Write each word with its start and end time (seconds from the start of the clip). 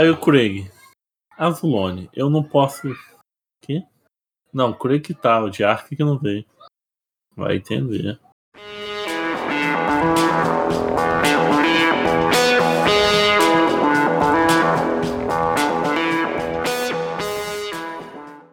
Aí 0.00 0.08
o 0.08 0.16
Craig. 0.16 0.66
Azulone, 1.36 2.08
eu 2.14 2.30
não 2.30 2.42
posso. 2.42 2.88
Que? 3.60 3.84
Não, 4.50 4.72
Craig 4.72 5.02
que 5.02 5.12
tá, 5.12 5.44
o 5.44 5.50
de 5.50 5.62
Ark 5.62 5.94
que 5.94 6.02
não 6.02 6.18
veio. 6.18 6.42
Vai 7.36 7.56
entender. 7.56 8.18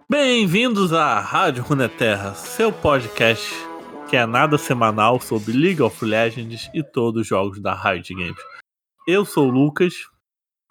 Bem-vindos 0.09 0.91
à 0.91 1.21
Rádio 1.21 1.63
Runeterra, 1.63 2.35
seu 2.35 2.73
podcast 2.73 3.49
que 4.09 4.17
é 4.17 4.25
nada 4.25 4.57
semanal 4.57 5.21
sobre 5.21 5.53
League 5.53 5.81
of 5.81 6.03
Legends 6.03 6.69
e 6.73 6.83
todos 6.83 7.21
os 7.21 7.27
jogos 7.27 7.61
da 7.61 7.73
Riot 7.73 8.13
Games. 8.13 8.43
Eu 9.07 9.23
sou 9.23 9.47
o 9.47 9.49
Lucas 9.49 10.09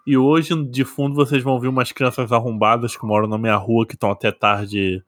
e 0.06 0.16
hoje 0.16 0.54
de 0.64 0.84
fundo 0.84 1.14
vocês 1.14 1.42
vão 1.42 1.58
ver 1.58 1.68
umas 1.68 1.90
crianças 1.90 2.30
arrombadas 2.30 2.96
que 2.96 3.04
moram 3.04 3.26
na 3.26 3.36
minha 3.36 3.56
rua 3.56 3.86
que 3.86 3.94
estão 3.94 4.10
até 4.10 4.30
tarde 4.30 5.04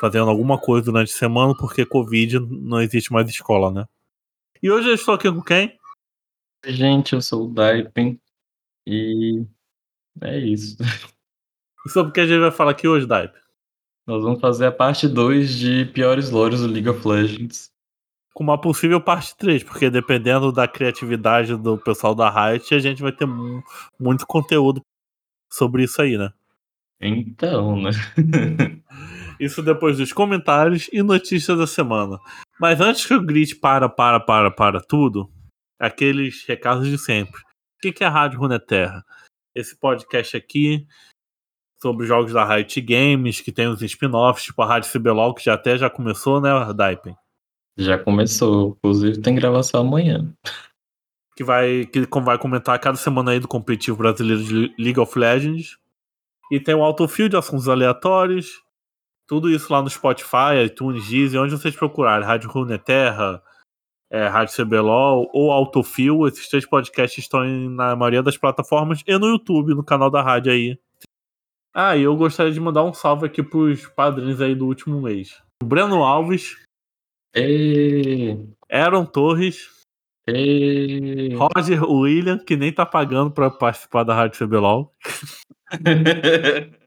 fazendo 0.00 0.30
alguma 0.30 0.58
coisa 0.58 0.86
durante 0.86 1.12
a 1.12 1.16
semana 1.16 1.54
porque 1.54 1.84
Covid 1.84 2.38
não 2.40 2.80
existe 2.80 3.12
mais 3.12 3.28
escola, 3.28 3.70
né? 3.70 3.86
E 4.62 4.70
hoje 4.70 4.88
eu 4.88 4.94
estou 4.94 5.14
aqui 5.14 5.30
com 5.30 5.42
quem? 5.42 5.78
Gente, 6.64 7.12
eu 7.12 7.20
sou 7.20 7.46
o 7.46 7.52
Daipen 7.52 8.18
e 8.86 9.44
é 10.22 10.38
isso. 10.38 10.76
E 11.86 11.88
sobre 11.88 12.10
o 12.10 12.12
que 12.12 12.20
a 12.20 12.26
gente 12.26 12.40
vai 12.40 12.50
falar 12.50 12.72
aqui 12.72 12.86
hoje, 12.86 13.06
Daipen? 13.06 13.40
Nós 14.06 14.22
vamos 14.22 14.40
fazer 14.40 14.66
a 14.66 14.72
parte 14.72 15.08
2 15.08 15.54
de 15.54 15.84
piores 15.86 16.30
lores 16.30 16.60
do 16.60 16.66
League 16.66 16.88
of 16.88 17.06
Legends. 17.06 17.72
Com 18.32 18.44
uma 18.44 18.60
possível 18.60 19.00
parte 19.00 19.36
3, 19.36 19.64
porque 19.64 19.90
dependendo 19.90 20.52
da 20.52 20.68
criatividade 20.68 21.56
do 21.56 21.76
pessoal 21.76 22.14
da 22.14 22.30
Riot, 22.30 22.74
a 22.74 22.78
gente 22.78 23.02
vai 23.02 23.12
ter 23.12 23.26
muito 23.98 24.26
conteúdo 24.26 24.80
sobre 25.52 25.84
isso 25.84 26.00
aí, 26.00 26.16
né? 26.16 26.32
Então, 27.00 27.80
né? 27.80 27.90
isso 29.40 29.62
depois 29.62 29.96
dos 29.96 30.12
comentários 30.12 30.88
e 30.92 31.02
notícias 31.02 31.58
da 31.58 31.66
semana. 31.66 32.18
Mas 32.60 32.80
antes 32.80 33.06
que 33.06 33.14
eu 33.14 33.22
grite 33.22 33.56
para, 33.56 33.88
para, 33.88 34.20
para, 34.20 34.50
para 34.50 34.80
tudo, 34.80 35.30
aqueles 35.78 36.44
recados 36.46 36.86
de 36.86 36.98
sempre. 36.98 37.40
O 37.40 37.92
que 37.92 38.04
é 38.04 38.06
a 38.06 38.10
Rádio 38.10 38.38
Runeterra? 38.38 39.02
Esse 39.54 39.74
podcast 39.74 40.36
aqui 40.36 40.86
sobre 41.82 42.06
jogos 42.06 42.34
da 42.34 42.44
Riot 42.44 42.78
Games, 42.82 43.40
que 43.40 43.50
tem 43.50 43.66
os 43.66 43.80
spin-offs, 43.80 44.44
tipo 44.44 44.60
a 44.60 44.66
Rádio 44.66 44.92
CBLOL, 44.92 45.34
que 45.34 45.42
já 45.42 45.54
até 45.54 45.78
já 45.78 45.88
começou, 45.88 46.40
né, 46.40 46.50
Daipen? 46.74 47.16
Já 47.80 47.98
começou, 47.98 48.76
inclusive 48.78 49.22
tem 49.22 49.34
gravação 49.34 49.80
amanhã. 49.80 50.30
Que 51.34 51.42
vai, 51.42 51.86
que 51.86 52.06
vai 52.20 52.38
comentar 52.38 52.78
cada 52.78 52.98
semana 52.98 53.30
aí 53.30 53.40
do 53.40 53.48
competitivo 53.48 53.96
brasileiro 53.96 54.44
de 54.44 54.74
League 54.78 55.00
of 55.00 55.18
Legends. 55.18 55.78
E 56.52 56.60
tem 56.60 56.74
o 56.74 56.82
Autofield, 56.82 57.36
assuntos 57.36 57.68
aleatórios. 57.68 58.62
Tudo 59.26 59.48
isso 59.48 59.72
lá 59.72 59.80
no 59.80 59.88
Spotify, 59.88 60.64
iTunes, 60.66 61.08
Deezer, 61.08 61.40
onde 61.40 61.52
vocês 61.52 61.74
procurarem. 61.74 62.26
Rádio 62.26 62.50
Runeterra, 62.50 63.42
é, 64.10 64.26
Rádio 64.26 64.54
CBLOL 64.54 65.30
ou 65.32 65.50
Autofill. 65.50 66.26
Esses 66.26 66.48
três 66.48 66.66
podcasts 66.66 67.24
estão 67.24 67.44
na 67.70 67.96
maioria 67.96 68.22
das 68.22 68.36
plataformas 68.36 69.02
e 69.06 69.16
no 69.16 69.28
YouTube, 69.28 69.74
no 69.74 69.84
canal 69.84 70.10
da 70.10 70.20
rádio 70.20 70.52
aí. 70.52 70.78
Ah, 71.72 71.96
e 71.96 72.02
eu 72.02 72.14
gostaria 72.16 72.52
de 72.52 72.60
mandar 72.60 72.82
um 72.82 72.92
salve 72.92 73.24
aqui 73.24 73.42
pros 73.42 73.86
padrinhos 73.86 74.42
aí 74.42 74.54
do 74.54 74.66
último 74.66 75.00
mês. 75.00 75.40
O 75.62 75.66
Breno 75.66 76.02
Alves. 76.02 76.56
E... 77.34 78.36
Aaron 78.70 79.06
Torres. 79.06 79.80
E... 80.26 81.34
Roger 81.34 81.82
William, 81.84 82.38
que 82.38 82.56
nem 82.56 82.72
tá 82.72 82.84
pagando 82.84 83.30
pra 83.30 83.50
participar 83.50 84.04
da 84.04 84.14
Rádio 84.14 84.46
CBLOL. 84.46 84.94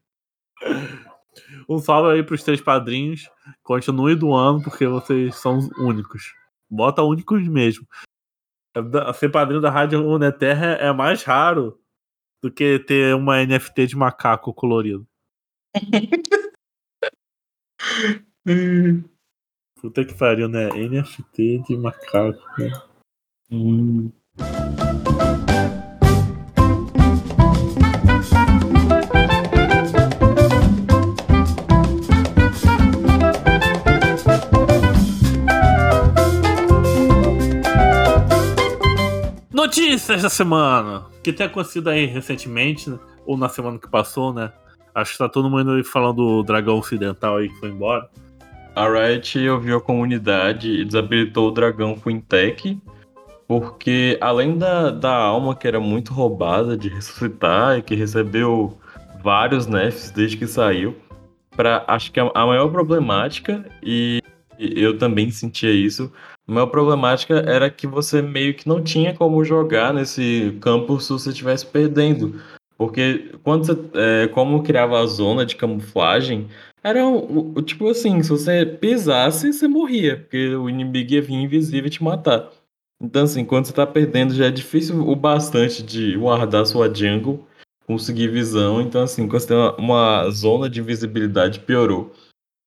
um 1.68 1.80
salve 1.80 2.14
aí 2.14 2.24
pros 2.24 2.44
três 2.44 2.62
padrinhos. 2.62 3.30
Continue 3.64 4.16
doando, 4.16 4.64
porque 4.64 4.88
vocês 4.88 5.36
são 5.36 5.58
os 5.58 5.70
únicos. 5.78 6.34
Bota 6.70 7.04
únicos 7.04 7.46
mesmo. 7.48 7.86
Ser 9.16 9.30
padrinho 9.30 9.62
da 9.62 9.70
Rádio 9.70 10.06
Uneterra 10.06 10.74
é 10.74 10.92
mais 10.92 11.24
raro 11.24 11.80
do 12.42 12.52
que 12.52 12.80
ter 12.80 13.16
uma 13.16 13.46
NFT 13.46 13.88
de 13.88 13.96
macaco 13.96 14.54
colorido. 14.54 15.08
Puta 19.84 20.06
que 20.06 20.14
pariu, 20.14 20.48
né? 20.48 20.70
NFT 20.70 21.64
de 21.68 21.76
macaco. 21.76 22.40
Né? 22.58 22.72
Hum. 23.52 24.10
Notícias 39.52 40.22
da 40.22 40.30
semana! 40.30 41.08
que 41.22 41.34
tem 41.34 41.46
acontecido 41.46 41.90
aí 41.90 42.06
recentemente, 42.06 42.90
né? 42.90 42.98
ou 43.26 43.38
na 43.38 43.50
semana 43.50 43.78
que 43.78 43.90
passou, 43.90 44.34
né? 44.34 44.54
Acho 44.96 45.12
que 45.12 45.18
tá 45.18 45.28
todo 45.28 45.50
mundo 45.50 45.72
aí 45.72 45.84
falando 45.84 46.16
do 46.16 46.44
dragão 46.44 46.78
ocidental 46.78 47.36
aí 47.36 47.50
que 47.50 47.60
foi 47.60 47.68
embora. 47.68 48.10
A 48.76 48.88
Riot 48.88 49.50
ouviu 49.50 49.78
a 49.78 49.82
comunidade 49.82 50.70
e 50.70 50.86
desabilitou 50.86 51.50
o 51.50 51.52
dragão 51.52 51.96
Quintec, 51.96 52.80
porque 53.48 54.18
além 54.20 54.58
da, 54.58 54.90
da 54.90 55.16
alma 55.16 55.56
que 55.56 55.68
era 55.68 55.80
muito 55.80 56.12
roubada 56.12 56.76
de 56.76 56.90
ressuscitar 56.90 57.78
e 57.78 57.84
que 57.84 57.94
recebeu 57.94 58.76
vários 59.24 59.68
nerfs 59.68 60.10
desde 60.10 60.38
que 60.38 60.48
saiu, 60.48 60.96
para 61.56 61.84
acho 61.88 62.12
que 62.12 62.20
a, 62.20 62.32
a 62.34 62.48
maior 62.48 62.70
problemática, 62.70 63.64
e 63.84 64.20
eu 64.58 64.98
também 64.98 65.30
sentia 65.30 65.72
isso, 65.72 66.12
a 66.48 66.52
maior 66.52 66.68
problemática 66.68 67.36
era 67.48 67.70
que 67.70 67.86
você 67.86 68.24
meio 68.24 68.56
que 68.56 68.68
não 68.68 68.82
tinha 68.82 69.14
como 69.14 69.46
jogar 69.46 69.94
nesse 69.94 70.58
campo 70.60 71.00
se 71.00 71.14
você 71.14 71.30
estivesse 71.30 71.66
perdendo. 71.66 72.42
Porque 72.76 73.32
quando 73.44 73.66
você, 73.66 73.80
é, 73.94 74.28
como 74.30 74.64
criava 74.64 75.00
a 75.00 75.06
zona 75.06 75.46
de 75.46 75.56
camuflagem, 75.56 76.48
era 76.84 77.08
o, 77.08 77.62
tipo 77.62 77.90
assim, 77.90 78.22
se 78.22 78.30
você 78.30 78.66
pisasse, 78.66 79.54
você 79.54 79.68
morria, 79.68 80.18
porque 80.18 80.54
o 80.56 80.70
inimigo 80.70 81.14
ia 81.14 81.22
vir 81.22 81.36
invisível 81.36 81.88
e 81.88 81.90
te 81.90 82.04
matar. 82.04 82.52
Então 83.02 83.24
assim, 83.24 83.46
quando 83.46 83.66
você 83.66 83.74
tá 83.74 83.88
perdendo, 83.88 84.34
já 84.34 84.48
é 84.48 84.52
difícil 84.52 85.08
o 85.08 85.16
bastante 85.16 85.82
de 85.82 86.18
guardar 86.18 86.66
sua 86.66 86.94
jungle, 86.94 87.48
conseguir 87.88 88.28
visão. 88.28 88.82
Então 88.82 89.04
assim, 89.04 89.28
quando 89.28 89.42
você 89.42 89.48
tem 89.48 89.58
uma, 89.58 89.76
uma 89.78 90.30
zona 90.30 90.70
de 90.70 90.82
invisibilidade, 90.82 91.62
piorou. 91.62 92.14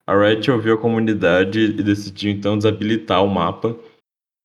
A 0.07 0.17
Riot 0.17 0.51
ouviu 0.51 0.75
a 0.75 0.79
comunidade 0.79 1.61
e 1.61 1.83
decidiu 1.83 2.31
então 2.31 2.57
desabilitar 2.57 3.25
o 3.25 3.29
mapa, 3.29 3.77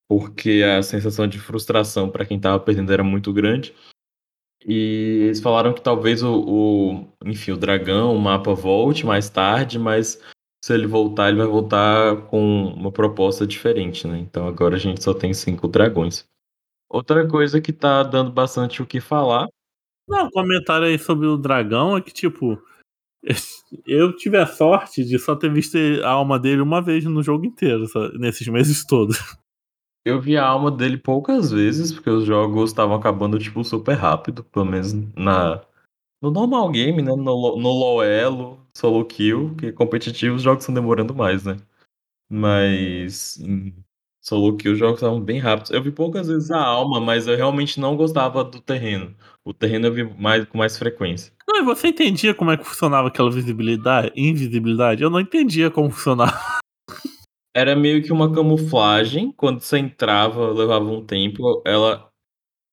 porque 0.10 0.64
a 0.64 0.82
sensação 0.82 1.28
de 1.28 1.40
frustração 1.40 2.10
para 2.10 2.26
quem 2.26 2.38
estava 2.38 2.60
perdendo 2.60 2.92
era 2.92 3.04
muito 3.04 3.32
grande. 3.32 3.74
E 4.66 5.24
eles 5.26 5.40
falaram 5.40 5.74
que 5.74 5.82
talvez 5.82 6.22
o, 6.22 6.40
o, 6.40 7.08
enfim, 7.26 7.52
o 7.52 7.58
dragão, 7.58 8.16
o 8.16 8.20
mapa 8.20 8.54
volte 8.54 9.06
mais 9.06 9.30
tarde, 9.30 9.80
mas 9.80 10.22
se 10.64 10.74
ele 10.74 10.86
voltar, 10.86 11.30
ele 11.30 11.40
vai 11.40 11.48
voltar 11.48 12.28
com 12.28 12.66
uma 12.68 12.92
proposta 12.92 13.48
diferente, 13.48 14.08
né? 14.08 14.20
Então 14.20 14.48
agora 14.48 14.76
a 14.76 14.80
gente 14.80 15.04
só 15.04 15.14
tem 15.14 15.34
cinco 15.34 15.68
dragões. 15.68 16.26
Outra 16.88 17.28
coisa 17.28 17.60
que 17.60 17.74
tá 17.74 18.04
dando 18.04 18.32
bastante 18.32 18.82
o 18.82 18.86
que 18.86 19.00
falar. 19.00 19.48
Não, 20.08 20.30
comentário 20.30 20.86
aí 20.88 21.00
sobre 21.00 21.26
o 21.26 21.38
dragão 21.38 21.98
é 21.98 22.02
que, 22.02 22.12
tipo, 22.12 22.62
eu 23.88 24.16
tive 24.16 24.38
a 24.38 24.46
sorte 24.46 25.04
de 25.04 25.18
só 25.18 25.36
ter 25.36 25.52
visto 25.52 25.78
a 26.04 26.10
alma 26.10 26.38
dele 26.40 26.62
uma 26.62 26.82
vez 26.82 27.04
no 27.06 27.24
jogo 27.24 27.46
inteiro, 27.46 27.86
nesses 28.20 28.48
meses 28.48 28.86
todos. 28.86 29.18
Eu 30.04 30.20
vi 30.20 30.36
a 30.36 30.46
alma 30.46 30.72
dele 30.72 30.98
poucas 30.98 31.52
vezes, 31.52 31.92
porque 31.92 32.10
os 32.10 32.26
jogos 32.26 32.72
estavam 32.72 32.96
acabando, 32.96 33.38
tipo, 33.38 33.64
super 33.64 33.94
rápido, 33.94 34.44
pelo 34.44 34.66
menos 34.66 34.94
na, 35.16 35.62
no 36.22 36.32
normal 36.32 36.70
game, 36.72 37.02
né? 37.02 37.12
No, 37.12 37.58
no 37.58 37.70
Loelo, 37.70 38.60
solo 38.76 39.06
kill, 39.06 39.56
que 39.56 39.72
competitivo 39.72 40.36
os 40.36 40.44
jogos 40.44 40.64
estão 40.64 40.74
demorando 40.74 41.14
mais, 41.14 41.44
né? 41.44 41.58
Mas 42.30 43.38
em 43.40 43.74
solo 44.24 44.56
kill 44.56 44.74
os 44.74 44.80
jogos 44.80 44.96
estavam 44.96 45.20
bem 45.20 45.40
rápidos. 45.40 45.72
Eu 45.72 45.84
vi 45.84 45.92
poucas 45.92 46.28
vezes 46.28 46.50
a 46.52 46.64
alma, 46.64 47.00
mas 47.00 47.28
eu 47.28 47.36
realmente 47.36 47.80
não 47.80 47.98
gostava 47.98 48.44
do 48.44 48.62
terreno. 48.62 49.16
O 49.44 49.54
terreno 49.54 49.88
eu 49.88 49.94
vi 49.94 50.04
mais, 50.04 50.46
com 50.46 50.58
mais 50.58 50.78
frequência. 50.78 51.34
Não, 51.48 51.62
e 51.62 51.64
você 51.64 51.88
entendia 51.88 52.34
como 52.34 52.52
é 52.52 52.58
que 52.58 52.64
funcionava 52.64 53.08
aquela 53.08 53.32
visibilidade, 53.32 54.12
invisibilidade? 54.16 55.04
Eu 55.04 55.10
não 55.10 55.20
entendia 55.20 55.70
como 55.70 55.90
funcionava. 55.90 56.61
Era 57.54 57.76
meio 57.76 58.02
que 58.04 58.12
uma 58.12 58.32
camuflagem. 58.34 59.32
Quando 59.34 59.60
você 59.62 59.78
entrava, 59.78 60.52
levava 60.52 60.86
um 60.86 61.04
tempo. 61.06 61.62
Ela. 61.66 62.10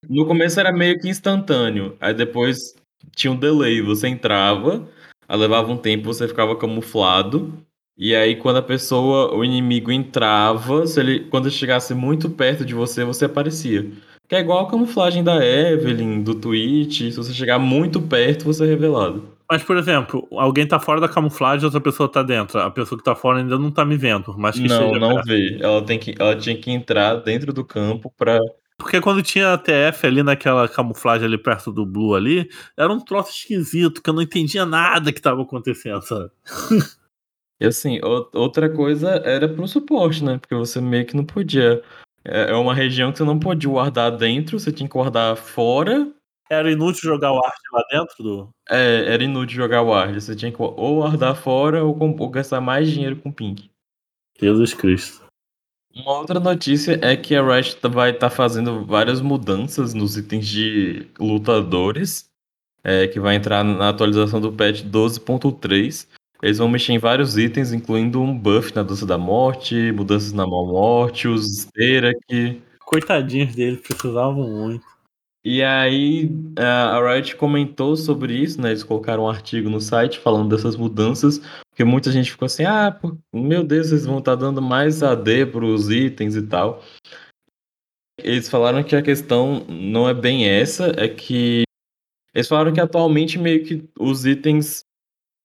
No 0.09 0.27
começo 0.27 0.61
era 0.61 0.73
meio 0.73 0.99
que 1.01 1.09
instantâneo. 1.09 1.97
Aí 2.01 2.15
depois 2.15 2.75
tinha 3.17 3.33
um 3.33 3.37
delay. 3.37 3.83
Você 3.83 4.09
entrava, 4.09 4.89
aí 5.29 5.39
levava 5.39 5.73
um 5.73 5.77
tempo, 5.77 6.07
você 6.07 6.29
ficava 6.29 6.57
camuflado. 6.57 7.53
E 7.97 8.15
aí, 8.15 8.37
quando 8.37 8.59
a 8.59 8.63
pessoa, 8.63 9.35
o 9.35 9.45
inimigo 9.45 9.91
entrava, 9.91 10.87
se 10.87 11.01
ele, 11.01 11.29
quando 11.31 11.51
chegasse 11.51 11.95
muito 11.95 12.31
perto 12.31 12.65
de 12.65 12.73
você, 12.73 13.05
você 13.05 13.25
aparecia. 13.25 13.91
Que 14.29 14.37
é 14.37 14.41
igual 14.41 14.67
a 14.67 14.71
camuflagem 14.71 15.25
da 15.25 15.45
Evelyn, 15.45 16.23
do 16.23 16.35
Twitch. 16.35 16.99
Se 17.11 17.17
você 17.17 17.33
chegar 17.33 17.59
muito 17.59 18.01
perto, 18.01 18.45
você 18.45 18.65
é 18.65 18.69
revelado. 18.69 19.38
Mas, 19.51 19.63
por 19.63 19.79
exemplo, 19.79 20.29
alguém 20.33 20.67
tá 20.67 20.79
fora 20.79 21.01
da 21.01 21.09
camuflagem, 21.09 21.65
outra 21.65 21.81
pessoa 21.81 22.07
tá 22.11 22.23
dentro. 22.23 22.59
A 22.61 22.71
pessoa 22.71 22.99
que 22.99 23.05
tá 23.05 23.15
fora 23.15 23.39
ainda 23.39 23.59
não 23.59 23.71
tá 23.71 23.83
me 23.85 23.97
vendo, 23.97 24.35
mas 24.37 24.57
que 24.57 24.69
Não, 24.69 24.93
não 24.93 25.15
perto. 25.15 25.27
vê. 25.27 25.59
Ela, 25.61 25.83
tem 25.83 25.99
que, 25.99 26.15
ela 26.19 26.37
tinha 26.37 26.57
que 26.57 26.71
entrar 26.71 27.15
dentro 27.17 27.53
do 27.53 27.65
campo 27.65 28.13
pra. 28.17 28.39
Porque 28.77 29.01
quando 29.01 29.23
tinha 29.23 29.55
a 29.55 29.59
TF 29.59 30.07
ali 30.07 30.23
naquela 30.23 30.69
camuflagem 30.69 31.27
ali 31.27 31.39
perto 31.39 31.73
do 31.73 31.85
Blue 31.85 32.15
ali, 32.15 32.49
era 32.77 32.93
um 32.93 33.01
troço 33.01 33.31
esquisito, 33.31 34.03
que 34.03 34.11
eu 34.11 34.15
não 34.15 34.23
entendia 34.23 34.65
nada 34.65 35.13
que 35.13 35.21
tava 35.21 35.43
acontecendo, 35.43 36.03
sabe? 36.03 36.31
E 37.61 37.67
assim, 37.67 37.99
outra 38.33 38.71
coisa 38.71 39.11
era 39.25 39.49
pro 39.49 39.67
suporte, 39.67 40.23
né? 40.23 40.39
Porque 40.39 40.55
você 40.55 40.81
meio 40.81 41.05
que 41.05 41.17
não 41.17 41.25
podia. 41.25 41.83
É 42.25 42.51
é 42.51 42.55
uma 42.55 42.73
região 42.73 43.11
que 43.11 43.19
você 43.19 43.25
não 43.25 43.37
podia 43.37 43.69
guardar 43.69 44.17
dentro, 44.17 44.61
você 44.61 44.71
tinha 44.71 44.89
que 44.89 44.93
guardar 44.93 45.37
fora. 45.37 46.09
Era 46.51 46.71
inútil 46.71 47.11
jogar 47.11 47.33
o 47.33 47.39
arte 47.45 47.61
lá 47.73 47.83
dentro 47.91 48.23
do. 48.23 48.49
É, 48.71 49.13
era 49.13 49.23
inútil 49.23 49.57
jogar 49.57 49.83
ward. 49.83 50.21
Você 50.21 50.35
tinha 50.35 50.51
que 50.51 50.61
ou 50.63 50.97
guardar 51.03 51.37
fora 51.37 51.85
ou, 51.85 51.95
com- 51.95 52.17
ou 52.19 52.29
gastar 52.31 52.61
mais 52.61 52.91
dinheiro 52.91 53.17
com 53.17 53.31
pink. 53.31 53.71
Jesus 54.41 54.73
Cristo. 54.75 55.27
Uma 55.95 56.19
outra 56.19 56.39
notícia 56.39 56.99
é 57.03 57.17
que 57.17 57.35
a 57.35 57.43
Riot 57.43 57.77
tá- 57.77 57.89
vai 57.89 58.11
estar 58.11 58.31
fazendo 58.31 58.85
várias 58.85 59.21
mudanças 59.21 59.95
nos 59.95 60.17
itens 60.17 60.47
de 60.47 61.07
lutadores, 61.19 62.29
é, 62.85 63.09
que 63.09 63.19
vai 63.19 63.35
entrar 63.35 63.65
na 63.65 63.89
atualização 63.89 64.41
do 64.41 64.53
patch 64.53 64.83
12.3. 64.83 66.07
Eles 66.41 66.59
vão 66.59 66.69
mexer 66.69 66.93
em 66.93 66.99
vários 66.99 67.37
itens, 67.37 67.73
incluindo 67.73 68.21
um 68.23 68.39
buff 68.39 68.75
na 68.77 68.85
Dança 68.85 69.05
da 69.05 69.19
Morte, 69.19 69.91
mudanças 69.93 70.33
na 70.33 70.47
Mal 70.47 70.67
Morte, 70.67 71.27
os 71.27 71.63
Sterak. 71.63 72.63
Coitadinhos 72.87 73.55
dele, 73.57 73.77
precisavam 73.79 74.49
muito. 74.49 74.85
E 75.51 75.63
aí 75.63 76.29
a 76.59 76.99
a 76.99 77.15
Riot 77.15 77.35
comentou 77.37 77.97
sobre 77.97 78.35
isso, 78.35 78.61
né? 78.61 78.69
Eles 78.69 78.85
colocaram 78.85 79.23
um 79.23 79.31
artigo 79.31 79.71
no 79.71 79.81
site 79.81 80.19
falando 80.19 80.55
dessas 80.55 80.77
mudanças, 80.77 81.39
porque 81.71 81.85
muita 81.85 82.13
gente 82.13 82.31
ficou 82.31 82.45
assim, 82.45 82.65
ah, 82.65 83.01
meu 83.33 83.65
Deus, 83.65 83.91
eles 83.91 84.05
vão 84.05 84.19
estar 84.19 84.35
dando 84.35 84.61
mais 84.61 85.03
AD 85.03 85.47
para 85.47 85.65
os 85.65 85.89
itens 85.89 86.37
e 86.37 86.43
tal. 86.43 86.85
Eles 88.19 88.51
falaram 88.51 88.85
que 88.85 88.95
a 88.95 89.01
questão 89.01 89.65
não 89.71 90.07
é 90.07 90.13
bem 90.13 90.47
essa, 90.47 90.93
é 90.99 91.09
que 91.09 91.63
eles 92.35 92.47
falaram 92.47 92.71
que 92.71 92.81
atualmente 92.81 93.39
meio 93.39 93.65
que 93.65 93.89
os 93.99 94.27
itens 94.27 94.85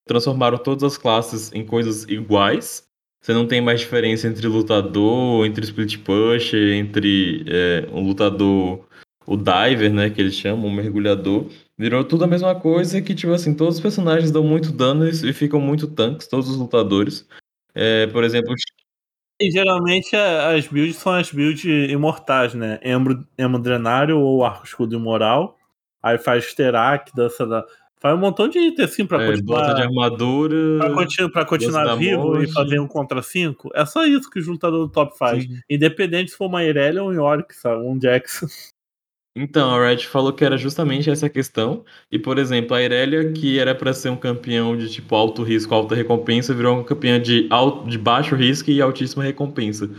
transformaram 0.05 0.57
todas 0.57 0.83
as 0.83 0.97
classes 0.97 1.49
em 1.53 1.65
coisas 1.65 2.03
iguais. 2.09 2.83
Você 3.21 3.31
não 3.31 3.47
tem 3.47 3.61
mais 3.61 3.79
diferença 3.79 4.27
entre 4.27 4.47
lutador, 4.47 5.45
entre 5.45 5.63
split 5.63 5.97
push, 5.99 6.55
entre 6.55 7.45
é, 7.47 7.87
um 7.89 8.05
lutador, 8.05 8.85
o 9.25 9.37
diver, 9.37 9.91
né, 9.93 10.09
que 10.09 10.19
eles 10.21 10.35
chamam, 10.35 10.67
um 10.67 10.73
mergulhador. 10.73 11.47
Virou 11.77 12.03
tudo 12.03 12.23
a 12.23 12.27
mesma 12.27 12.53
coisa 12.55 13.01
que, 13.01 13.15
tipo 13.15 13.33
assim, 13.33 13.53
todos 13.53 13.75
os 13.75 13.81
personagens 13.81 14.31
dão 14.31 14.43
muito 14.43 14.71
dano 14.71 15.07
e 15.07 15.33
ficam 15.33 15.59
muito 15.59 15.87
tanques, 15.87 16.27
todos 16.27 16.49
os 16.49 16.57
lutadores. 16.57 17.27
É, 17.75 18.07
por 18.07 18.23
exemplo, 18.23 18.53
E 19.41 19.49
geralmente 19.51 20.15
a- 20.15 20.51
as 20.55 20.67
builds 20.67 20.97
são 20.97 21.13
as 21.13 21.31
builds 21.31 21.63
imortais, 21.91 22.53
né? 22.53 22.79
Embro, 22.83 23.25
Embro 23.37 23.59
Drenário 23.59 24.19
ou 24.19 24.45
Arco 24.45 24.65
Escudo 24.65 24.95
Imoral. 24.95 25.57
Aí 26.01 26.17
faz 26.19 26.53
Terak, 26.53 27.11
dança 27.15 27.45
da. 27.45 27.65
Faz 27.99 28.15
um 28.15 28.19
montão 28.19 28.47
de 28.49 28.59
item 28.59 28.83
assim 28.85 29.05
pra 29.05 29.23
é, 29.23 29.25
bota 29.27 29.35
de 29.37 29.41
continuar. 29.43 29.81
armadura. 29.81 30.77
Pra, 30.77 30.93
continu- 30.93 31.31
pra 31.31 31.45
continuar 31.45 31.95
vivo 31.95 32.21
morte. 32.23 32.49
e 32.49 32.53
fazer 32.53 32.79
um 32.79 32.87
contra 32.87 33.21
5. 33.23 33.69
É 33.73 33.85
só 33.85 34.05
isso 34.05 34.29
que 34.29 34.39
o 34.39 34.45
lutador 34.51 34.85
do 34.85 34.91
top 34.91 35.17
faz. 35.17 35.43
Sim. 35.43 35.57
Independente 35.69 36.31
se 36.31 36.37
for 36.37 36.45
uma 36.47 36.63
Irelia 36.63 37.01
ou 37.01 37.09
um 37.09 37.13
Yorick, 37.13 37.55
sabe? 37.55 37.81
Um 37.81 37.99
Jax. 37.99 38.72
Então, 39.35 39.73
a 39.73 39.87
Riot 39.87 40.07
falou 40.07 40.31
que 40.31 40.45
era 40.45 40.57
justamente 40.57 41.09
essa 41.09 41.27
questão. 41.27 41.83
E, 42.11 42.19
por 42.19 42.37
exemplo, 42.37 42.75
a 42.75 42.81
Irelia, 42.83 43.33
que 43.33 43.57
era 43.57 43.73
pra 43.73 43.91
ser 43.91 44.09
um 44.09 44.15
campeão 44.15 44.77
de 44.77 44.91
tipo 44.91 45.15
alto 45.15 45.41
risco, 45.41 45.73
alta 45.73 45.95
recompensa, 45.95 46.53
virou 46.53 46.79
um 46.79 46.83
campeão 46.83 47.19
de, 47.19 47.47
alto, 47.49 47.89
de 47.89 47.97
baixo 47.97 48.35
risco 48.35 48.69
e 48.69 48.79
altíssima 48.79 49.23
recompensa. 49.23 49.89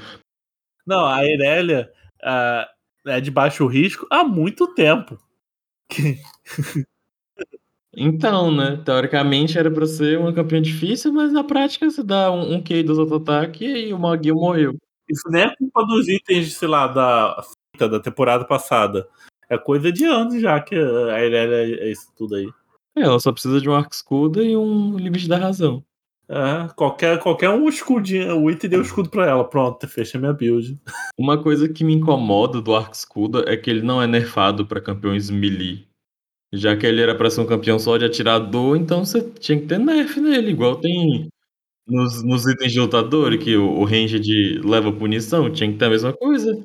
Não, 0.87 1.05
a 1.05 1.25
Irelia 1.25 1.91
ah, 2.23 2.69
é 3.07 3.21
de 3.21 3.31
baixo 3.31 3.67
risco 3.67 4.07
há 4.11 4.23
muito 4.25 4.73
tempo. 4.75 5.19
Então, 7.97 8.51
né? 8.51 8.83
Teoricamente 8.85 9.57
era 9.57 9.71
pra 9.71 9.87
ser 9.87 10.19
uma 10.19 10.33
campeã 10.33 10.61
difícil, 10.61 11.13
mas 11.13 11.33
na 11.33 11.45
prática 11.45 11.89
você 11.89 12.03
dá 12.03 12.31
um, 12.31 12.55
um 12.57 12.63
dos 12.85 12.99
auto-ataque 12.99 13.65
e 13.65 13.93
o 13.93 13.99
Maguil 14.01 14.35
morreu. 14.35 14.77
Isso 15.09 15.29
nem 15.31 15.43
é 15.43 15.57
culpa 15.57 15.87
dos 15.87 16.09
itens, 16.09 16.55
sei 16.55 16.67
lá, 16.67 16.89
da, 16.89 17.41
da 17.79 18.01
temporada 18.01 18.45
passada. 18.45 19.09
É 19.49 19.59
coisa 19.59 19.93
de 19.93 20.05
anos 20.05 20.41
já 20.41 20.61
que 20.61 20.75
a 20.75 21.25
Irelia 21.25 21.81
é 21.81 21.91
isso 21.91 22.09
tudo 22.17 22.37
aí. 22.37 22.49
É, 22.97 23.03
ela 23.03 23.19
só 23.19 23.33
precisa 23.33 23.61
de 23.61 23.69
um 23.69 23.75
arco 23.75 23.93
escudo 23.93 24.43
e 24.43 24.57
um 24.57 24.97
limite 24.97 25.29
da 25.29 25.37
razão. 25.37 25.85
É, 26.29 26.69
qualquer, 26.75 27.19
qualquer 27.19 27.51
um 27.51 27.69
escudinho, 27.69 28.41
o 28.41 28.51
item 28.51 28.71
deu 28.71 28.83
escudo 28.83 29.11
pra 29.11 29.29
ela. 29.29 29.45
Pronto, 29.45 29.87
fecha 29.87 30.19
minha 30.19 30.33
build. 30.33 30.79
Uma 31.19 31.43
coisa 31.43 31.69
que 31.69 31.85
me 31.85 31.95
incomoda 31.95 32.61
do 32.61 32.75
arco 32.75 32.95
escudo 32.95 33.47
é 33.49 33.57
que 33.57 33.69
ele 33.69 33.83
não 33.83 34.01
é 34.01 34.07
nerfado 34.07 34.67
pra 34.67 34.81
campeões 34.81 35.29
melee. 35.29 35.87
Já 36.53 36.77
que 36.77 36.87
ele 36.87 37.03
era 37.03 37.15
pra 37.15 37.31
ser 37.31 37.41
um 37.41 37.47
campeão 37.47 37.79
só 37.79 37.97
de 37.99 38.05
atirador, 38.05 38.77
então 38.77 39.05
você 39.05 39.21
tinha 39.23 39.59
que 39.61 39.67
ter 39.67 39.79
nerf 39.79 40.21
nele, 40.21 40.53
igual 40.53 40.77
tem 40.77 41.29
nos, 41.87 42.23
nos 42.23 42.47
itens 42.47 42.73
de 42.73 42.81
lutador, 42.81 43.37
que 43.39 43.57
o, 43.57 43.81
o 43.81 43.85
range 43.85 44.19
de 44.21 44.61
leva 44.65 44.93
punição, 44.93 45.51
tinha 45.51 45.71
que 45.71 45.79
ter 45.79 45.87
a 45.87 45.91
mesma 45.91 46.13
coisa. 46.13 46.57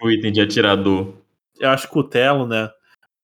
O 0.00 0.10
item 0.10 0.32
de 0.32 0.40
atirador. 0.40 1.14
Eu 1.58 1.70
acho 1.70 1.88
que 1.90 1.98
o 1.98 2.04
Telo, 2.04 2.46
né? 2.46 2.70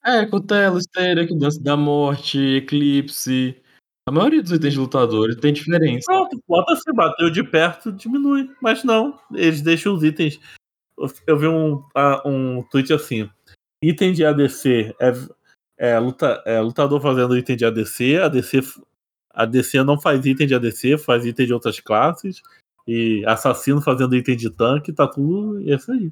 É, 0.05 0.25
Cutelo, 0.25 0.81
Sterak, 0.81 1.37
Dança 1.39 1.63
da 1.63 1.77
Morte, 1.77 2.39
Eclipse. 2.39 3.61
A 4.09 4.13
maioria 4.13 4.43
dos 4.43 4.53
itens 4.53 4.73
de 4.73 4.79
lutadores 4.79 5.37
tem 5.37 5.53
diferença. 5.53 6.05
Pronto, 6.07 6.43
bota 6.49 6.75
se 6.77 6.93
bateu 6.93 7.31
de 7.31 7.43
perto, 7.45 7.93
diminui. 7.93 8.49
Mas 8.63 8.83
não, 8.83 9.19
eles 9.35 9.61
deixam 9.61 9.95
os 9.95 10.03
itens. 10.03 10.41
Eu- 10.99 11.11
Eu 11.27 11.39
vi 11.39 11.47
um, 11.49 11.85
ah, 11.95 12.23
um 12.27 12.63
tweet 12.71 12.93
assim: 12.93 13.29
item 13.83 14.13
de 14.13 14.25
ADC 14.25 14.95
é, 15.01 15.13
é, 15.79 15.99
luta, 15.99 16.43
é 16.47 16.61
lutador 16.61 17.01
fazendo 17.01 17.37
item 17.37 17.57
de 17.57 17.65
ADC, 17.67 18.17
ADC, 18.17 18.61
ADC 19.35 19.83
não 19.85 20.01
faz 20.01 20.25
item 20.25 20.47
de 20.47 20.55
ADC, 20.55 20.97
faz 20.99 21.27
item 21.27 21.47
de 21.47 21.53
outras 21.53 21.79
classes. 21.79 22.41
E 22.91 23.25
assassino 23.27 23.81
fazendo 23.81 24.17
item 24.17 24.37
de 24.37 24.51
tanque, 24.51 24.93
tá 24.93 25.07
tudo 25.07 25.61
isso 25.61 25.93
aí. 25.93 26.11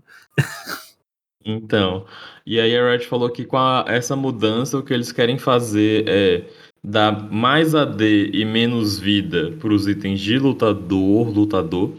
Então, 1.44 2.04
e 2.44 2.60
aí 2.60 2.76
a 2.76 2.90
Riot 2.90 3.06
falou 3.06 3.30
que 3.30 3.44
com 3.44 3.56
a- 3.56 3.84
essa 3.88 4.14
mudança 4.14 4.78
o 4.78 4.82
que 4.82 4.92
eles 4.92 5.10
querem 5.12 5.38
fazer 5.38 6.06
é 6.08 6.44
dar 6.84 7.30
mais 7.32 7.74
AD 7.74 8.30
e 8.32 8.44
menos 8.44 8.98
vida 8.98 9.52
para 9.58 9.72
os 9.72 9.86
itens 9.86 10.20
de 10.20 10.38
lutador, 10.38 11.28
lutador, 11.30 11.92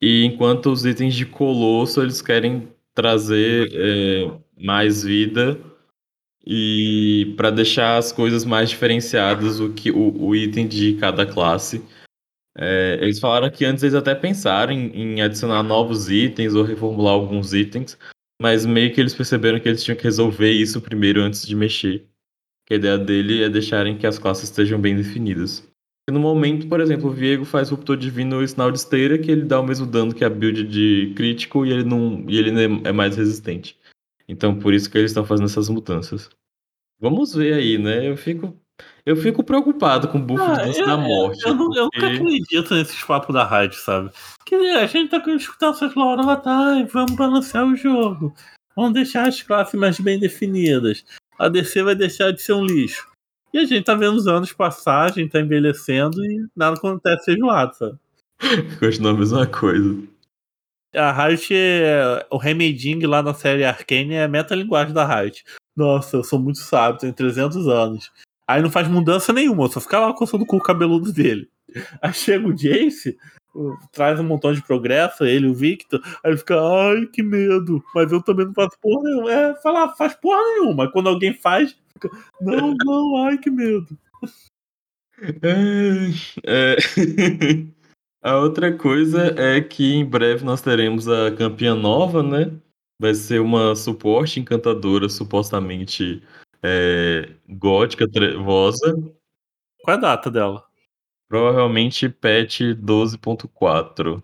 e 0.00 0.24
enquanto 0.24 0.70
os 0.70 0.84
itens 0.86 1.14
de 1.14 1.26
colosso 1.26 2.00
eles 2.00 2.22
querem 2.22 2.68
trazer 2.94 3.70
é, 3.74 4.30
mais 4.58 5.02
vida 5.02 5.58
e 6.46 7.34
para 7.36 7.50
deixar 7.50 7.96
as 7.96 8.12
coisas 8.12 8.44
mais 8.44 8.70
diferenciadas 8.70 9.60
o 9.60 9.72
que 9.72 9.90
o, 9.90 10.14
o 10.22 10.36
item 10.36 10.68
de 10.68 10.94
cada 10.94 11.26
classe. 11.26 11.82
É, 12.56 12.98
eles 13.00 13.18
falaram 13.18 13.50
que 13.50 13.64
antes 13.64 13.82
eles 13.82 13.94
até 13.94 14.14
pensaram 14.14 14.72
em, 14.72 15.16
em 15.16 15.22
adicionar 15.22 15.62
novos 15.62 16.08
itens 16.08 16.54
ou 16.54 16.62
reformular 16.62 17.14
alguns 17.14 17.52
itens, 17.52 17.98
mas 18.40 18.64
meio 18.64 18.92
que 18.94 19.00
eles 19.00 19.14
perceberam 19.14 19.58
que 19.58 19.68
eles 19.68 19.82
tinham 19.82 19.96
que 19.96 20.04
resolver 20.04 20.50
isso 20.50 20.80
primeiro 20.80 21.20
antes 21.20 21.46
de 21.46 21.56
mexer. 21.56 22.06
Que 22.66 22.74
a 22.74 22.76
ideia 22.76 22.98
dele 22.98 23.42
é 23.42 23.48
deixarem 23.48 23.98
que 23.98 24.06
as 24.06 24.18
classes 24.18 24.44
estejam 24.44 24.80
bem 24.80 24.96
definidas. 24.96 25.68
E 26.08 26.12
no 26.12 26.20
momento, 26.20 26.68
por 26.68 26.80
exemplo, 26.80 27.08
o 27.08 27.12
Viego 27.12 27.44
faz 27.44 27.70
ruptor 27.70 27.96
divino 27.96 28.42
e 28.42 28.48
sinal 28.48 28.70
de 28.70 28.78
esteira, 28.78 29.18
que 29.18 29.30
ele 29.30 29.44
dá 29.44 29.58
o 29.58 29.66
mesmo 29.66 29.86
dano 29.86 30.14
que 30.14 30.24
a 30.24 30.30
build 30.30 30.64
de 30.64 31.12
crítico 31.16 31.64
e 31.64 31.72
ele 31.72 31.84
não 31.84 32.24
e 32.28 32.38
ele 32.38 32.50
é 32.84 32.92
mais 32.92 33.16
resistente. 33.16 33.78
Então 34.28 34.58
por 34.58 34.72
isso 34.72 34.90
que 34.90 34.98
eles 34.98 35.10
estão 35.10 35.24
fazendo 35.24 35.46
essas 35.46 35.68
mudanças. 35.68 36.30
Vamos 37.00 37.34
ver 37.34 37.54
aí, 37.54 37.78
né? 37.78 38.08
Eu 38.08 38.16
fico 38.16 38.54
eu 39.06 39.16
fico 39.16 39.42
preocupado 39.44 40.08
com 40.08 40.18
o 40.18 40.22
buff 40.22 40.42
Ah, 40.42 40.66
eu- 40.68 40.86
da 40.86 40.96
morte. 40.96 41.46
Eu, 41.46 41.54
não, 41.54 41.74
eu 41.74 41.84
nunca 41.84 42.00
porque- 42.00 42.06
acredito 42.06 42.74
nesses 42.74 43.02
papos 43.04 43.34
da 43.34 43.44
rádio, 43.44 43.78
sabe? 43.78 44.10
Que 44.46 44.54
a 44.54 44.86
gente 44.86 45.10
tá 45.10 45.20
querendo 45.20 45.40
escutar 45.40 45.70
essas 45.70 45.94
Laura 45.94 46.36
tá, 46.36 46.76
e 46.78 46.84
vamos 46.84 47.12
balancear 47.14 47.66
o 47.66 47.76
jogo. 47.76 48.34
Vamos 48.76 48.92
deixar 48.94 49.28
as 49.28 49.40
classes 49.42 49.74
mais 49.78 49.98
bem 50.00 50.18
definidas. 50.18 51.04
A 51.38 51.48
DC 51.48 51.82
vai 51.82 51.94
deixar 51.94 52.32
de 52.32 52.40
ser 52.42 52.52
um 52.54 52.64
lixo. 52.64 53.08
E 53.52 53.58
a 53.58 53.64
gente 53.64 53.84
tá 53.84 53.94
vendo 53.94 54.16
os 54.16 54.26
anos 54.26 54.52
passar, 54.52 55.04
a 55.04 55.08
gente 55.12 55.30
tá 55.30 55.40
envelhecendo 55.40 56.24
e 56.24 56.44
nada 56.56 56.76
acontece 56.76 57.24
feijoado, 57.26 57.74
sabe? 57.76 57.98
Continua 58.80 59.12
a 59.12 59.14
mesma 59.14 59.46
coisa. 59.46 60.02
A 60.94 61.12
Riot, 61.12 61.52
é- 61.54 62.26
o 62.30 62.36
remeding 62.36 63.00
lá 63.06 63.22
na 63.22 63.34
série 63.34 63.64
Arcane 63.64 64.14
é 64.14 64.24
a 64.24 64.28
metalinguagem 64.28 64.92
da 64.94 65.04
Riot. 65.04 65.44
Nossa, 65.76 66.16
eu 66.16 66.24
sou 66.24 66.38
muito 66.38 66.58
sábio, 66.58 67.00
tenho 67.00 67.12
300 67.12 67.66
anos. 67.68 68.10
Aí 68.46 68.60
não 68.60 68.70
faz 68.70 68.88
mudança 68.88 69.32
nenhuma, 69.32 69.68
só 69.68 69.80
fica 69.80 69.98
lá 69.98 70.12
coçando 70.12 70.44
o 70.44 70.46
cu 70.46 70.58
cabeludo 70.58 71.12
dele. 71.12 71.48
Aí 72.00 72.12
chega 72.12 72.46
o 72.46 72.52
Jace, 72.52 73.16
traz 73.92 74.20
um 74.20 74.24
montão 74.24 74.52
de 74.52 74.62
progresso, 74.62 75.24
ele, 75.24 75.46
o 75.46 75.54
Victor, 75.54 76.00
aí 76.04 76.30
ele 76.30 76.36
fica, 76.36 76.60
ai, 76.60 77.06
que 77.06 77.22
medo, 77.22 77.82
mas 77.94 78.12
eu 78.12 78.22
também 78.22 78.46
não 78.46 78.54
faço 78.54 78.78
porra 78.80 79.02
nenhuma. 79.04 79.32
É, 79.32 79.54
fala, 79.62 79.94
faz 79.96 80.14
porra 80.14 80.42
nenhuma. 80.42 80.90
Quando 80.90 81.08
alguém 81.08 81.34
faz, 81.34 81.76
fica, 81.92 82.10
não, 82.40 82.74
não, 82.84 83.24
ai, 83.24 83.38
que 83.38 83.50
medo. 83.50 83.96
É, 85.44 86.74
é. 86.74 86.76
A 88.20 88.38
outra 88.38 88.76
coisa 88.76 89.34
é 89.38 89.60
que 89.60 89.94
em 89.94 90.04
breve 90.04 90.44
nós 90.44 90.62
teremos 90.62 91.06
a 91.06 91.30
campeã 91.30 91.74
nova, 91.74 92.22
né? 92.22 92.50
Vai 92.98 93.14
ser 93.14 93.38
uma 93.38 93.76
suporte 93.76 94.40
encantadora, 94.40 95.10
supostamente 95.10 96.22
é, 96.64 97.30
gótica, 97.46 98.10
trevosa. 98.10 98.94
Qual 99.82 99.94
é 99.94 99.98
a 99.98 100.00
data 100.00 100.30
dela? 100.30 100.64
Provavelmente 101.28 102.08
patch 102.08 102.60
12.4. 102.60 104.22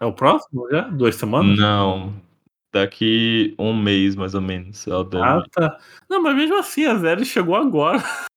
É 0.00 0.06
o 0.06 0.12
próximo 0.12 0.68
já? 0.70 0.82
Duas 0.82 1.14
semanas? 1.14 1.56
Não. 1.56 2.12
Daqui 2.72 3.54
um 3.58 3.74
mês, 3.74 4.16
mais 4.16 4.34
ou 4.34 4.40
menos. 4.40 4.86
Ah, 4.88 5.42
tá. 5.52 5.78
Não, 6.08 6.20
mas 6.20 6.36
mesmo 6.36 6.58
assim, 6.58 6.84
a 6.84 6.96
Zeri 6.96 7.24
chegou 7.24 7.54
agora. 7.54 7.98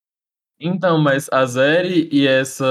Então, 0.63 0.99
mas 0.99 1.27
a 1.31 1.43
Zeri 1.43 2.07
e 2.11 2.27
essa 2.27 2.63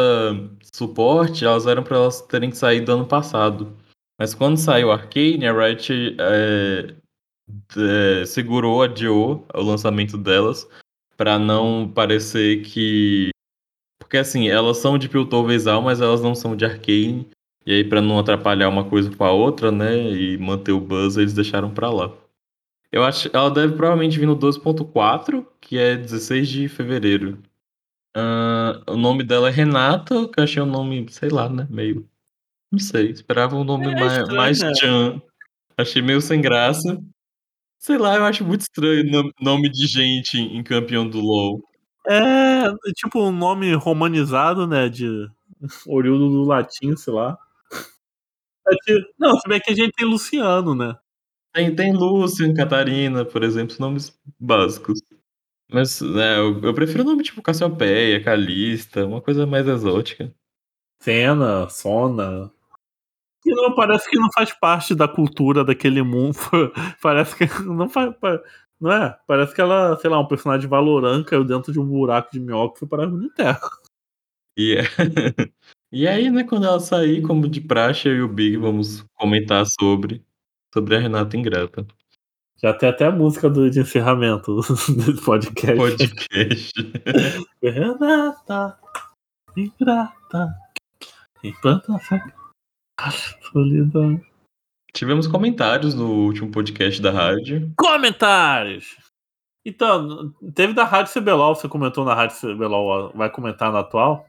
suporte, 0.73 1.45
elas 1.45 1.67
eram 1.67 1.83
para 1.83 1.97
elas 1.97 2.21
terem 2.21 2.49
que 2.49 2.57
sair 2.57 2.83
do 2.83 2.93
ano 2.93 3.05
passado. 3.05 3.77
Mas 4.17 4.33
quando 4.33 4.59
saiu 4.59 4.93
Arcane, 4.93 5.45
a 5.45 5.53
Riot 5.53 6.17
é, 6.21 6.95
é, 7.77 8.25
segurou, 8.27 8.83
adiou 8.83 9.47
o 9.55 9.63
lançamento 9.63 10.17
delas 10.17 10.69
para 11.17 11.39
não 11.39 11.87
parecer 11.89 12.63
que. 12.63 13.31
Porque 13.99 14.17
assim, 14.17 14.49
elas 14.49 14.79
são 14.79 14.97
de 14.97 15.09
Piltover 15.09 15.61
mas 15.83 16.01
elas 16.01 16.23
não 16.23 16.35
são 16.35 16.57
de 16.57 16.65
Arcane. 16.65 17.29
E 17.67 17.75
aí, 17.75 17.85
para 17.85 18.01
não 18.01 18.19
atrapalhar 18.19 18.69
uma 18.69 18.85
coisa 18.85 19.15
com 19.15 19.23
a 19.23 19.31
outra, 19.31 19.71
né? 19.71 19.97
E 20.11 20.39
manter 20.39 20.73
o 20.73 20.81
buzz, 20.81 21.17
eles 21.17 21.35
deixaram 21.35 21.71
para 21.71 21.91
lá. 21.91 22.11
Eu 22.91 23.05
acho 23.05 23.31
ela 23.33 23.51
deve 23.51 23.75
provavelmente 23.75 24.19
vir 24.19 24.27
no 24.27 24.37
12.4, 24.37 25.47
que 25.61 25.79
é 25.79 25.97
16 25.97 26.49
de 26.49 26.69
fevereiro. 26.69 27.39
Uh, 28.17 28.93
o 28.93 28.97
nome 28.97 29.23
dela 29.23 29.49
é 29.49 29.53
Renata, 29.53 30.27
que 30.27 30.41
eu 30.41 30.45
achei 30.45 30.63
um 30.63 30.67
nome, 30.67 31.07
sei 31.11 31.29
lá, 31.29 31.49
né? 31.49 31.67
Meio. 31.71 32.09
Não 32.73 32.79
sei, 32.79 33.11
esperava 33.11 33.55
um 33.57 33.65
nome 33.65 33.87
é 33.93 33.95
mais, 33.95 34.29
mais? 34.29 34.79
Chan. 34.79 35.21
Achei 35.77 36.03
meio 36.03 36.21
sem 36.21 36.41
graça. 36.41 37.01
Sei 37.81 37.97
lá, 37.97 38.15
eu 38.15 38.25
acho 38.25 38.45
muito 38.45 38.61
estranho 38.61 39.33
nome 39.41 39.71
de 39.71 39.87
gente 39.87 40.39
em 40.39 40.63
campeão 40.63 41.09
do 41.09 41.19
LoL. 41.19 41.63
É, 42.07 42.65
tipo 42.95 43.21
um 43.23 43.33
nome 43.33 43.73
romanizado, 43.75 44.67
né? 44.67 44.89
De 44.91 45.27
oriundo 45.87 46.29
do 46.29 46.45
latim, 46.45 46.95
sei 46.95 47.15
lá. 47.15 47.39
É 48.69 48.75
que, 48.85 49.01
não, 49.19 49.39
se 49.39 49.49
bem 49.49 49.61
que 49.61 49.73
a 49.73 49.75
gente 49.75 49.93
tem 49.93 50.07
Luciano, 50.07 50.75
né? 50.75 50.95
Tem, 51.55 51.75
tem 51.75 51.93
Lúcio, 51.93 52.55
Catarina, 52.55 53.25
por 53.25 53.43
exemplo, 53.43 53.75
nomes 53.81 54.17
básicos. 54.39 55.01
Mas 55.73 56.01
né, 56.03 56.39
eu, 56.39 56.61
eu 56.63 56.75
prefiro 56.75 57.03
o 57.03 57.07
nome 57.07 57.23
tipo 57.23 57.43
Cassiopeia, 57.43 58.23
Calista, 58.23 59.07
uma 59.07 59.23
coisa 59.23 59.47
mais 59.47 59.67
exótica. 59.67 60.35
Cena, 61.03 61.69
Sona. 61.71 62.53
Que 63.43 63.51
não, 63.51 63.75
parece 63.75 64.09
que 64.09 64.19
não 64.19 64.29
faz 64.33 64.53
parte 64.53 64.95
da 64.95 65.09
cultura 65.09 65.65
daquele 65.65 66.03
mundo. 66.03 66.37
parece 67.03 67.37
que 67.37 67.63
não 67.63 67.89
faz. 67.89 68.15
Não 68.81 68.91
é? 68.91 69.19
Parece 69.27 69.55
que 69.55 69.61
ela, 69.61 69.97
sei 69.99 70.09
lá, 70.09 70.19
um 70.19 70.27
personagem 70.27 70.69
valorant 70.69 71.23
caiu 71.25 71.45
dentro 71.45 71.73
de 71.73 71.79
um 71.79 71.87
buraco 71.87 72.31
de 72.33 72.41
minhoca 72.41 72.77
e 72.77 72.79
foi 72.79 72.89
para 72.89 73.05
a 73.05 73.07
Runeterra. 73.07 73.69
E, 74.57 74.77
é... 74.77 74.83
e 75.93 76.09
aí, 76.09 76.31
né, 76.31 76.45
quando 76.45 76.67
ela 76.67 76.81
sair, 76.81 77.23
como 77.23 77.49
de 77.49 77.61
praxe, 77.61 78.09
eu 78.09 78.17
e 78.17 78.23
o 78.23 78.29
Big 78.29 78.57
vamos 78.57 79.05
comentar 79.15 79.65
sobre, 79.79 80.25
sobre 80.73 80.97
a 80.97 81.01
Renata 81.01 81.37
Ingrata. 81.37 81.87
Já 82.63 82.75
tem 82.75 82.89
até 82.89 83.07
a 83.07 83.11
música 83.11 83.49
do, 83.49 83.71
de 83.71 83.81
encerramento 83.81 84.57
do 85.07 85.23
podcast. 85.23 85.77
Podcast. 85.77 86.73
Renata, 87.63 88.79
ingrata, 89.57 90.55
implanta 91.43 91.99
solidão. 93.53 94.21
Tivemos 94.93 95.27
comentários 95.27 95.95
no 95.95 96.27
último 96.27 96.51
podcast 96.51 97.01
da 97.01 97.11
rádio. 97.11 97.73
Comentários! 97.77 98.97
Então, 99.65 100.33
teve 100.55 100.73
da 100.73 100.85
Rádio 100.85 101.13
CBLOL, 101.13 101.55
você 101.55 101.69
comentou 101.69 102.05
na 102.05 102.15
Rádio 102.15 102.37
CBLOL, 102.41 103.13
vai 103.15 103.31
comentar 103.31 103.71
na 103.71 103.81
atual? 103.81 104.27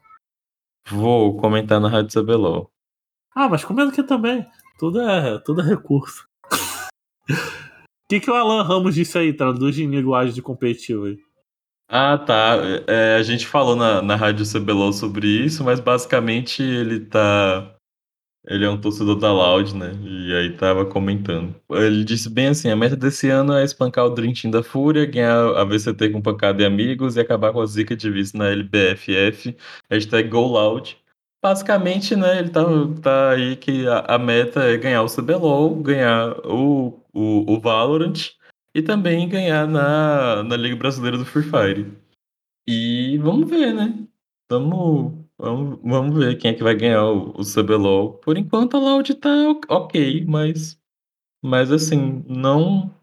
Vou 0.88 1.36
comentar 1.38 1.80
na 1.80 1.88
Rádio 1.88 2.22
CBLOL. 2.22 2.70
Ah, 3.34 3.48
mas 3.48 3.64
comenta 3.64 3.90
aqui 3.90 4.02
também. 4.02 4.46
Tudo 4.78 5.00
é, 5.00 5.38
tudo 5.38 5.60
é 5.60 5.64
recurso 5.64 6.26
que, 8.08 8.20
que 8.20 8.30
o 8.30 8.34
Alan 8.34 8.62
Ramos 8.62 8.94
disse 8.94 9.16
aí? 9.16 9.32
Traduz 9.32 9.78
em 9.78 9.88
linguagem 9.88 10.34
de 10.34 10.42
competitivo 10.42 11.06
aí. 11.06 11.18
Ah, 11.88 12.18
tá. 12.18 12.56
É, 12.86 13.16
a 13.16 13.22
gente 13.22 13.46
falou 13.46 13.74
na, 13.74 14.02
na 14.02 14.16
Rádio 14.16 14.44
CBLOL 14.44 14.92
sobre 14.92 15.26
isso, 15.26 15.64
mas 15.64 15.80
basicamente 15.80 16.62
ele 16.62 17.00
tá. 17.00 17.71
Ele 18.46 18.64
é 18.64 18.70
um 18.70 18.80
torcedor 18.80 19.16
da 19.18 19.32
Loud, 19.32 19.74
né? 19.76 19.92
E 20.02 20.34
aí 20.34 20.56
tava 20.56 20.84
comentando. 20.84 21.54
Ele 21.70 22.02
disse 22.04 22.28
bem 22.28 22.48
assim: 22.48 22.70
a 22.70 22.76
meta 22.76 22.96
desse 22.96 23.28
ano 23.28 23.52
é 23.52 23.64
espancar 23.64 24.06
o 24.06 24.10
Dream 24.10 24.32
Team 24.32 24.50
da 24.50 24.62
Fúria, 24.62 25.06
ganhar 25.06 25.56
a 25.56 25.64
VCT 25.64 26.10
com 26.10 26.20
pancada 26.20 26.58
de 26.58 26.64
amigos 26.64 27.16
e 27.16 27.20
acabar 27.20 27.52
com 27.52 27.60
a 27.60 27.66
zica 27.66 27.94
de 27.94 28.10
vice 28.10 28.36
na 28.36 28.48
LBFF. 28.48 29.56
Hashtag 29.88 30.28
GoLoud. 30.28 30.98
Basicamente, 31.44 32.14
né, 32.14 32.38
ele 32.38 32.50
tá, 32.50 32.62
tá 33.00 33.30
aí 33.30 33.56
que 33.56 33.86
a, 33.88 34.14
a 34.14 34.18
meta 34.18 34.62
é 34.62 34.76
ganhar 34.76 35.02
o 35.02 35.08
CBLOL, 35.08 35.74
ganhar 35.76 36.38
o, 36.46 37.00
o, 37.12 37.52
o 37.52 37.60
Valorant 37.60 38.30
e 38.74 38.80
também 38.80 39.28
ganhar 39.28 39.66
na, 39.66 40.42
na 40.44 40.56
Liga 40.56 40.76
Brasileira 40.76 41.18
do 41.18 41.24
Free 41.24 41.42
Fire. 41.42 41.92
E 42.66 43.18
vamos 43.18 43.50
ver, 43.50 43.74
né? 43.74 44.06
Vamos, 44.48 45.21
vamos, 45.42 45.80
vamos 45.82 46.16
ver 46.16 46.38
quem 46.38 46.52
é 46.52 46.54
que 46.54 46.62
vai 46.62 46.74
ganhar 46.74 47.04
o, 47.04 47.30
o 47.30 47.42
CBLOL. 47.44 48.14
Por 48.18 48.38
enquanto 48.38 48.76
a 48.76 48.80
Loud 48.80 49.12
tá 49.16 49.30
ok, 49.68 50.24
mas, 50.26 50.80
mas 51.42 51.72
assim, 51.72 52.24
não, 52.28 52.94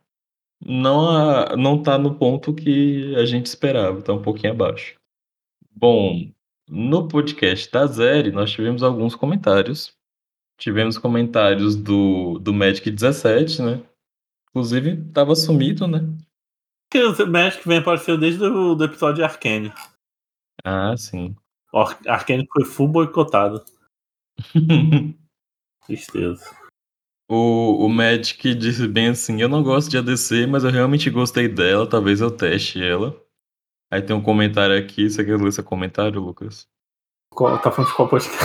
não, 0.65 1.45
não 1.57 1.83
tá 1.83 1.97
no 1.97 2.15
ponto 2.15 2.53
que 2.53 3.13
a 3.15 3.25
gente 3.25 3.47
esperava, 3.47 4.01
tá 4.01 4.13
um 4.13 4.21
pouquinho 4.21 4.53
abaixo. 4.53 4.95
Bom, 5.69 6.31
no 6.67 7.07
podcast 7.07 7.69
da 7.71 7.85
Zeri, 7.85 8.31
nós 8.31 8.51
tivemos 8.51 8.83
alguns 8.83 9.15
comentários. 9.15 9.93
Tivemos 10.57 10.97
comentários 10.97 11.75
do, 11.75 12.37
do 12.39 12.53
Magic 12.53 12.89
17, 12.89 13.61
né? 13.61 13.81
Inclusive, 14.49 14.97
tava 15.13 15.35
sumido, 15.35 15.87
né? 15.87 15.99
O 16.93 17.25
Magic 17.27 17.67
vem 17.67 17.77
aparecendo 17.77 18.19
desde 18.19 18.43
o 18.43 18.75
do 18.75 18.83
episódio 18.83 19.17
de 19.17 19.23
Arcane. 19.23 19.71
Ah, 20.65 20.97
sim. 20.97 21.35
O 21.71 21.79
Arcane 21.79 22.47
foi 22.51 22.65
full 22.65 22.87
boicotado. 22.87 23.63
Tristeza. 25.85 26.55
O, 27.29 27.85
o 27.85 27.89
Magic 27.89 28.55
disse 28.55 28.87
bem 28.87 29.09
assim: 29.09 29.41
Eu 29.41 29.49
não 29.49 29.61
gosto 29.61 29.89
de 29.89 29.97
ADC, 29.97 30.47
mas 30.47 30.63
eu 30.63 30.71
realmente 30.71 31.09
gostei 31.09 31.47
dela. 31.47 31.87
Talvez 31.87 32.21
eu 32.21 32.31
teste 32.31 32.83
ela. 32.83 33.15
Aí 33.91 34.01
tem 34.01 34.15
um 34.15 34.21
comentário 34.21 34.77
aqui. 34.77 35.09
Você 35.09 35.23
quer 35.23 35.37
ler 35.37 35.49
esse 35.49 35.61
comentário, 35.61 36.19
Lucas? 36.19 36.67
Qual, 37.31 37.59
tá 37.59 37.71
falando 37.71 37.91
de 37.91 37.95
qual 37.95 38.09
podcast? 38.09 38.39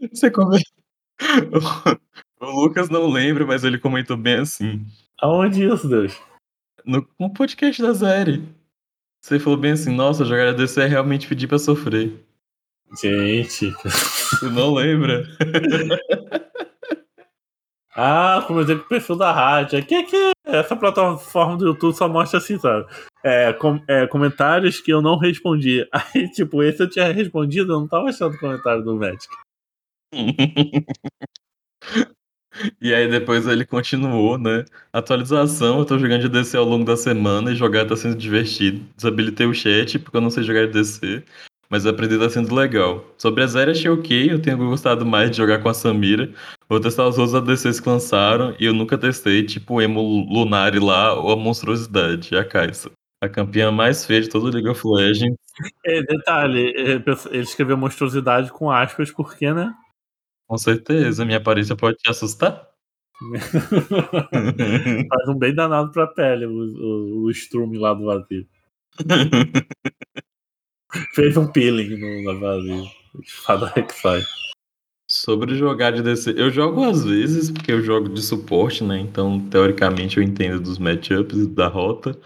Você 0.12 0.30
comenta. 0.30 0.64
O 2.40 2.50
Lucas 2.50 2.90
não 2.90 3.08
lembra, 3.08 3.46
mas 3.46 3.64
ele 3.64 3.78
comentou 3.78 4.18
bem 4.18 4.40
assim. 4.40 4.84
Aonde 5.18 5.64
isso, 5.64 5.88
Deus? 5.88 6.20
No, 6.84 7.06
no 7.18 7.32
podcast 7.32 7.80
da 7.80 7.94
série. 7.94 8.46
Você 9.24 9.40
falou 9.40 9.58
bem 9.58 9.72
assim, 9.72 9.90
nossa, 9.90 10.22
jogar 10.22 10.48
ADC 10.48 10.82
é 10.82 10.86
realmente 10.86 11.26
pedir 11.26 11.46
pra 11.46 11.58
sofrer. 11.58 12.22
Gente. 13.00 13.70
Você 13.70 14.50
não 14.50 14.74
lembra? 14.74 15.24
ah, 17.96 18.44
comentei 18.46 18.76
com 18.76 18.82
o 18.82 18.88
perfil 18.88 19.16
da 19.16 19.32
rádio. 19.32 19.78
Aqui 19.78 19.94
é 19.94 20.02
que 20.02 20.32
essa 20.44 20.76
plataforma 20.76 21.56
do 21.56 21.68
YouTube 21.68 21.96
só 21.96 22.06
mostra 22.06 22.36
assim, 22.36 22.58
sabe? 22.58 22.86
É, 23.24 23.50
com, 23.54 23.82
é, 23.88 24.06
comentários 24.06 24.78
que 24.78 24.92
eu 24.92 25.00
não 25.00 25.16
respondi. 25.16 25.88
Aí, 25.90 26.30
tipo, 26.30 26.62
esse 26.62 26.82
eu 26.82 26.90
tinha 26.90 27.10
respondido, 27.10 27.72
eu 27.72 27.80
não 27.80 27.88
tava 27.88 28.10
achando 28.10 28.34
o 28.34 28.38
comentário 28.38 28.84
do 28.84 28.94
Magic. 28.94 29.26
E 32.80 32.94
aí 32.94 33.08
depois 33.08 33.46
ele 33.46 33.64
continuou, 33.64 34.38
né? 34.38 34.64
Atualização, 34.92 35.78
eu 35.78 35.84
tô 35.84 35.98
jogando 35.98 36.22
de 36.22 36.28
DC 36.28 36.56
ao 36.56 36.64
longo 36.64 36.84
da 36.84 36.96
semana 36.96 37.50
e 37.50 37.56
jogar 37.56 37.86
tá 37.86 37.96
sendo 37.96 38.16
divertido. 38.16 38.80
Desabilitei 38.96 39.46
o 39.46 39.54
chat 39.54 39.98
porque 39.98 40.16
eu 40.16 40.20
não 40.20 40.30
sei 40.30 40.44
jogar 40.44 40.66
de 40.66 40.72
DC, 40.72 41.22
mas 41.68 41.86
aprender 41.86 42.18
tá 42.18 42.30
sendo 42.30 42.54
legal. 42.54 43.04
Sobre 43.18 43.42
a 43.42 43.46
Zero 43.46 43.70
achei 43.70 43.90
ok, 43.90 44.30
eu 44.30 44.40
tenho 44.40 44.56
gostado 44.58 45.04
mais 45.04 45.30
de 45.30 45.36
jogar 45.36 45.60
com 45.60 45.68
a 45.68 45.74
Samira. 45.74 46.30
Vou 46.68 46.80
testar 46.80 47.08
os 47.08 47.18
outros 47.18 47.34
ADCs 47.34 47.80
que 47.80 47.88
lançaram 47.88 48.54
e 48.58 48.64
eu 48.64 48.72
nunca 48.72 48.96
testei, 48.96 49.44
tipo 49.44 49.74
o 49.74 49.82
Emo 49.82 50.00
Lunari 50.00 50.78
lá 50.78 51.14
ou 51.14 51.32
a 51.32 51.36
Monstruosidade, 51.36 52.36
a 52.36 52.44
Kai'Sa. 52.44 52.90
A 53.20 53.28
campeã 53.28 53.70
mais 53.70 54.04
feia 54.04 54.20
de 54.20 54.28
todo 54.28 54.44
o 54.44 54.50
League 54.50 54.68
of 54.68 54.82
Legends. 54.84 55.36
É, 55.84 56.02
detalhe, 56.02 56.74
ele 56.76 57.42
escreveu 57.42 57.76
monstruosidade 57.76 58.50
com 58.50 58.70
aspas, 58.70 59.10
porque, 59.10 59.52
né? 59.52 59.72
Com 60.46 60.58
certeza, 60.58 61.24
minha 61.24 61.38
aparência 61.38 61.76
pode 61.76 61.96
te 61.98 62.10
assustar. 62.10 62.68
Faz 65.08 65.28
um 65.28 65.38
bem 65.38 65.54
danado 65.54 65.92
pra 65.92 66.06
pele 66.06 66.46
o, 66.46 66.50
o, 66.50 67.24
o 67.24 67.30
Strum 67.30 67.72
lá 67.78 67.94
do 67.94 68.04
vazio. 68.04 68.46
Fez 71.14 71.36
um 71.36 71.50
peeling 71.50 71.96
no, 71.96 72.32
no 72.32 72.40
vazio. 72.40 72.84
Espada 73.22 73.66
Rek'Sai. 73.66 74.22
Sobre 75.08 75.56
jogar 75.56 75.92
de 75.92 76.02
DC, 76.02 76.34
eu 76.36 76.50
jogo 76.50 76.82
às 76.82 77.04
vezes, 77.04 77.50
porque 77.50 77.70
eu 77.70 77.82
jogo 77.82 78.08
de 78.08 78.22
suporte, 78.22 78.82
né? 78.82 78.98
Então, 78.98 79.38
teoricamente, 79.48 80.16
eu 80.16 80.22
entendo 80.22 80.60
dos 80.60 80.78
matchups 80.78 81.38
e 81.38 81.46
da 81.46 81.68
rota. 81.68 82.18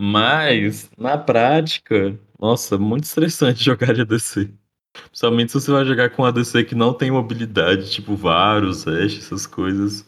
Mas, 0.00 0.90
na 0.98 1.18
prática, 1.18 2.18
nossa, 2.40 2.78
muito 2.78 3.04
estressante 3.04 3.62
jogar 3.66 3.92
de 3.92 4.00
ADC. 4.00 4.50
Principalmente 4.92 5.52
se 5.52 5.60
você 5.60 5.70
vai 5.70 5.84
jogar 5.84 6.10
com 6.10 6.24
ADC 6.24 6.64
que 6.64 6.74
não 6.74 6.92
tem 6.92 7.10
mobilidade, 7.10 7.90
tipo 7.90 8.14
Varus, 8.14 8.86
Ashe, 8.86 9.18
essas 9.18 9.46
coisas. 9.46 10.06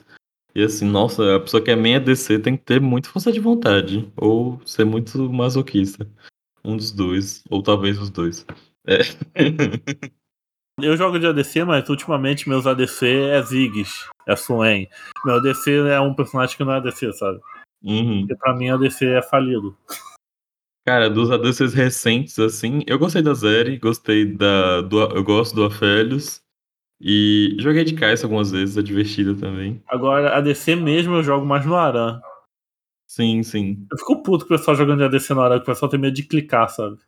E 0.54 0.62
assim, 0.62 0.84
nossa, 0.84 1.36
a 1.36 1.40
pessoa 1.40 1.62
que 1.62 1.70
é 1.70 1.76
main 1.76 1.96
ADC 1.96 2.38
tem 2.38 2.56
que 2.56 2.64
ter 2.64 2.80
muita 2.80 3.08
força 3.08 3.32
de 3.32 3.40
vontade. 3.40 4.10
Ou 4.16 4.60
ser 4.64 4.84
muito 4.84 5.18
masoquista. 5.32 6.08
Um 6.64 6.76
dos 6.76 6.92
dois. 6.92 7.42
Ou 7.50 7.62
talvez 7.62 7.98
os 7.98 8.10
dois. 8.10 8.46
É. 8.86 8.98
Eu 10.80 10.96
jogo 10.96 11.20
de 11.20 11.26
ADC, 11.26 11.64
mas 11.64 11.88
ultimamente 11.88 12.48
meus 12.48 12.66
ADC 12.66 13.06
é 13.06 13.40
Ziggs, 13.42 14.08
é 14.26 14.34
Swain. 14.34 14.88
Meu 15.24 15.36
ADC 15.36 15.70
é 15.88 16.00
um 16.00 16.12
personagem 16.12 16.56
que 16.56 16.64
não 16.64 16.72
é 16.72 16.78
ADC, 16.78 17.12
sabe? 17.12 17.40
Uhum. 17.84 18.20
Porque 18.20 18.34
pra 18.36 18.56
mim 18.56 18.70
ADC 18.70 19.06
é 19.06 19.22
falido. 19.22 19.76
Cara, 20.84 21.08
dos 21.08 21.30
ADCs 21.30 21.72
recentes, 21.72 22.38
assim, 22.38 22.82
eu 22.86 22.98
gostei 22.98 23.22
da 23.22 23.32
Zeri, 23.32 23.78
gostei 23.78 24.26
da. 24.26 24.82
Do, 24.82 25.00
eu 25.00 25.24
gosto 25.24 25.54
do 25.54 25.64
Aphelios. 25.64 26.42
E 27.00 27.56
joguei 27.58 27.84
de 27.84 27.94
Kai'Sa 27.94 28.26
algumas 28.26 28.50
vezes, 28.50 28.76
é 28.76 28.82
divertido 28.82 29.34
também. 29.34 29.82
Agora, 29.86 30.36
ADC 30.36 30.76
mesmo 30.76 31.16
eu 31.16 31.22
jogo 31.22 31.44
mais 31.44 31.64
no 31.66 31.74
Aran. 31.74 32.20
Sim, 33.06 33.42
sim. 33.42 33.86
Eu 33.90 33.98
fico 33.98 34.22
puto 34.22 34.46
com 34.46 34.54
o 34.54 34.58
pessoal 34.58 34.76
jogando 34.76 34.98
de 34.98 35.04
ADC 35.04 35.34
no 35.34 35.40
Aran, 35.40 35.56
que 35.56 35.64
o 35.64 35.66
pessoal 35.66 35.90
tem 35.90 36.00
medo 36.00 36.14
de 36.14 36.22
clicar, 36.22 36.68
sabe? 36.68 36.98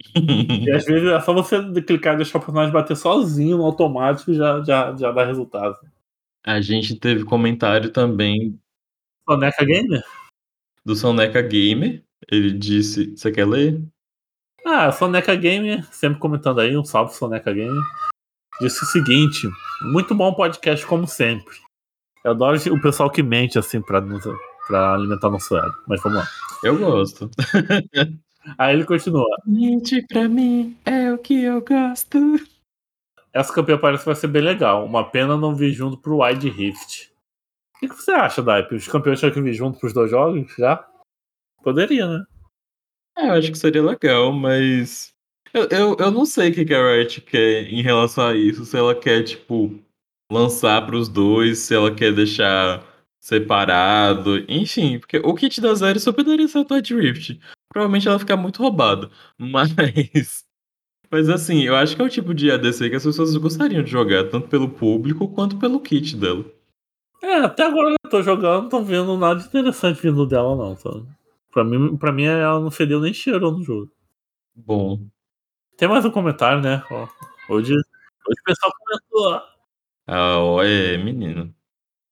E 0.66 0.70
às 0.72 0.84
vezes 0.86 1.08
é 1.08 1.20
só 1.20 1.32
você 1.34 1.60
clicar 1.82 2.14
e 2.14 2.18
deixar 2.18 2.38
o 2.38 2.40
personagem 2.40 2.72
bater 2.72 2.96
sozinho 2.96 3.58
no 3.58 3.64
automático 3.64 4.30
e 4.30 4.34
já, 4.34 4.62
já, 4.62 4.96
já 4.96 5.12
dá 5.12 5.24
resultado. 5.24 5.76
A 6.44 6.60
gente 6.60 6.96
teve 6.96 7.24
comentário 7.24 7.90
também 7.90 8.58
Soneca 9.28 9.64
Gamer? 9.64 10.02
do 10.84 10.96
Soneca 10.96 11.42
Gamer. 11.42 12.02
Ele 12.28 12.52
disse. 12.52 13.16
Você 13.16 13.30
quer 13.30 13.46
ler? 13.46 13.82
Ah, 14.64 14.92
Soneca 14.92 15.34
Gamer, 15.34 15.84
sempre 15.92 16.18
comentando 16.18 16.60
aí, 16.60 16.76
um 16.76 16.84
salve 16.84 17.14
Soneca 17.14 17.52
Gamer. 17.52 17.82
Disse 18.60 18.82
o 18.82 18.86
seguinte: 18.86 19.48
muito 19.82 20.14
bom 20.14 20.34
podcast, 20.34 20.84
como 20.86 21.06
sempre. 21.06 21.54
Eu 22.24 22.32
adoro 22.32 22.58
o 22.72 22.82
pessoal 22.82 23.10
que 23.10 23.22
mente 23.22 23.58
assim 23.58 23.80
pra, 23.80 24.02
pra 24.66 24.94
alimentar 24.94 25.30
nosso 25.30 25.56
ego. 25.56 25.74
Mas 25.88 26.02
vamos 26.02 26.18
lá. 26.18 26.28
Eu 26.62 26.78
gosto. 26.78 27.30
Aí 28.58 28.74
ele 28.74 28.84
continua. 28.84 29.26
Mente 29.46 30.04
pra 30.06 30.28
mim 30.28 30.76
é 30.84 31.12
o 31.12 31.18
que 31.18 31.42
eu 31.42 31.62
gosto. 31.62 32.18
Essa 33.32 33.52
campanha 33.52 33.78
parece 33.78 34.02
que 34.02 34.06
vai 34.10 34.16
ser 34.16 34.26
bem 34.26 34.42
legal. 34.42 34.84
Uma 34.84 35.08
pena 35.08 35.36
não 35.36 35.54
vir 35.54 35.72
junto 35.72 35.96
pro 35.96 36.22
Wide 36.22 36.48
Rift. 36.48 37.10
O 37.76 37.80
que, 37.80 37.88
que 37.88 37.94
você 37.94 38.10
acha, 38.10 38.42
Daipe? 38.42 38.74
Os 38.74 38.88
campeões 38.88 39.18
tinham 39.18 39.32
que 39.32 39.40
vir 39.40 39.54
junto 39.54 39.78
pros 39.78 39.92
dois 39.92 40.10
jogos 40.10 40.52
já? 40.58 40.84
Poderia, 41.62 42.06
né? 42.06 42.24
É, 43.18 43.28
eu 43.28 43.32
acho 43.32 43.50
que 43.52 43.58
seria 43.58 43.82
legal, 43.82 44.32
mas. 44.32 45.12
Eu, 45.52 45.68
eu, 45.70 45.96
eu 45.98 46.10
não 46.10 46.24
sei 46.24 46.50
o 46.50 46.54
que 46.54 46.74
a 46.74 46.92
Riot 46.92 47.20
quer 47.22 47.64
em 47.72 47.82
relação 47.82 48.28
a 48.28 48.34
isso. 48.34 48.64
Se 48.64 48.76
ela 48.76 48.94
quer, 48.94 49.24
tipo, 49.24 49.78
lançar 50.30 50.86
pros 50.86 51.08
dois, 51.08 51.58
se 51.58 51.74
ela 51.74 51.94
quer 51.94 52.14
deixar 52.14 52.84
separado. 53.20 54.44
Enfim, 54.48 54.98
porque 54.98 55.18
o 55.18 55.34
kit 55.34 55.60
da 55.60 55.74
Zeri 55.74 56.00
só 56.00 56.12
poderia 56.12 56.48
ser 56.48 56.58
o 56.58 56.64
Twilight 56.64 56.94
Rift. 56.94 57.40
Provavelmente 57.72 58.08
ela 58.08 58.18
ficar 58.18 58.36
muito 58.36 58.62
roubada. 58.62 59.10
Mas. 59.38 60.44
Mas 61.10 61.28
assim, 61.28 61.62
eu 61.62 61.74
acho 61.74 61.96
que 61.96 62.02
é 62.02 62.04
o 62.04 62.08
tipo 62.08 62.32
de 62.32 62.52
ADC 62.52 62.88
que 62.88 62.96
as 62.96 63.04
pessoas 63.04 63.36
gostariam 63.36 63.82
de 63.82 63.90
jogar, 63.90 64.30
tanto 64.30 64.48
pelo 64.48 64.68
público 64.68 65.26
quanto 65.26 65.58
pelo 65.58 65.80
kit 65.80 66.16
dela. 66.16 66.44
É, 67.20 67.34
até 67.38 67.64
agora 67.64 67.90
eu 67.90 68.10
tô 68.10 68.22
jogando, 68.22 68.62
não 68.62 68.68
tô 68.68 68.82
vendo 68.82 69.16
nada 69.18 69.42
interessante 69.42 70.00
vindo 70.00 70.24
dela, 70.24 70.54
não. 70.54 70.76
Sabe? 70.76 71.06
Pra, 71.52 71.64
mim, 71.64 71.96
pra 71.96 72.12
mim, 72.12 72.24
ela 72.24 72.60
não 72.60 72.70
fedeu 72.70 73.00
nem 73.00 73.12
cheirou 73.12 73.52
no 73.52 73.64
jogo. 73.64 73.90
Bom. 74.54 75.00
Tem 75.76 75.88
mais 75.88 76.04
um 76.04 76.10
comentário, 76.10 76.62
né? 76.62 76.82
Ó, 76.90 77.08
hoje, 77.48 77.74
hoje 77.74 78.40
o 78.40 78.44
pessoal 78.44 78.72
comentou. 78.78 79.42
Ah, 80.06 80.64
é, 80.64 80.96
menino. 80.96 81.54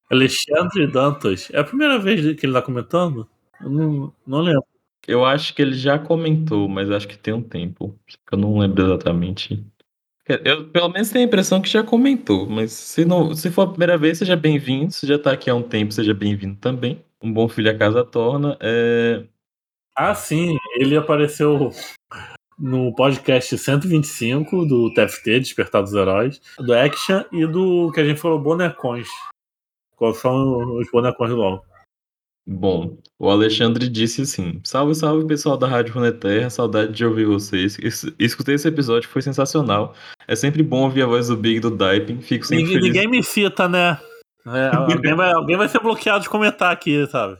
Alexandre 0.09 0.87
Dantas. 0.87 1.49
É 1.51 1.59
a 1.59 1.63
primeira 1.63 1.99
vez 1.99 2.35
que 2.39 2.45
ele 2.45 2.53
tá 2.53 2.61
comentando? 2.61 3.29
Eu 3.61 3.69
não, 3.69 4.13
não 4.25 4.41
lembro. 4.41 4.63
Eu 5.07 5.23
acho 5.25 5.53
que 5.53 5.61
ele 5.61 5.73
já 5.73 5.97
comentou, 5.97 6.67
mas 6.67 6.91
acho 6.91 7.07
que 7.07 7.17
tem 7.17 7.33
um 7.33 7.41
tempo. 7.41 7.97
Eu 8.31 8.37
não 8.37 8.57
lembro 8.57 8.83
exatamente. 8.85 9.65
Eu, 10.43 10.69
pelo 10.69 10.89
menos 10.89 11.09
tenho 11.09 11.25
a 11.25 11.27
impressão 11.27 11.61
que 11.61 11.69
já 11.69 11.83
comentou, 11.83 12.47
mas 12.47 12.71
se, 12.71 13.03
não, 13.03 13.33
se 13.33 13.49
for 13.49 13.63
a 13.63 13.67
primeira 13.67 13.97
vez, 13.97 14.19
seja 14.19 14.35
bem-vindo. 14.35 14.91
Se 14.91 15.07
já 15.07 15.17
tá 15.17 15.31
aqui 15.31 15.49
há 15.49 15.55
um 15.55 15.63
tempo, 15.63 15.91
seja 15.91 16.13
bem-vindo 16.13 16.55
também. 16.59 17.03
Um 17.21 17.31
bom 17.33 17.47
filho 17.49 17.69
a 17.71 17.77
casa 17.77 18.03
torna. 18.03 18.57
É... 18.61 19.23
Ah, 19.95 20.15
sim, 20.15 20.57
ele 20.79 20.95
apareceu 20.95 21.71
no 22.57 22.93
podcast 22.95 23.57
125 23.57 24.65
do 24.65 24.93
TFT, 24.93 25.39
Despertar 25.41 25.81
dos 25.81 25.93
Heróis, 25.93 26.41
do 26.57 26.73
Action 26.73 27.23
e 27.31 27.45
do 27.45 27.91
que 27.93 27.99
a 27.99 28.05
gente 28.05 28.19
falou, 28.19 28.39
bonecões. 28.39 29.07
Quais 29.97 30.17
são 30.17 30.77
os 30.77 30.89
bonecões 30.91 31.31
do 31.31 31.35
LoL? 31.37 31.65
Bom, 32.47 32.97
o 33.19 33.29
Alexandre 33.29 33.87
disse 33.89 34.21
assim: 34.21 34.59
Salve, 34.63 34.95
salve 34.95 35.27
pessoal 35.27 35.55
da 35.57 35.67
Rádio 35.67 35.93
Runeterra, 35.93 36.49
saudade 36.49 36.93
de 36.93 37.05
ouvir 37.05 37.25
vocês. 37.25 37.77
Es- 37.79 38.11
Escutei 38.17 38.55
esse 38.55 38.67
episódio, 38.67 39.07
foi 39.09 39.21
sensacional. 39.21 39.93
É 40.27 40.35
sempre 40.35 40.63
bom 40.63 40.83
ouvir 40.83 41.03
a 41.03 41.05
voz 41.05 41.27
do 41.27 41.35
Big 41.37 41.59
do 41.59 41.69
Diping, 41.69 42.21
fico 42.21 42.45
sempre 42.47 42.63
Ninguém, 42.63 42.79
feliz. 42.79 42.93
ninguém 42.95 43.07
me 43.11 43.21
cita, 43.23 43.67
né? 43.67 43.99
É, 44.47 44.75
alguém, 44.75 45.15
vai, 45.15 45.31
alguém 45.31 45.57
vai 45.57 45.67
ser 45.67 45.79
bloqueado 45.79 46.23
de 46.23 46.29
comentar 46.29 46.71
aqui, 46.71 47.05
sabe? 47.07 47.37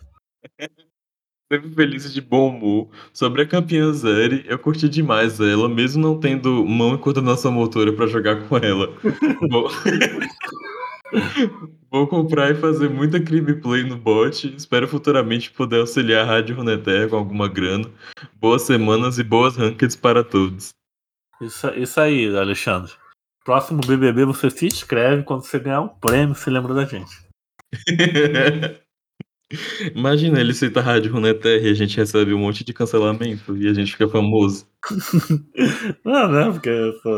Sempre 1.52 1.70
feliz 1.72 2.14
de 2.14 2.22
bom 2.22 2.50
humor. 2.50 2.90
Sobre 3.12 3.42
a 3.42 3.48
campeã 3.48 3.92
Zeri, 3.92 4.46
eu 4.48 4.60
curti 4.60 4.88
demais 4.88 5.40
ela, 5.40 5.68
mesmo 5.68 6.02
não 6.02 6.20
tendo 6.20 6.64
mão 6.66 6.94
e 6.94 6.98
coordenação 6.98 7.52
motora 7.52 7.92
pra 7.92 8.06
jogar 8.06 8.48
com 8.48 8.58
ela. 8.58 8.94
Vou... 9.50 9.70
Vou 11.90 12.06
comprar 12.06 12.52
e 12.52 12.56
fazer 12.56 12.88
muita 12.88 13.20
crime 13.20 13.56
play 13.56 13.84
no 13.84 13.98
bot. 13.98 14.56
Espero 14.56 14.88
futuramente 14.88 15.52
poder 15.52 15.80
auxiliar 15.80 16.24
a 16.24 16.28
Rádio 16.28 16.56
Runeterra 16.56 17.08
com 17.08 17.16
alguma 17.16 17.48
grana. 17.48 17.90
Boas 18.36 18.62
semanas 18.62 19.18
e 19.18 19.24
boas 19.24 19.56
rankeds 19.56 19.96
para 19.96 20.24
todos. 20.24 20.70
Isso, 21.42 21.68
isso 21.70 22.00
aí, 22.00 22.36
Alexandre. 22.36 22.92
Próximo 23.50 23.82
BBB 23.82 24.26
você 24.26 24.48
se 24.52 24.68
inscreve 24.68 25.24
quando 25.24 25.42
você 25.42 25.58
ganhar 25.58 25.82
um 25.82 25.88
prêmio, 25.88 26.36
você 26.36 26.52
lembra 26.52 26.72
da 26.72 26.86
gente. 26.86 27.10
Imagina 29.96 30.40
ele 30.40 30.54
cita 30.54 30.82
a 30.82 30.84
Rádio 30.84 31.12
Runeterra 31.12 31.66
e 31.66 31.72
a 31.72 31.74
gente 31.74 31.98
recebe 31.98 32.32
um 32.32 32.38
monte 32.38 32.64
de 32.64 32.72
cancelamento 32.76 33.58
e 33.58 33.68
a 33.68 33.74
gente 33.74 33.94
fica 33.94 34.08
famoso. 34.08 34.68
Não, 36.06 36.32
né? 36.32 36.52
Porque 36.52 36.70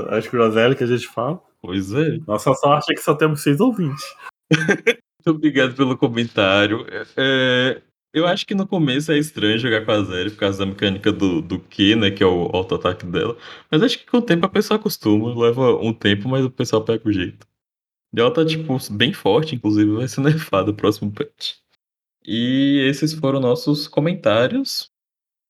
as 0.09 0.25
groselhas 0.25 0.77
que 0.77 0.85
a 0.85 0.87
gente 0.87 1.05
fala. 1.05 1.43
Pois 1.61 1.91
é. 1.91 2.19
Nossa 2.25 2.53
sorte 2.53 2.93
é 2.93 2.95
que 2.95 3.03
só 3.03 3.13
temos 3.13 3.43
seis 3.43 3.59
ouvintes. 3.59 4.05
Muito 4.55 5.35
obrigado 5.35 5.75
pelo 5.75 5.97
comentário. 5.97 6.85
É, 7.17 7.81
eu 8.13 8.27
acho 8.27 8.45
que 8.45 8.53
no 8.53 8.67
começo 8.67 9.11
é 9.11 9.17
estranho 9.17 9.57
jogar 9.57 9.85
com 9.85 9.91
a 9.91 10.03
Zeri 10.03 10.31
por 10.31 10.37
causa 10.37 10.59
da 10.59 10.65
mecânica 10.65 11.11
do, 11.11 11.41
do 11.41 11.59
Q, 11.59 11.95
né? 11.95 12.11
Que 12.11 12.23
é 12.23 12.25
o 12.25 12.49
auto-ataque 12.53 13.05
dela. 13.05 13.37
Mas 13.69 13.81
acho 13.81 13.99
que 13.99 14.05
com 14.05 14.17
o 14.17 14.21
tempo 14.21 14.45
a 14.45 14.49
pessoa 14.49 14.79
acostuma. 14.79 15.33
Leva 15.33 15.75
um 15.77 15.93
tempo, 15.93 16.27
mas 16.27 16.43
o 16.43 16.51
pessoal 16.51 16.83
pega 16.83 17.07
o 17.07 17.11
jeito. 17.11 17.47
E 18.13 18.19
ela 18.19 18.33
tá, 18.33 18.45
tipo, 18.45 18.77
bem 18.91 19.13
forte, 19.13 19.55
inclusive 19.55 19.91
vai 19.91 20.07
ser 20.07 20.19
nerfada 20.21 20.71
o 20.71 20.75
próximo 20.75 21.11
patch. 21.11 21.55
E 22.25 22.85
esses 22.89 23.13
foram 23.13 23.39
nossos 23.39 23.87
comentários. 23.87 24.91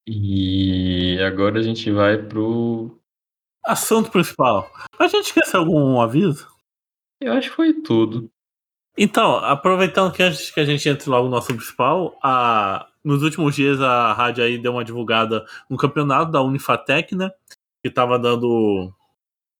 E 0.06 1.18
agora 1.20 1.58
a 1.58 1.62
gente 1.62 1.90
vai 1.90 2.16
pro. 2.22 2.98
Assunto 3.64 4.10
principal. 4.10 4.70
A 4.98 5.06
gente 5.08 5.26
esqueceu 5.26 5.60
algum 5.60 6.00
aviso? 6.00 6.48
Eu 7.20 7.32
acho 7.32 7.50
que 7.50 7.56
foi 7.56 7.72
tudo. 7.82 8.30
Então, 8.96 9.36
aproveitando 9.36 10.12
que 10.12 10.22
antes 10.22 10.50
que 10.50 10.60
a 10.60 10.64
gente 10.64 10.88
entre 10.88 11.08
logo 11.08 11.24
no 11.24 11.30
nosso 11.34 11.48
principal, 11.48 12.18
a... 12.22 12.86
nos 13.02 13.22
últimos 13.22 13.54
dias 13.54 13.80
a 13.80 14.12
rádio 14.12 14.44
aí 14.44 14.58
deu 14.58 14.72
uma 14.72 14.84
divulgada 14.84 15.44
no 15.68 15.76
campeonato 15.76 16.30
da 16.30 16.42
Unifatec, 16.42 17.14
né? 17.16 17.30
Que 17.82 17.90
tava 17.90 18.18
dando 18.18 18.92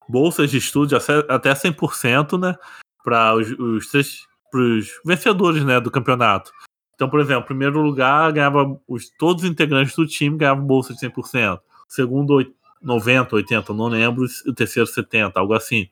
bolsas 0.09 0.51
de 0.51 0.59
estudo 0.59 0.95
até- 0.97 1.25
até 1.29 1.55
100%, 1.55 2.39
né? 2.39 2.57
Para 3.03 3.35
os, 3.35 3.51
os 3.59 3.87
três 3.89 4.27
pros 4.51 4.89
vencedores, 5.05 5.65
né, 5.65 5.81
do 5.81 5.91
campeonato. 5.91 6.53
Então, 6.95 7.09
por 7.09 7.21
exemplo, 7.21 7.47
primeiro 7.47 7.81
lugar 7.81 8.31
ganhava 8.33 8.79
os, 8.87 9.09
todos 9.19 9.45
os 9.45 9.49
integrantes 9.51 9.97
do 9.97 10.07
time 10.07 10.37
ganhavam 10.37 10.63
bolsa 10.67 10.93
de 10.93 11.01
100%. 11.01 11.59
Segundo, 11.89 12.35
oit- 12.35 12.55
90, 12.83 13.35
80, 13.37 13.73
não 13.73 13.87
lembro. 13.89 14.27
O 14.47 14.53
terceiro, 14.53 14.87
70, 14.87 15.41
algo 15.41 15.55
assim. 15.55 15.89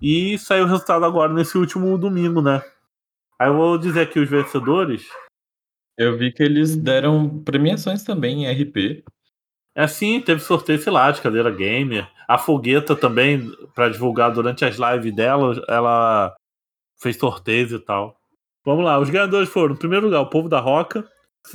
E 0.00 0.36
saiu 0.38 0.64
o 0.64 0.68
resultado 0.68 1.04
agora 1.06 1.32
nesse 1.32 1.56
último 1.56 1.96
domingo, 1.96 2.42
né? 2.42 2.62
Aí 3.42 3.48
eu 3.48 3.56
vou 3.56 3.76
dizer 3.76 4.02
aqui 4.02 4.20
os 4.20 4.30
vencedores. 4.30 5.10
Eu 5.98 6.16
vi 6.16 6.32
que 6.32 6.44
eles 6.44 6.76
deram 6.76 7.42
premiações 7.42 8.04
também 8.04 8.44
em 8.44 8.52
RP. 8.52 9.02
É 9.74 9.82
assim, 9.82 10.20
teve 10.20 10.40
sorteio, 10.40 10.78
sei 10.78 10.92
lá, 10.92 11.10
de 11.10 11.20
cadeira 11.20 11.50
gamer. 11.50 12.08
A 12.28 12.38
Fogueta 12.38 12.94
também, 12.94 13.50
para 13.74 13.88
divulgar 13.88 14.32
durante 14.32 14.64
as 14.64 14.76
lives 14.76 15.12
dela, 15.12 15.60
ela 15.66 16.36
fez 17.00 17.16
sorteios 17.16 17.72
e 17.72 17.80
tal. 17.80 18.16
Vamos 18.64 18.84
lá, 18.84 19.00
os 19.00 19.10
ganhadores 19.10 19.48
foram, 19.48 19.74
em 19.74 19.78
primeiro 19.78 20.06
lugar, 20.06 20.20
o 20.20 20.30
Povo 20.30 20.48
da 20.48 20.60
Roca. 20.60 21.04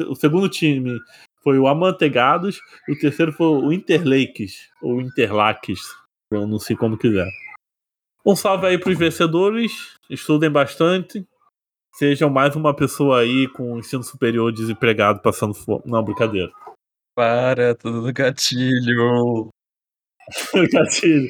O 0.10 0.15
segundo 0.15 0.50
time 0.50 1.00
foi 1.41 1.58
o 1.58 1.69
Amantegados. 1.69 2.60
E 2.86 2.91
o 2.91 3.00
terceiro 3.00 3.32
foi 3.32 3.47
o 3.47 3.71
Interlakes, 3.71 4.69
ou 4.82 5.00
Interlaques, 5.00 5.80
não 6.30 6.60
sei 6.60 6.76
como 6.76 6.97
quiser. 6.97 7.30
Um 8.26 8.36
salve 8.36 8.67
aí 8.67 8.78
para 8.78 8.91
os 8.91 8.97
vencedores. 8.97 9.95
Estudem 10.10 10.52
bastante. 10.52 11.26
Sejam 11.98 12.30
mais 12.30 12.56
uma 12.56 12.76
pessoa 12.76 13.22
aí 13.22 13.48
com 13.48 13.80
ensino 13.80 14.04
superior 14.04 14.54
desempregado 14.54 15.20
passando 15.20 15.56
fome. 15.56 15.82
Não, 15.84 16.04
brincadeira. 16.04 16.52
Para, 17.16 17.74
tudo 17.74 18.04
no 18.04 18.14
gatilho. 18.14 19.50
gatilho. 20.72 21.28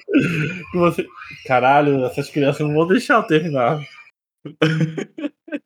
Você... 0.73 1.08
Caralho, 1.45 2.03
essas 2.03 2.30
crianças 2.30 2.67
não 2.67 2.75
vão 2.75 2.86
deixar 2.86 3.15
eu 3.15 3.23
terminar. 3.23 3.80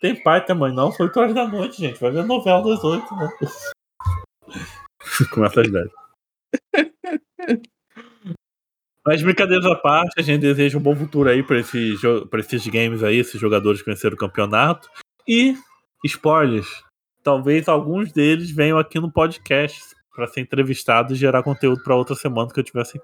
Tem 0.00 0.22
pai, 0.22 0.44
tem 0.44 0.54
mãe, 0.54 0.72
não. 0.72 0.92
São 0.92 1.06
8 1.06 1.18
horas 1.18 1.34
da 1.34 1.48
noite, 1.48 1.80
gente. 1.80 2.00
Vai 2.00 2.12
ver 2.12 2.24
novela 2.24 2.62
das 2.62 2.84
8, 2.84 3.16
né? 3.16 3.28
Com 5.34 5.44
essas 5.44 5.66
ideias. 5.66 5.90
Mas 9.08 9.22
brincadeiras 9.22 9.64
à 9.64 9.74
parte, 9.74 10.12
a 10.18 10.22
gente 10.22 10.42
deseja 10.42 10.76
um 10.76 10.82
bom 10.82 10.94
futuro 10.94 11.30
aí 11.30 11.42
para 11.42 11.58
esses, 11.58 11.98
esses 12.34 12.66
games 12.66 13.02
aí, 13.02 13.16
esses 13.16 13.40
jogadores 13.40 13.80
que 13.80 13.90
venceram 13.90 14.14
o 14.14 14.18
campeonato. 14.18 14.86
E, 15.26 15.56
spoilers, 16.04 16.84
talvez 17.22 17.70
alguns 17.70 18.12
deles 18.12 18.50
venham 18.50 18.78
aqui 18.78 19.00
no 19.00 19.10
podcast 19.10 19.80
para 20.14 20.26
ser 20.26 20.42
entrevistados 20.42 21.12
e 21.12 21.18
gerar 21.18 21.42
conteúdo 21.42 21.82
para 21.82 21.96
outra 21.96 22.14
semana 22.14 22.52
que 22.52 22.60
eu 22.60 22.64
tivesse 22.64 23.00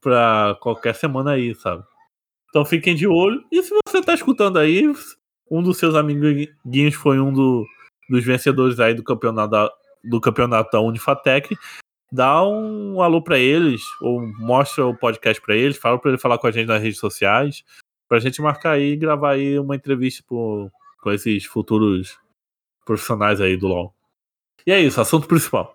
para 0.00 0.56
qualquer 0.62 0.94
semana 0.94 1.32
aí, 1.32 1.54
sabe? 1.56 1.84
Então 2.48 2.64
fiquem 2.64 2.94
de 2.94 3.06
olho. 3.06 3.44
E 3.52 3.62
se 3.62 3.74
você 3.86 4.00
tá 4.00 4.14
escutando 4.14 4.58
aí, 4.58 4.90
um 5.50 5.62
dos 5.62 5.76
seus 5.76 5.94
amiguinhos 5.94 6.94
foi 6.94 7.20
um 7.20 7.30
do, 7.30 7.66
dos 8.08 8.24
vencedores 8.24 8.80
aí 8.80 8.94
do 8.94 9.04
campeonato 9.04 9.70
do 10.02 10.20
campeonato 10.22 10.70
da 10.72 10.80
Unifatec, 10.80 11.54
dá 12.12 12.46
um 12.46 13.00
alô 13.00 13.22
para 13.22 13.38
eles 13.38 13.82
ou 14.02 14.20
mostra 14.20 14.84
o 14.86 14.94
podcast 14.94 15.40
para 15.40 15.56
eles, 15.56 15.78
fala 15.78 15.98
para 15.98 16.10
ele 16.10 16.20
falar 16.20 16.36
com 16.36 16.46
a 16.46 16.50
gente 16.50 16.66
nas 16.66 16.82
redes 16.82 16.98
sociais, 16.98 17.64
pra 18.06 18.20
gente 18.20 18.42
marcar 18.42 18.72
aí 18.72 18.92
e 18.92 18.96
gravar 18.96 19.32
aí 19.32 19.58
uma 19.58 19.74
entrevista 19.74 20.22
com 20.28 20.70
esses 21.06 21.46
futuros 21.46 22.18
profissionais 22.84 23.40
aí 23.40 23.56
do 23.56 23.66
LoL. 23.66 23.94
E 24.66 24.72
é 24.72 24.78
isso, 24.78 25.00
assunto 25.00 25.26
principal. 25.26 25.74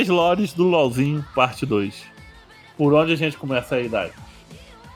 Piores 0.00 0.08
lores 0.08 0.52
do 0.54 0.64
LoLzinho, 0.64 1.22
parte 1.34 1.66
2. 1.66 2.06
Por 2.78 2.94
onde 2.94 3.12
a 3.12 3.16
gente 3.16 3.36
começa 3.36 3.74
a 3.74 3.82
idade? 3.82 4.14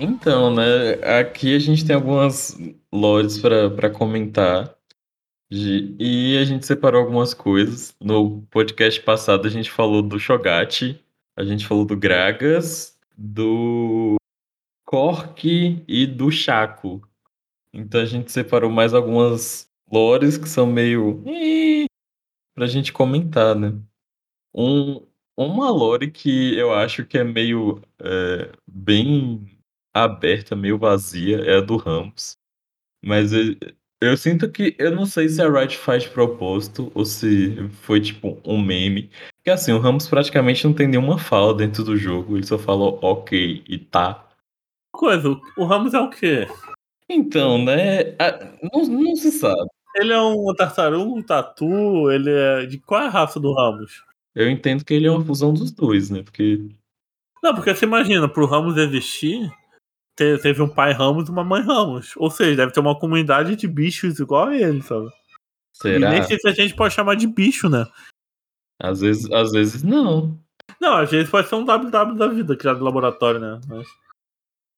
Então, 0.00 0.54
né? 0.54 0.94
Aqui 1.18 1.54
a 1.54 1.58
gente 1.58 1.84
tem 1.84 1.94
algumas 1.94 2.58
lores 2.90 3.38
para 3.38 3.90
comentar. 3.90 4.74
E 5.50 6.38
a 6.40 6.44
gente 6.44 6.64
separou 6.64 7.02
algumas 7.02 7.34
coisas. 7.34 7.94
No 8.00 8.40
podcast 8.50 8.98
passado 9.02 9.46
a 9.46 9.50
gente 9.50 9.70
falou 9.70 10.00
do 10.00 10.18
Shogat, 10.18 10.98
a 11.36 11.44
gente 11.44 11.66
falou 11.66 11.84
do 11.84 11.96
Gragas, 11.98 12.98
do 13.14 14.16
Cork 14.86 15.84
e 15.86 16.06
do 16.06 16.30
Chaco. 16.30 17.06
Então 17.74 18.00
a 18.00 18.06
gente 18.06 18.32
separou 18.32 18.70
mais 18.70 18.94
algumas 18.94 19.68
lores 19.92 20.38
que 20.38 20.48
são 20.48 20.66
meio. 20.66 21.22
pra 22.54 22.66
gente 22.66 22.90
comentar, 22.90 23.54
né? 23.54 23.74
Um, 24.54 25.04
uma 25.36 25.70
lore 25.70 26.10
que 26.10 26.56
eu 26.56 26.72
acho 26.72 27.04
que 27.04 27.18
é 27.18 27.24
meio. 27.24 27.82
É, 28.00 28.52
bem 28.66 29.50
aberta, 29.92 30.56
meio 30.56 30.78
vazia, 30.78 31.38
é 31.38 31.58
a 31.58 31.60
do 31.60 31.76
Ramos. 31.76 32.36
Mas 33.04 33.32
eu, 33.32 33.56
eu 34.00 34.16
sinto 34.16 34.50
que. 34.50 34.74
Eu 34.78 34.94
não 34.94 35.06
sei 35.06 35.28
se 35.28 35.42
a 35.42 35.48
Riot 35.48 35.76
faz 35.76 36.04
de 36.04 36.10
propósito 36.10 36.90
ou 36.94 37.04
se 37.04 37.56
foi 37.82 38.00
tipo 38.00 38.40
um 38.44 38.60
meme. 38.60 39.10
Porque 39.36 39.50
assim, 39.50 39.72
o 39.72 39.78
Ramos 39.78 40.08
praticamente 40.08 40.64
não 40.64 40.74
tem 40.74 40.88
nenhuma 40.88 41.18
fala 41.18 41.54
dentro 41.54 41.84
do 41.84 41.96
jogo. 41.96 42.36
Ele 42.36 42.46
só 42.46 42.58
fala 42.58 42.84
ok 42.84 43.64
e 43.68 43.78
tá. 43.78 44.28
Coisa, 44.92 45.28
o 45.56 45.64
Ramos 45.64 45.94
é 45.94 46.00
o 46.00 46.10
quê? 46.10 46.46
Então, 47.08 47.62
né? 47.62 48.16
Não, 48.72 48.86
não 48.86 49.16
se 49.16 49.30
sabe. 49.32 49.68
Ele 49.96 50.12
é 50.12 50.20
um 50.20 50.52
tartaruga, 50.54 51.04
um 51.04 51.22
tatu, 51.22 52.10
ele 52.10 52.30
é. 52.30 52.66
De 52.66 52.78
qual 52.78 53.02
é 53.02 53.06
a 53.06 53.10
raça 53.10 53.38
do 53.38 53.52
Ramos? 53.52 54.02
Eu 54.34 54.50
entendo 54.50 54.84
que 54.84 54.92
ele 54.92 55.06
é 55.06 55.10
uma 55.10 55.24
fusão 55.24 55.52
dos 55.54 55.70
dois, 55.70 56.10
né? 56.10 56.22
Porque. 56.22 56.68
Não, 57.42 57.54
porque 57.54 57.74
você 57.74 57.84
imagina, 57.84 58.28
pro 58.28 58.46
Ramos 58.46 58.76
existir, 58.76 59.50
teve 60.16 60.62
um 60.62 60.68
pai 60.68 60.92
Ramos 60.92 61.28
e 61.28 61.30
uma 61.30 61.44
mãe 61.44 61.62
Ramos. 61.62 62.14
Ou 62.16 62.30
seja, 62.30 62.56
deve 62.56 62.72
ter 62.72 62.80
uma 62.80 62.98
comunidade 62.98 63.54
de 63.54 63.68
bichos 63.68 64.18
igual 64.18 64.48
a 64.48 64.56
ele, 64.56 64.82
sabe? 64.82 65.10
Será? 65.72 66.08
E 66.08 66.10
nem 66.10 66.22
sei 66.22 66.38
se 66.38 66.48
a 66.48 66.52
gente 66.52 66.74
pode 66.74 66.94
chamar 66.94 67.16
de 67.16 67.26
bicho, 67.26 67.68
né? 67.68 67.86
Às 68.80 69.00
vezes, 69.00 69.30
às 69.30 69.52
vezes 69.52 69.82
não. 69.82 70.38
Não, 70.80 70.96
às 70.96 71.10
vezes 71.10 71.30
pode 71.30 71.48
ser 71.48 71.54
um 71.54 71.64
WW 71.64 72.16
da 72.16 72.28
vida 72.28 72.56
criado 72.56 72.78
no 72.78 72.84
laboratório, 72.84 73.40
né? 73.40 73.60
Mas... 73.68 73.86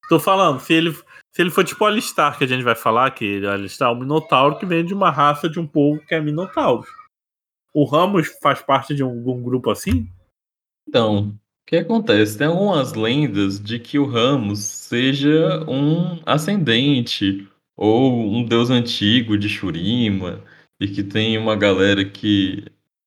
Tô 0.08 0.20
falando, 0.20 0.60
se 0.60 0.72
ele, 0.72 0.92
se 0.92 1.42
ele 1.42 1.50
for 1.50 1.64
tipo 1.64 1.82
o 1.82 1.86
Alistar, 1.86 2.38
que 2.38 2.44
a 2.44 2.46
gente 2.46 2.62
vai 2.62 2.76
falar, 2.76 3.10
que 3.10 3.24
ele, 3.24 3.46
Alistar 3.46 3.90
é 3.90 3.92
um 3.92 3.98
Minotauro 3.98 4.58
que 4.58 4.66
vem 4.66 4.84
de 4.84 4.94
uma 4.94 5.10
raça 5.10 5.48
de 5.48 5.58
um 5.58 5.66
povo 5.66 6.00
que 6.06 6.14
é 6.14 6.20
Minotauro. 6.20 6.86
O 7.78 7.84
Ramos 7.84 8.28
faz 8.40 8.62
parte 8.62 8.94
de 8.94 9.04
um, 9.04 9.22
de 9.22 9.28
um 9.28 9.42
grupo 9.42 9.70
assim? 9.70 10.10
Então, 10.88 11.28
o 11.28 11.38
que 11.66 11.76
acontece? 11.76 12.38
Tem 12.38 12.46
algumas 12.46 12.94
lendas 12.94 13.60
de 13.60 13.78
que 13.78 13.98
o 13.98 14.06
Ramos 14.06 14.60
seja 14.60 15.62
um 15.68 16.18
ascendente 16.24 17.46
ou 17.76 18.32
um 18.32 18.42
deus 18.46 18.70
antigo 18.70 19.36
de 19.36 19.50
Shurima 19.50 20.42
e 20.80 20.88
que 20.88 21.04
tem 21.04 21.36
uma 21.36 21.54
galera 21.54 22.02
que 22.02 22.64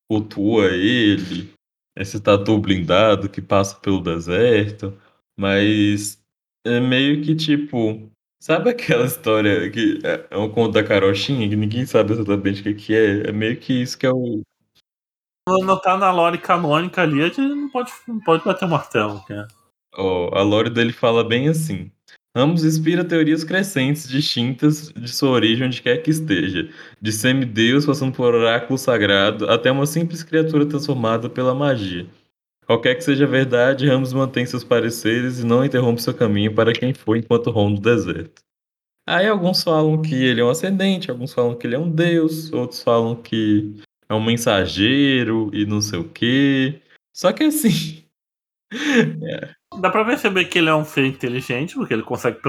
cultua 0.08 0.68
ele, 0.68 1.52
esse 1.96 2.20
tatu 2.20 2.60
blindado 2.60 3.28
que 3.28 3.42
passa 3.42 3.76
pelo 3.76 4.00
deserto, 4.00 4.96
mas 5.36 6.24
é 6.64 6.80
meio 6.80 7.24
que 7.24 7.36
tipo. 7.36 8.08
Sabe 8.40 8.70
aquela 8.70 9.06
história 9.08 9.68
que 9.72 10.00
é, 10.04 10.28
é 10.30 10.38
um 10.38 10.48
conto 10.48 10.74
da 10.74 10.84
carochinha 10.84 11.50
que 11.50 11.56
ninguém 11.56 11.88
sabe 11.88 12.14
exatamente 12.14 12.70
o 12.70 12.76
que 12.76 12.94
é? 12.94 13.30
É 13.30 13.32
meio 13.32 13.58
que 13.60 13.74
isso 13.82 13.98
que 13.98 14.06
é 14.06 14.12
o, 14.12 14.44
não 15.58 15.80
tá 15.80 15.98
na 15.98 16.12
lore 16.12 16.38
canônica 16.38 17.02
ali, 17.02 17.22
a 17.22 17.28
gente 17.28 17.42
não 17.42 17.70
pode, 17.70 17.92
não 18.08 18.20
pode 18.20 18.46
bater 18.46 18.66
o 18.66 18.70
martelo. 18.70 19.24
Cara. 19.28 19.48
Oh, 19.98 20.30
a 20.34 20.42
lore 20.42 20.70
dele 20.70 20.94
fala 20.94 21.24
bem 21.24 21.48
assim. 21.50 21.92
Ramos 22.36 22.64
inspira 22.64 23.04
teorias 23.04 23.44
crescentes 23.44 24.08
distintas 24.08 24.94
de 24.94 25.10
sua 25.10 25.32
origem 25.32 25.66
onde 25.66 25.82
quer 25.82 25.98
que 25.98 26.12
esteja, 26.12 26.70
de 27.02 27.12
semideus 27.12 27.88
passando 27.88 28.14
por 28.14 28.36
oráculo 28.36 28.78
sagrado 28.78 29.50
até 29.50 29.72
uma 29.72 29.88
simples 29.88 30.22
criatura 30.22 30.66
transformada 30.66 31.28
pela 31.28 31.56
magia. 31.56 32.06
Qualquer 32.68 32.94
que 32.94 33.04
seja 33.04 33.26
a 33.26 33.28
verdade, 33.28 33.88
Ramos 33.88 34.14
mantém 34.14 34.46
seus 34.46 34.64
pareceres 34.64 35.40
e 35.40 35.46
não 35.46 35.66
interrompe 35.66 36.04
seu 36.04 36.14
caminho 36.14 36.54
para 36.54 36.72
quem 36.72 36.94
for 36.94 37.18
enquanto 37.18 37.50
ronda 37.50 37.80
o 37.80 37.82
deserto. 37.82 38.44
Aí 39.08 39.28
alguns 39.28 39.64
falam 39.64 40.00
que 40.00 40.14
ele 40.14 40.40
é 40.40 40.46
um 40.46 40.52
ascendente, 40.52 41.10
alguns 41.10 41.34
falam 41.34 41.56
que 41.56 41.66
ele 41.66 41.76
é 41.76 41.80
um 41.80 41.90
deus, 41.90 42.54
outros 42.54 42.84
falam 42.84 43.16
que 43.16 43.82
é 44.10 44.14
um 44.14 44.24
mensageiro 44.24 45.52
e 45.54 45.66
não 45.66 45.82
sei 45.82 46.00
o 46.00 46.10
quê. 46.10 46.82
Só 47.16 47.32
que 47.32 47.44
assim. 47.44 48.04
é. 49.24 49.54
Dá 49.80 49.90
pra 49.90 50.04
perceber 50.04 50.46
que 50.46 50.58
ele 50.58 50.70
é 50.70 50.76
um 50.76 50.84
ser 50.84 51.06
inteligente, 51.06 51.76
porque 51.76 51.94
ele 51.94 52.04
consegue. 52.04 52.40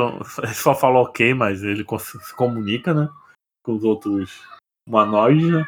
Ele 0.43 0.55
só 0.55 0.75
fala 0.75 1.01
ok, 1.01 1.35
mas 1.35 1.63
ele 1.63 1.85
se 1.99 2.35
comunica, 2.35 2.95
né? 2.95 3.09
Com 3.63 3.75
os 3.75 3.85
outros 3.85 4.41
humanoides, 4.89 5.51
né? 5.51 5.67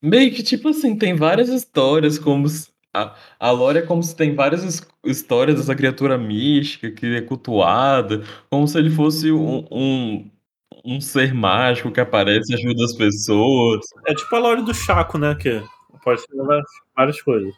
Meio 0.00 0.32
que 0.34 0.42
tipo 0.42 0.68
assim, 0.68 0.96
tem 0.96 1.16
várias 1.16 1.48
histórias, 1.48 2.18
como. 2.18 2.46
A, 2.94 3.16
a 3.40 3.50
lore 3.50 3.78
é 3.78 3.86
como 3.86 4.02
se 4.02 4.14
tem 4.14 4.34
várias 4.34 4.86
histórias 5.02 5.56
dessa 5.56 5.74
criatura 5.74 6.18
mística 6.18 6.90
que 6.90 7.06
é 7.16 7.22
cultuada, 7.22 8.22
como 8.50 8.68
se 8.68 8.78
ele 8.78 8.90
fosse 8.90 9.32
um, 9.32 9.66
um 9.70 10.30
um 10.84 11.00
ser 11.00 11.32
mágico 11.34 11.90
que 11.90 12.00
aparece 12.00 12.52
e 12.52 12.56
ajuda 12.56 12.84
as 12.84 12.94
pessoas. 12.94 13.84
É 14.06 14.14
tipo 14.14 14.34
a 14.34 14.38
lore 14.38 14.62
do 14.62 14.74
Chaco, 14.74 15.18
né? 15.18 15.34
Que 15.34 15.62
pode 16.02 16.20
ser 16.20 16.28
várias, 16.96 17.20
coisas. 17.22 17.54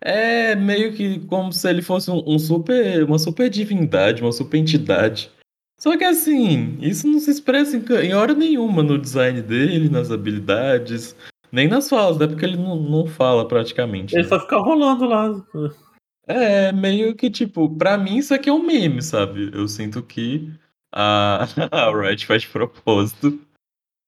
É 0.00 0.54
meio 0.54 0.94
que 0.94 1.20
como 1.26 1.52
se 1.52 1.68
ele 1.68 1.82
fosse 1.82 2.10
um, 2.10 2.22
um 2.26 2.38
super, 2.38 3.04
uma 3.04 3.18
super 3.18 3.48
divindade, 3.50 4.22
uma 4.22 4.32
super 4.32 4.58
entidade. 4.58 5.30
Só 5.78 5.96
que 5.96 6.04
assim, 6.04 6.78
isso 6.80 7.06
não 7.06 7.20
se 7.20 7.30
expressa 7.30 7.76
em, 7.76 7.84
em 8.06 8.14
hora 8.14 8.32
nenhuma 8.32 8.82
no 8.82 8.98
design 8.98 9.42
dele, 9.42 9.90
nas 9.90 10.10
habilidades, 10.10 11.14
nem 11.52 11.68
nas 11.68 11.88
falas, 11.88 12.18
né? 12.18 12.26
Porque 12.26 12.44
ele 12.44 12.56
não, 12.56 12.76
não 12.76 13.06
fala 13.06 13.46
praticamente. 13.46 14.14
Ele 14.14 14.22
né? 14.22 14.28
só 14.28 14.40
fica 14.40 14.56
rolando 14.56 15.04
lá. 15.06 15.30
É, 16.26 16.72
meio 16.72 17.14
que 17.14 17.30
tipo, 17.30 17.68
pra 17.76 17.96
mim 17.96 18.16
isso 18.16 18.34
aqui 18.34 18.48
é 18.48 18.52
um 18.52 18.62
meme, 18.62 19.02
sabe? 19.02 19.50
Eu 19.52 19.68
sinto 19.68 20.02
que 20.02 20.50
a, 20.96 21.46
a 21.70 21.90
Riot 21.90 22.24
faz 22.24 22.42
de 22.42 22.48
propósito. 22.48 23.38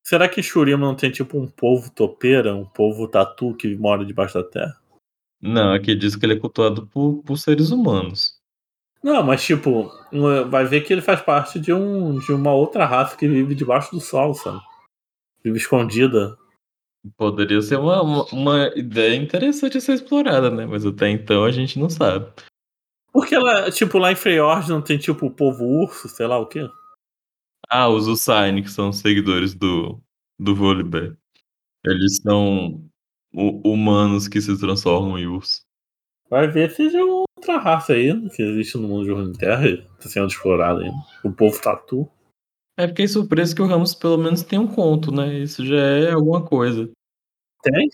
Será 0.03 0.27
que 0.27 0.43
Shurima 0.43 0.87
não 0.87 0.95
tem 0.95 1.11
tipo 1.11 1.39
um 1.39 1.47
povo 1.47 1.91
topeira, 1.91 2.55
um 2.55 2.65
povo 2.65 3.07
tatu 3.07 3.55
que 3.55 3.77
mora 3.77 4.07
debaixo 4.07 4.35
da 4.35 4.43
terra? 4.43 4.81
Não, 5.41 5.75
aqui 5.75 5.95
diz 5.95 6.17
que 6.17 6.25
ele 6.25 6.33
é 6.33 6.39
cultuado 6.41 6.87
por, 6.87 7.23
por 7.23 7.37
seres 7.37 7.71
humanos. 7.71 8.39
Não, 9.03 9.23
mas 9.23 9.45
tipo, 9.45 9.93
vai 10.49 10.65
ver 10.65 10.81
que 10.81 10.93
ele 10.93 11.03
faz 11.03 11.21
parte 11.21 11.61
de, 11.61 11.73
um, 11.73 12.19
de 12.19 12.33
uma 12.33 12.53
outra 12.53 12.87
raça 12.87 13.17
que 13.17 13.29
vive 13.29 13.55
debaixo 13.55 13.91
do 13.93 14.01
sol, 14.01 14.33
sabe? 14.33 14.61
Vive 15.45 15.59
escondida. 15.59 16.37
Poderia 17.17 17.61
ser 17.61 17.79
uma, 17.79 18.03
uma, 18.03 18.25
uma 18.33 18.67
ideia 18.75 19.15
interessante 19.15 19.77
a 19.77 19.81
ser 19.81 19.93
explorada, 19.93 20.51
né? 20.51 20.67
Mas 20.67 20.85
até 20.87 21.09
então 21.11 21.45
a 21.45 21.53
gente 21.53 21.79
não 21.79 21.89
sabe. 21.89 22.27
Porque 23.13 23.35
ela, 23.35 23.71
tipo, 23.71 23.99
lá 23.99 24.11
em 24.11 24.17
Freyord 24.17 24.69
não 24.69 24.83
tem 24.83 24.99
tipo 24.99 25.27
o 25.27 25.31
povo 25.31 25.65
urso, 25.65 26.09
sei 26.09 26.27
lá 26.27 26.39
o 26.39 26.47
quê? 26.47 26.69
Ah, 27.71 27.89
os 27.89 28.07
Usain, 28.07 28.63
que 28.63 28.71
são 28.71 28.93
seguidores 28.93 29.55
do, 29.55 30.01
do 30.39 30.55
Volibear. 30.55 31.17
Eles 31.85 32.17
são 32.23 32.83
hu- 33.33 33.61
humanos 33.65 34.27
que 34.29 34.41
se 34.41 34.59
transformam 34.59 35.19
em 35.19 35.27
urso. 35.27 35.63
Vai 36.31 36.47
ver 36.49 36.71
se 36.71 36.77
seja 36.77 37.05
outra 37.05 37.59
raça 37.59 37.95
aí 37.95 38.13
né, 38.13 38.29
que 38.35 38.43
existe 38.43 38.77
no 38.77 38.89
mundo 38.89 39.05
de 39.05 39.13
Runeterra 39.13 39.77
tá 40.01 40.09
sendo 40.09 40.27
explorada 40.27 40.81
ainda. 40.83 40.97
O 41.25 41.33
povo 41.33 41.61
tatu. 41.61 42.09
É, 42.79 42.87
fiquei 42.87 43.09
surpreso 43.09 43.55
que 43.57 43.63
o 43.63 43.67
Ramos 43.67 43.95
pelo 43.95 44.19
menos 44.19 44.43
tem 44.43 44.59
um 44.59 44.67
conto, 44.69 45.11
né? 45.11 45.39
Isso 45.39 45.65
já 45.65 45.77
é 45.77 46.13
alguma 46.13 46.45
coisa. 46.45 46.91
Tem? 47.63 47.89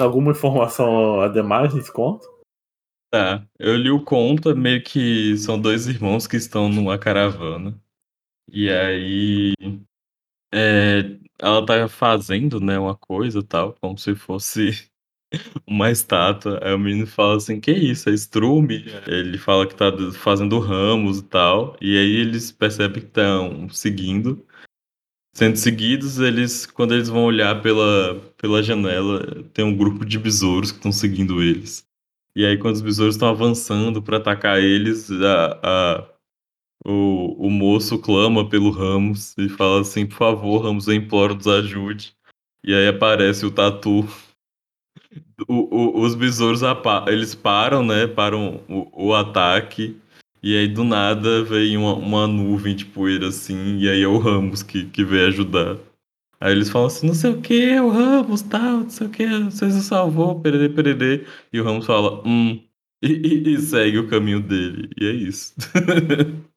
Alguma 0.00 0.32
informação 0.32 1.20
a 1.20 1.28
demais 1.28 1.74
nesse 1.74 1.92
conto? 1.92 2.26
Tá, 3.10 3.46
eu 3.58 3.76
li 3.76 3.90
o 3.90 4.04
conto, 4.04 4.50
é 4.50 4.54
meio 4.54 4.82
que 4.82 5.36
são 5.38 5.60
dois 5.60 5.86
irmãos 5.86 6.26
que 6.26 6.36
estão 6.36 6.68
numa 6.68 6.98
caravana. 6.98 7.80
E 8.48 8.68
aí. 8.70 9.54
é, 10.52 11.18
ela 11.38 11.64
tá 11.66 11.88
fazendo, 11.88 12.60
né, 12.60 12.78
uma 12.78 12.96
coisa 12.96 13.42
tal, 13.42 13.74
como 13.80 13.98
se 13.98 14.14
fosse 14.14 14.88
uma 15.66 15.90
estátua. 15.90 16.60
Aí 16.62 16.74
o 16.74 16.78
menino 16.78 17.06
fala 17.06 17.36
assim: 17.36 17.60
Que 17.60 17.72
isso? 17.72 18.08
É 18.10 18.14
estrume? 18.14 18.84
Ele 19.08 19.38
fala 19.38 19.66
que 19.66 19.74
tá 19.76 19.86
fazendo 20.14 20.58
ramos 20.60 21.18
e 21.20 21.24
tal. 21.24 21.76
E 21.80 21.98
aí 21.98 22.16
eles 22.16 22.52
percebem 22.52 23.02
que 23.02 23.08
estão 23.08 23.68
seguindo. 23.70 24.44
Sendo 25.34 25.56
seguidos, 25.56 26.18
eles, 26.18 26.66
quando 26.66 26.94
eles 26.94 27.08
vão 27.10 27.24
olhar 27.24 27.60
pela, 27.62 28.20
pela 28.38 28.62
janela, 28.62 29.44
tem 29.52 29.64
um 29.64 29.76
grupo 29.76 30.04
de 30.04 30.18
besouros 30.18 30.72
que 30.72 30.78
estão 30.78 30.92
seguindo 30.92 31.42
eles. 31.42 31.86
E 32.34 32.44
aí, 32.46 32.58
quando 32.58 32.74
os 32.76 32.80
besouros 32.82 33.14
estão 33.16 33.28
avançando 33.28 34.02
para 34.02 34.16
atacar 34.18 34.58
eles, 34.60 35.10
a, 35.10 35.60
a- 36.02 36.15
o, 36.86 37.46
o 37.46 37.50
moço 37.50 37.98
clama 37.98 38.48
pelo 38.48 38.70
Ramos 38.70 39.34
e 39.36 39.48
fala 39.48 39.80
assim: 39.80 40.06
Por 40.06 40.16
favor, 40.16 40.58
Ramos, 40.62 40.86
eu 40.88 40.94
imploro, 40.94 41.34
nos 41.34 41.46
ajude. 41.46 42.14
E 42.64 42.72
aí 42.74 42.88
aparece 42.88 43.44
o 43.44 43.50
Tatu. 43.50 44.06
O- 45.48 45.98
o- 45.98 46.00
os 46.02 46.14
besouros 46.14 46.60
eles 47.08 47.34
param, 47.34 47.84
né? 47.84 48.06
Param 48.06 48.60
o, 48.68 49.08
o 49.08 49.14
ataque. 49.14 49.96
E 50.42 50.56
aí, 50.56 50.68
do 50.68 50.84
nada, 50.84 51.42
vem 51.42 51.76
uma, 51.76 51.94
uma 51.94 52.26
nuvem 52.26 52.74
de 52.76 52.84
poeira 52.84 53.28
assim. 53.28 53.78
E 53.78 53.88
aí 53.88 54.02
é 54.02 54.06
o 54.08 54.18
Ramos 54.18 54.62
que, 54.62 54.84
que 54.86 55.04
vem 55.04 55.26
ajudar. 55.26 55.76
Aí 56.40 56.52
eles 56.52 56.70
falam 56.70 56.86
assim: 56.88 57.06
Não 57.08 57.14
sei 57.14 57.30
o 57.30 57.40
que, 57.40 57.62
é 57.62 57.82
o 57.82 57.88
Ramos, 57.90 58.42
tal, 58.42 58.78
não 58.80 58.90
sei 58.90 59.06
o 59.06 59.10
que, 59.10 59.26
você 59.26 59.70
se 59.70 59.82
salvou, 59.82 60.40
pererê, 60.40 60.68
pererê. 60.68 61.26
E 61.52 61.60
o 61.60 61.64
Ramos 61.64 61.86
fala: 61.86 62.22
Hum. 62.26 62.62
E, 63.02 63.08
e- 63.08 63.54
e 63.54 63.58
segue 63.60 63.98
o 63.98 64.08
caminho 64.08 64.40
dele. 64.40 64.88
E 65.00 65.06
é 65.06 65.12
isso. 65.12 65.54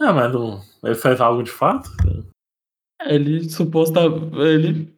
Ah, 0.00 0.12
mas 0.12 0.32
não, 0.32 0.62
ele 0.82 0.94
faz 0.94 1.20
algo 1.20 1.42
de 1.42 1.50
fato? 1.50 1.88
Ele 3.02 3.48
suposta 3.48 4.00
ele 4.36 4.94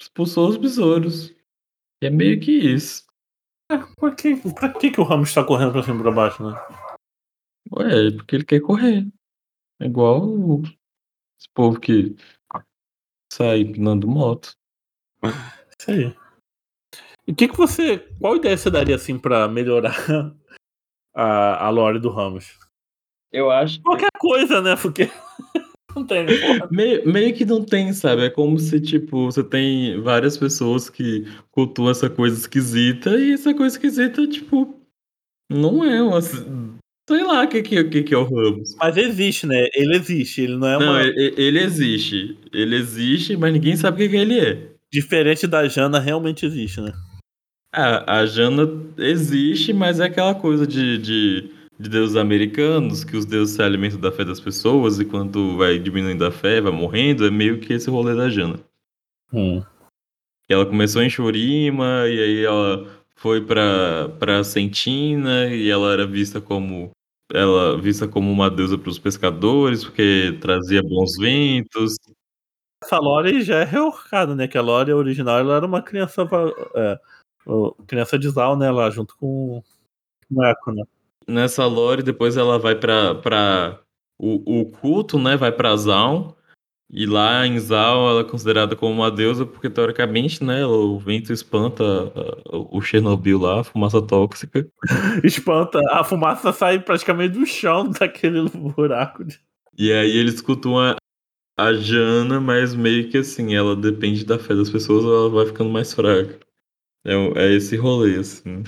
expulsou 0.00 0.48
os 0.48 0.56
besouros. 0.56 1.30
E 2.02 2.06
é 2.06 2.10
meio 2.10 2.40
que 2.40 2.52
isso. 2.52 3.04
Pra 3.98 4.14
que, 4.14 4.36
pra 4.54 4.72
que, 4.72 4.90
que 4.90 5.00
o 5.00 5.04
Ramos 5.04 5.32
tá 5.34 5.44
correndo 5.44 5.72
pra 5.72 5.82
cima 5.82 5.98
e 5.98 6.02
pra 6.02 6.12
baixo, 6.12 6.42
né? 6.48 6.56
Ué, 7.72 8.12
porque 8.16 8.36
ele 8.36 8.44
quer 8.44 8.60
correr. 8.60 9.06
É 9.80 9.86
igual 9.86 10.24
o- 10.24 10.62
esse 10.62 11.48
povo 11.52 11.80
que 11.80 12.14
sai 13.32 13.60
empinando 13.60 14.06
moto. 14.08 14.52
Isso 15.78 15.90
aí. 15.90 16.16
E 17.26 17.32
o 17.32 17.34
que, 17.34 17.48
que 17.48 17.56
você. 17.56 17.98
Qual 18.20 18.36
ideia 18.36 18.56
você 18.56 18.70
daria 18.70 18.94
assim 18.94 19.18
pra 19.18 19.48
melhorar 19.48 19.96
a, 21.14 21.66
a 21.66 21.70
lore 21.70 21.98
do 21.98 22.10
Ramos? 22.10 22.56
Eu 23.36 23.50
acho. 23.50 23.82
Qualquer 23.82 24.08
coisa, 24.18 24.62
né? 24.62 24.74
Porque 24.76 25.10
não 25.94 26.06
tem. 26.06 26.24
porra. 26.24 26.68
Meio, 26.70 27.06
meio 27.06 27.34
que 27.34 27.44
não 27.44 27.62
tem, 27.62 27.92
sabe? 27.92 28.22
É 28.22 28.30
como 28.30 28.58
se, 28.58 28.80
tipo, 28.80 29.26
você 29.26 29.44
tem 29.44 30.00
várias 30.00 30.38
pessoas 30.38 30.88
que 30.88 31.26
cultuam 31.50 31.90
essa 31.90 32.08
coisa 32.08 32.38
esquisita 32.38 33.10
e 33.18 33.32
essa 33.32 33.52
coisa 33.52 33.76
esquisita, 33.76 34.26
tipo, 34.26 34.74
não 35.50 35.84
é 35.84 36.02
uma. 36.02 36.22
Sei 36.22 37.22
lá 37.22 37.44
o 37.44 37.48
que, 37.48 37.62
que, 37.62 37.84
que, 37.84 38.02
que 38.02 38.14
é 38.14 38.16
o 38.16 38.24
Ramos. 38.24 38.74
Mas 38.80 38.96
existe, 38.96 39.46
né? 39.46 39.68
Ele 39.74 39.96
existe. 39.96 40.40
Ele 40.40 40.56
não 40.56 40.66
é 40.66 40.78
Não, 40.78 40.90
uma. 40.92 41.02
ele, 41.02 41.34
ele 41.36 41.60
existe. 41.60 42.38
Ele 42.52 42.74
existe, 42.74 43.36
mas 43.36 43.52
ninguém 43.52 43.76
sabe 43.76 43.96
o 43.96 43.98
que, 43.98 44.16
que 44.16 44.16
ele 44.16 44.40
é. 44.40 44.70
Diferente 44.90 45.46
da 45.46 45.68
Jana, 45.68 46.00
realmente 46.00 46.46
existe, 46.46 46.80
né? 46.80 46.92
A, 47.70 48.20
a 48.20 48.26
Jana 48.26 48.66
existe, 48.96 49.74
mas 49.74 50.00
é 50.00 50.06
aquela 50.06 50.34
coisa 50.34 50.66
de, 50.66 50.96
de, 50.96 51.50
de 51.78 51.88
deuses 51.90 52.16
americanos, 52.16 53.04
que 53.04 53.16
os 53.16 53.24
deuses 53.24 53.54
se 53.54 53.62
alimentam 53.62 54.00
da 54.00 54.10
fé 54.10 54.24
das 54.24 54.40
pessoas 54.40 54.98
e 54.98 55.04
quando 55.04 55.56
vai 55.56 55.78
diminuindo 55.78 56.24
a 56.24 56.30
fé, 56.30 56.60
vai 56.60 56.72
morrendo, 56.72 57.26
é 57.26 57.30
meio 57.30 57.60
que 57.60 57.72
esse 57.72 57.90
rolê 57.90 58.14
da 58.14 58.28
Jana. 58.28 58.58
Hum. 59.32 59.62
E 60.48 60.52
ela 60.52 60.64
começou 60.64 61.02
em 61.02 61.10
Shurima, 61.10 62.04
e 62.06 62.20
aí 62.20 62.44
ela 62.44 62.86
foi 63.16 63.44
pra, 63.44 64.08
pra 64.18 64.44
Sentina, 64.44 65.46
e 65.46 65.68
ela 65.68 65.92
era 65.92 66.06
vista 66.06 66.40
como 66.40 66.90
ela 67.32 67.76
vista 67.80 68.06
como 68.06 68.30
uma 68.30 68.48
deusa 68.48 68.78
para 68.78 68.88
os 68.88 68.98
pescadores, 68.98 69.84
porque 69.84 70.38
trazia 70.40 70.80
bons 70.82 71.16
ventos. 71.18 71.96
Essa 72.82 72.98
lore 72.98 73.42
já 73.42 73.56
é 73.56 73.64
reorcada, 73.64 74.34
né? 74.34 74.46
Que 74.46 74.56
a 74.56 74.62
lore 74.62 74.92
original 74.92 75.38
ela 75.38 75.56
era 75.56 75.66
uma 75.66 75.82
criança. 75.82 76.28
É, 76.74 77.00
criança 77.86 78.18
de 78.18 78.28
Zal, 78.28 78.56
né? 78.56 78.70
Lá 78.70 78.90
junto 78.90 79.16
com 79.16 79.62
o 80.30 80.44
Echo, 80.44 80.72
né? 80.72 80.84
Nessa 81.28 81.66
lore, 81.66 82.02
depois 82.02 82.36
ela 82.36 82.58
vai 82.58 82.74
pra, 82.76 83.14
pra 83.16 83.80
o, 84.18 84.60
o 84.60 84.66
culto, 84.70 85.18
né? 85.18 85.36
Vai 85.36 85.50
pra 85.52 85.76
Zaun. 85.76 86.32
E 86.88 87.04
lá 87.04 87.44
em 87.44 87.58
Zaun 87.58 88.08
ela 88.08 88.20
é 88.20 88.24
considerada 88.24 88.76
como 88.76 88.92
uma 88.94 89.10
deusa, 89.10 89.44
porque 89.44 89.68
teoricamente, 89.68 90.44
né? 90.44 90.64
O 90.64 90.98
vento 91.00 91.32
espanta 91.32 91.82
ah, 92.14 92.56
o 92.70 92.80
Chernobyl 92.80 93.40
lá, 93.40 93.60
a 93.60 93.64
fumaça 93.64 94.00
tóxica. 94.00 94.68
Espanta. 95.24 95.80
A 95.90 96.04
fumaça 96.04 96.52
sai 96.52 96.78
praticamente 96.78 97.34
do 97.36 97.44
chão 97.44 97.90
daquele 97.98 98.48
buraco. 98.48 99.24
de- 99.24 99.40
E 99.76 99.92
aí 99.92 100.16
eles 100.16 100.40
cultuam 100.40 100.92
a, 100.92 100.96
a 101.58 101.72
Jana, 101.74 102.40
mas 102.40 102.72
meio 102.72 103.10
que 103.10 103.18
assim, 103.18 103.56
ela 103.56 103.74
depende 103.74 104.24
da 104.24 104.38
fé 104.38 104.54
das 104.54 104.70
pessoas, 104.70 105.04
ela 105.04 105.28
vai 105.28 105.46
ficando 105.46 105.70
mais 105.70 105.92
fraca. 105.92 106.38
É, 107.04 107.14
é 107.14 107.52
esse 107.52 107.76
rolê, 107.76 108.16
assim. 108.16 108.62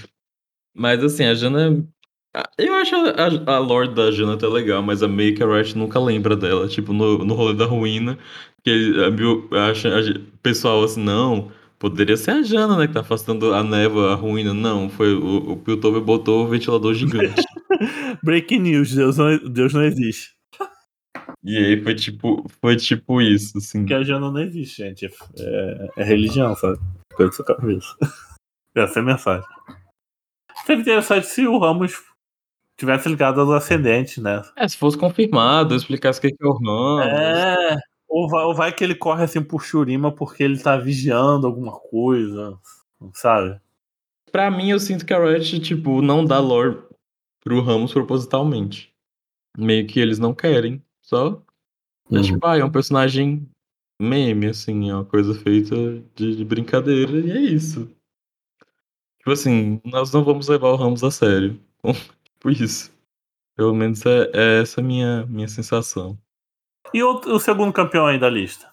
Mas 0.74 1.02
assim, 1.04 1.24
a 1.24 1.34
Jana. 1.34 1.86
A- 2.34 2.48
Eu 2.58 2.74
acho 2.74 2.94
a, 2.94 3.54
a, 3.54 3.58
lore 3.58 3.94
da 3.94 4.10
Jana 4.10 4.34
até 4.34 4.46
legal, 4.46 4.82
mas 4.82 5.02
a 5.02 5.08
Make 5.08 5.42
a 5.42 5.46
Riot 5.46 5.76
nunca 5.76 5.98
lembra 5.98 6.36
dela. 6.36 6.68
Tipo, 6.68 6.92
no, 6.92 7.18
no 7.24 7.34
rolê 7.34 7.54
da 7.54 7.64
ruína, 7.66 8.18
que 8.64 8.92
o 9.24 9.48
pessoal 10.42 10.82
assim, 10.84 11.02
não, 11.02 11.50
poderia 11.78 12.16
ser 12.16 12.32
a 12.32 12.42
Jana, 12.42 12.76
né, 12.76 12.86
que 12.86 12.92
tá 12.94 13.00
afastando 13.00 13.54
a 13.54 13.62
névoa, 13.62 14.12
a 14.12 14.14
ruína. 14.14 14.52
Não, 14.52 14.88
foi 14.88 15.14
o, 15.14 15.52
o 15.52 15.56
Piltover 15.56 16.00
botou 16.00 16.44
o 16.44 16.48
ventilador 16.48 16.94
gigante. 16.94 17.42
Breaking 18.22 18.60
news: 18.60 18.94
Deus 18.94 19.16
não, 19.16 19.38
Deus 19.38 19.72
não 19.72 19.82
existe. 19.82 20.32
e 21.44 21.56
aí 21.56 21.82
foi 21.82 21.94
tipo, 21.94 22.44
foi 22.60 22.76
tipo 22.76 23.20
isso, 23.22 23.58
assim. 23.58 23.80
Porque 23.80 23.94
a 23.94 24.02
Jana 24.02 24.30
não 24.30 24.40
existe, 24.40 24.82
gente. 24.82 25.06
É, 25.38 25.88
é 25.98 26.04
religião, 26.04 26.54
sabe? 26.56 26.78
Coisa 27.14 27.30
da 27.30 27.36
sua 27.36 27.44
cabeça. 27.44 27.96
Essa 28.74 29.00
é 29.00 29.02
a 29.02 29.04
mensagem. 29.04 29.46
Seria 30.66 30.82
interessante 30.82 31.26
se 31.26 31.46
o 31.46 31.58
Ramos 31.58 31.94
tivesse 32.78 33.08
ligado 33.08 33.40
aos 33.40 33.50
ascendentes, 33.50 34.18
né? 34.22 34.42
É, 34.56 34.66
se 34.68 34.76
fosse 34.76 34.96
confirmado, 34.96 35.74
eu 35.74 35.78
explicasse 35.78 36.18
o 36.18 36.22
que 36.22 36.30
que 36.30 36.44
é 36.44 36.46
o 36.46 36.52
Ramos. 36.52 37.06
É. 37.06 37.76
Ou 38.08 38.28
vai, 38.28 38.44
ou 38.44 38.54
vai 38.54 38.72
que 38.74 38.82
ele 38.82 38.94
corre 38.94 39.24
assim 39.24 39.42
por 39.42 39.62
Shurima 39.62 40.10
porque 40.10 40.42
ele 40.42 40.58
tá 40.58 40.76
vigiando 40.78 41.46
alguma 41.46 41.72
coisa, 41.72 42.58
sabe? 43.12 43.60
Pra 44.32 44.50
mim, 44.50 44.70
eu 44.70 44.80
sinto 44.80 45.04
que 45.04 45.12
a 45.12 45.18
Riot, 45.18 45.60
tipo, 45.60 46.00
não 46.00 46.24
dá 46.24 46.38
lore 46.38 46.78
pro 47.42 47.60
Ramos 47.62 47.92
propositalmente. 47.92 48.92
Meio 49.56 49.86
que 49.86 50.00
eles 50.00 50.18
não 50.18 50.34
querem. 50.34 50.82
Só. 51.02 51.42
É 52.10 52.16
Uhum. 52.16 52.22
tipo, 52.22 52.46
ah, 52.46 52.56
é 52.56 52.64
um 52.64 52.70
personagem 52.70 53.46
meme, 54.00 54.46
assim, 54.46 54.88
é 54.90 54.94
uma 54.94 55.04
coisa 55.04 55.34
feita 55.34 55.74
de, 56.14 56.36
de 56.36 56.44
brincadeira, 56.44 57.18
e 57.18 57.30
é 57.30 57.40
isso. 57.40 57.90
Tipo 59.18 59.32
assim, 59.32 59.80
nós 59.84 60.12
não 60.12 60.24
vamos 60.24 60.48
levar 60.48 60.68
o 60.70 60.76
Ramos 60.76 61.04
a 61.04 61.10
sério. 61.10 61.60
Tipo 62.38 62.50
isso. 62.50 62.96
Pelo 63.56 63.74
menos 63.74 64.04
é, 64.06 64.30
é 64.32 64.60
essa 64.62 64.80
a 64.80 64.84
minha, 64.84 65.26
minha 65.26 65.48
sensação. 65.48 66.16
E 66.94 67.02
o, 67.02 67.20
o 67.26 67.40
segundo 67.40 67.72
campeão 67.72 68.06
aí 68.06 68.18
da 68.18 68.30
lista? 68.30 68.70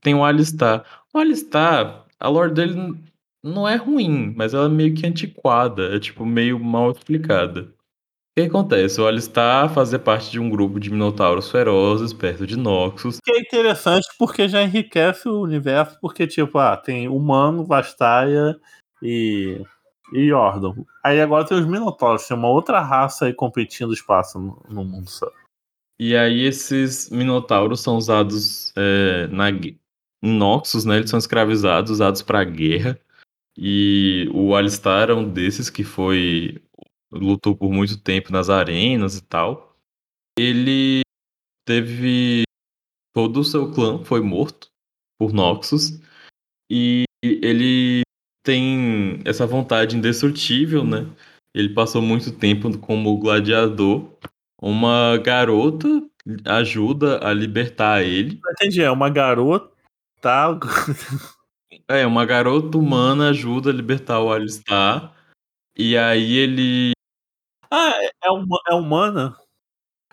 Tem 0.00 0.14
o 0.14 0.24
Alistar. 0.24 0.84
O 1.12 1.18
Alistar, 1.18 2.06
a 2.18 2.28
lore 2.28 2.52
dele 2.52 2.98
não 3.42 3.68
é 3.68 3.76
ruim, 3.76 4.32
mas 4.36 4.54
ela 4.54 4.66
é 4.66 4.68
meio 4.68 4.94
que 4.94 5.06
antiquada, 5.06 5.94
é 5.94 5.98
tipo 5.98 6.24
meio 6.24 6.58
mal 6.58 6.90
explicada. 6.92 7.62
O 7.62 8.40
que 8.40 8.46
acontece? 8.46 9.00
O 9.00 9.06
Alistar 9.06 9.68
fazia 9.74 9.98
parte 9.98 10.30
de 10.30 10.40
um 10.40 10.48
grupo 10.48 10.80
de 10.80 10.90
minotauros 10.90 11.50
ferozes 11.50 12.14
perto 12.14 12.46
de 12.46 12.56
Noxus. 12.56 13.18
Que 13.22 13.32
é 13.32 13.38
interessante 13.38 14.06
porque 14.18 14.48
já 14.48 14.62
enriquece 14.62 15.28
o 15.28 15.42
universo, 15.42 15.98
porque, 16.00 16.26
tipo, 16.26 16.58
ah, 16.58 16.76
tem 16.76 17.08
humano, 17.08 17.66
Vastaia 17.66 18.58
e. 19.02 19.60
e 20.12 20.30
Yordon. 20.30 20.84
Aí 21.02 21.20
agora 21.20 21.46
tem 21.46 21.58
os 21.58 21.66
Minotauros, 21.66 22.26
tem 22.26 22.36
uma 22.36 22.48
outra 22.48 22.80
raça 22.80 23.26
aí 23.26 23.34
competindo 23.34 23.92
espaço 23.92 24.38
no, 24.38 24.62
no 24.68 24.84
mundo 24.84 25.08
só. 25.10 25.30
E 25.98 26.16
aí 26.16 26.42
esses 26.42 27.10
minotauros 27.10 27.80
são 27.80 27.96
usados 27.96 28.72
é, 28.76 29.28
na, 29.28 29.50
Noxus, 30.22 30.84
né? 30.84 30.96
Eles 30.96 31.10
são 31.10 31.18
escravizados, 31.18 31.90
usados 31.90 32.22
para 32.22 32.44
guerra. 32.44 32.98
E 33.56 34.28
o 34.32 34.54
Alistar 34.54 35.10
é 35.10 35.14
um 35.14 35.28
desses 35.28 35.68
que 35.68 35.84
foi 35.84 36.62
lutou 37.12 37.54
por 37.56 37.70
muito 37.70 38.00
tempo 38.00 38.32
nas 38.32 38.48
arenas 38.48 39.16
e 39.16 39.22
tal. 39.22 39.76
Ele 40.38 41.02
teve 41.66 42.44
todo 43.12 43.40
o 43.40 43.44
seu 43.44 43.70
clã 43.72 44.02
foi 44.02 44.20
morto 44.20 44.70
por 45.18 45.32
Noxus 45.32 46.00
e 46.70 47.04
ele 47.22 48.02
tem 48.42 49.20
essa 49.24 49.46
vontade 49.46 49.96
indestrutível, 49.96 50.84
né? 50.84 51.06
Ele 51.54 51.70
passou 51.70 52.00
muito 52.00 52.32
tempo 52.32 52.76
como 52.78 53.18
gladiador. 53.18 54.10
Uma 54.60 55.18
garota 55.18 55.88
ajuda 56.46 57.26
a 57.26 57.32
libertar 57.32 58.02
ele. 58.02 58.40
Entendi, 58.52 58.82
é 58.82 58.90
uma 58.90 59.10
garota. 59.10 59.70
Tá? 60.20 60.58
É, 61.88 62.06
uma 62.06 62.24
garota 62.24 62.78
humana 62.78 63.30
ajuda 63.30 63.70
a 63.70 63.72
libertar 63.72 64.20
o 64.20 64.32
Alistar. 64.32 65.12
E 65.76 65.96
aí 65.96 66.36
ele. 66.36 66.92
Ah, 67.70 67.92
é, 67.96 68.10
é, 68.24 68.30
uma, 68.30 68.58
é 68.70 68.74
humana? 68.74 69.36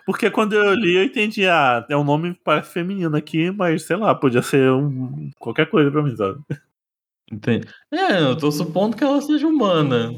Porque 0.04 0.30
quando 0.30 0.54
eu 0.54 0.74
li, 0.74 0.96
eu 0.96 1.04
entendi, 1.04 1.46
ah, 1.46 1.86
é 1.88 1.96
um 1.96 2.02
nome 2.02 2.34
parece 2.42 2.72
feminino 2.72 3.16
aqui, 3.16 3.50
mas 3.50 3.84
sei 3.84 3.96
lá, 3.96 4.14
podia 4.14 4.42
ser 4.42 4.72
um, 4.72 5.30
qualquer 5.38 5.70
coisa 5.70 5.90
pra 5.90 6.02
mim, 6.02 6.16
sabe? 6.16 6.40
Entende? 7.30 7.68
É, 7.92 8.22
eu 8.22 8.36
tô 8.36 8.50
supondo 8.50 8.96
que 8.96 9.04
ela 9.04 9.20
seja 9.22 9.46
humana. 9.46 10.12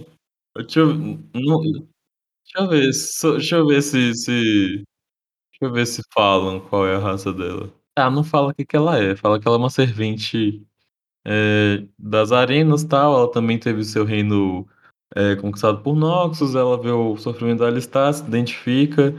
Deixa 0.57 0.81
eu, 0.81 0.95
não, 0.95 1.61
deixa 1.61 2.57
eu 2.57 2.69
ver, 2.69 2.91
deixa 3.33 3.57
eu 3.57 3.67
ver 3.67 3.83
se, 3.83 4.15
se. 4.15 4.85
Deixa 5.53 5.63
eu 5.63 5.73
ver 5.73 5.87
se 5.87 6.03
falam 6.13 6.61
qual 6.61 6.87
é 6.87 6.97
a 6.97 6.99
raça 6.99 7.33
dela. 7.33 7.73
Ah, 7.97 8.11
não 8.11 8.25
fala 8.25 8.51
o 8.51 8.55
que, 8.55 8.65
que 8.65 8.77
ela 8.77 8.99
é. 8.99 9.15
Fala 9.15 9.39
que 9.39 9.47
ela 9.47 9.57
é 9.57 9.59
uma 9.59 9.71
servente 9.71 10.67
é, 11.27 11.87
das 11.99 12.33
arenas 12.33 12.85
tal. 12.85 13.15
Ela 13.15 13.31
também 13.31 13.59
teve 13.59 13.85
seu 13.85 14.05
reino 14.05 14.67
é, 15.15 15.37
conquistado 15.37 15.83
por 15.83 15.95
Noxus. 15.95 16.55
Ela 16.55 16.81
vê 16.81 16.91
o 16.91 17.17
sofrimento 17.19 17.61
da 17.61 17.67
Alistar, 17.67 18.13
se 18.15 18.23
identifica. 18.23 19.15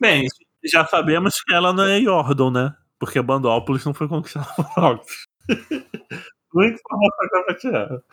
Bem, 0.00 0.26
já 0.64 0.86
sabemos 0.86 1.40
que 1.42 1.54
ela 1.54 1.72
não 1.72 1.84
é 1.84 1.98
Yordon, 1.98 2.50
né? 2.50 2.76
Porque 2.98 3.22
Bandópolis 3.22 3.84
não 3.84 3.94
foi 3.94 4.08
conquistada 4.08 4.46
por 4.54 4.82
Noxus. 4.82 5.26
Muita 6.52 6.80
informação 6.80 7.28
compartilhada. 7.30 8.04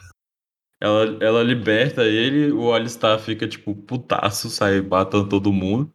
Ela, 0.82 1.17
ela 1.21 1.43
liberta 1.43 2.04
ele, 2.04 2.52
o 2.52 2.74
Alistar 2.74 3.17
fica, 3.19 3.48
tipo, 3.48 3.74
putaço, 3.74 4.50
sai 4.50 4.82
matando 4.82 5.30
todo 5.30 5.54
mundo, 5.54 5.91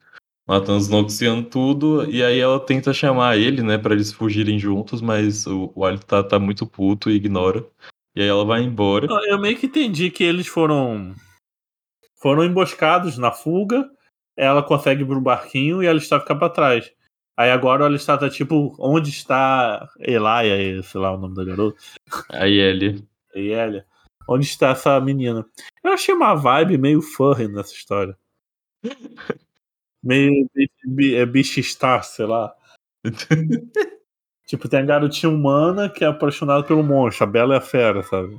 matando 0.48 0.79
os 0.79 0.88
Noxianos 0.88 1.48
tudo, 1.50 2.11
e 2.11 2.24
aí 2.24 2.38
ela 2.38 2.59
tenta 2.59 2.92
chamar 2.92 3.37
ele, 3.37 3.62
né, 3.62 3.76
pra 3.76 3.92
eles 3.92 4.12
fugirem 4.12 4.59
juntos, 4.59 5.03
mas 5.03 5.46
o, 5.46 5.70
o 5.74 5.85
Alistar 5.85 6.24
tá 6.24 6.38
muito 6.38 6.66
puto 6.66 7.11
e 7.11 7.14
ignora. 7.14 7.64
E 8.16 8.22
aí 8.22 8.29
ela 8.29 8.44
vai 8.44 8.62
embora. 8.62 9.07
Eu 9.29 9.38
meio 9.38 9.57
que 9.57 9.66
entendi 9.66 10.11
que 10.11 10.24
eles 10.24 10.46
foram 10.46 11.14
foram 12.16 12.44
emboscados 12.44 13.16
na 13.16 13.31
fuga. 13.31 13.88
Ela 14.37 14.62
consegue 14.62 15.03
ir 15.03 15.07
pro 15.07 15.20
barquinho 15.20 15.83
e 15.83 15.87
ela 15.87 15.98
está 15.98 16.18
ficar 16.18 16.35
pra 16.35 16.48
trás. 16.48 16.92
Aí 17.40 17.50
agora 17.50 17.87
ela 17.87 17.96
está 17.96 18.18
tá 18.18 18.29
tipo, 18.29 18.76
onde 18.79 19.09
está 19.09 19.88
Elaia, 19.98 20.83
sei 20.83 21.00
lá 21.00 21.14
o 21.14 21.16
nome 21.16 21.35
da 21.35 21.42
garota, 21.42 21.81
Aí 22.29 22.53
ele. 22.53 23.03
Elia? 23.35 23.87
Onde 24.29 24.44
está 24.44 24.68
essa 24.68 25.00
menina? 25.00 25.46
Eu 25.83 25.94
achei 25.94 26.14
uma 26.14 26.35
vibe 26.35 26.76
meio 26.76 27.00
furry 27.00 27.48
nessa 27.48 27.72
história. 27.72 28.14
Meio 30.03 30.50
é 31.14 31.24
bicho 31.24 31.62
star, 31.62 32.05
sei 32.05 32.26
lá. 32.26 32.55
Tipo, 34.46 34.68
tem 34.68 34.81
a 34.81 34.85
garotinha 34.85 35.31
humana 35.31 35.88
que 35.88 36.05
é 36.05 36.09
apaixonada 36.09 36.64
pelo 36.64 36.83
monstro, 36.83 37.24
a 37.24 37.26
Bela 37.26 37.55
e 37.55 37.57
a 37.59 37.61
Fera, 37.61 38.03
sabe? 38.03 38.37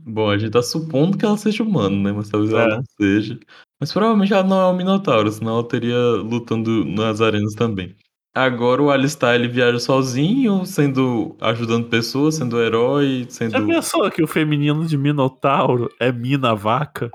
Bom, 0.00 0.30
a 0.30 0.38
gente 0.38 0.52
tá 0.52 0.62
supondo 0.62 1.16
que 1.16 1.24
ela 1.24 1.36
seja 1.36 1.62
humana, 1.62 1.96
né? 1.96 2.12
Mas 2.12 2.28
talvez 2.28 2.52
É. 2.52 2.56
ela 2.56 2.76
não 2.76 2.84
seja. 3.00 3.40
Mas 3.80 3.92
provavelmente 3.92 4.32
ela 4.32 4.44
não 4.44 4.60
é 4.60 4.66
um 4.66 4.76
Minotauro, 4.76 5.30
senão 5.32 5.58
ela 5.58 5.68
teria 5.68 5.96
lutando 5.96 6.84
nas 6.84 7.20
arenas 7.20 7.54
também. 7.54 7.96
Agora 8.34 8.82
o 8.82 8.90
Alistar 8.90 9.36
ele 9.36 9.46
viaja 9.46 9.78
sozinho, 9.78 10.66
sendo 10.66 11.36
ajudando 11.40 11.88
pessoas, 11.88 12.34
sendo 12.34 12.60
herói, 12.60 13.22
Já 13.24 13.30
sendo. 13.30 13.66
pensou 13.66 14.10
que 14.10 14.24
o 14.24 14.26
feminino 14.26 14.84
de 14.84 14.98
Minotauro 14.98 15.88
é 16.00 16.10
Mina 16.10 16.54
Vaca? 16.54 17.10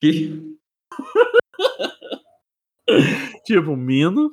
Que? 0.00 0.56
Tipo, 3.44 3.76
Mino, 3.76 4.30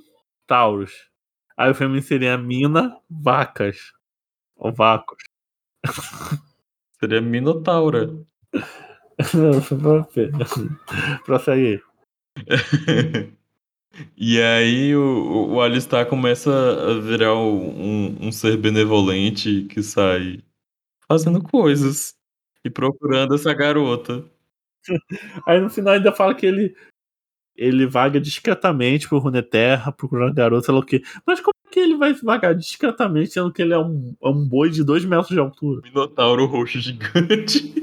Taurus. 0.48 0.94
Aí 1.58 1.72
o 1.72 1.76
feminino 1.76 2.02
seria 2.02 2.38
Mina, 2.38 2.98
Vacas. 3.10 3.92
Ou 4.56 4.72
Vacos. 4.74 5.22
Seria 7.00 7.22
Minotaura. 7.22 8.10
Prossegue 11.26 11.82
aí. 12.38 13.34
E 14.18 14.42
aí 14.42 14.96
o, 14.96 15.54
o 15.54 15.62
Alistar 15.62 16.06
começa 16.06 16.52
a 16.52 17.00
virar 17.00 17.36
um, 17.36 18.28
um 18.28 18.32
ser 18.32 18.58
benevolente 18.58 19.64
que 19.64 19.82
sai 19.84 20.44
fazendo 21.08 21.42
coisas 21.42 22.16
e 22.64 22.70
procurando 22.70 23.36
essa 23.36 23.54
garota. 23.54 24.26
Aí 25.48 25.60
no 25.60 25.70
final 25.70 25.94
ainda 25.94 26.12
fala 26.12 26.36
que 26.36 26.46
ele 26.46 26.76
ele 27.56 27.88
vaga 27.88 28.20
discretamente 28.20 29.08
por 29.08 29.20
Runeterra, 29.20 29.92
procurando 29.92 30.32
a 30.32 30.34
garota, 30.34 30.66
sei 30.66 30.74
lá 30.74 30.80
o 30.82 30.86
quê. 30.86 31.02
Mas 31.26 31.40
como 31.40 31.54
é 31.66 31.70
que 31.72 31.80
ele 31.80 31.96
vai 31.96 32.14
vagar 32.14 32.54
discretamente, 32.54 33.32
sendo 33.32 33.52
que 33.52 33.62
ele 33.62 33.74
é 33.74 33.80
um, 33.80 34.14
é 34.22 34.28
um 34.28 34.46
boi 34.46 34.70
de 34.70 34.84
2 34.84 35.06
metros 35.06 35.30
de 35.30 35.40
altura? 35.40 35.82
Minotauro 35.84 36.46
roxo 36.46 36.80
gigante. 36.80 37.74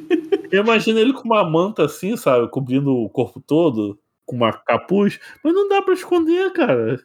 Eu 0.50 0.62
imagino 0.62 0.98
ele 0.98 1.14
com 1.14 1.22
uma 1.22 1.48
manta 1.48 1.86
assim, 1.86 2.16
sabe? 2.18 2.50
Cobrindo 2.50 2.92
o 2.94 3.08
corpo 3.08 3.40
todo, 3.40 3.98
com 4.32 4.36
uma 4.36 4.52
capuz. 4.52 5.20
Mas 5.44 5.52
não 5.52 5.68
dá 5.68 5.82
pra 5.82 5.92
esconder, 5.92 6.50
cara. 6.52 6.98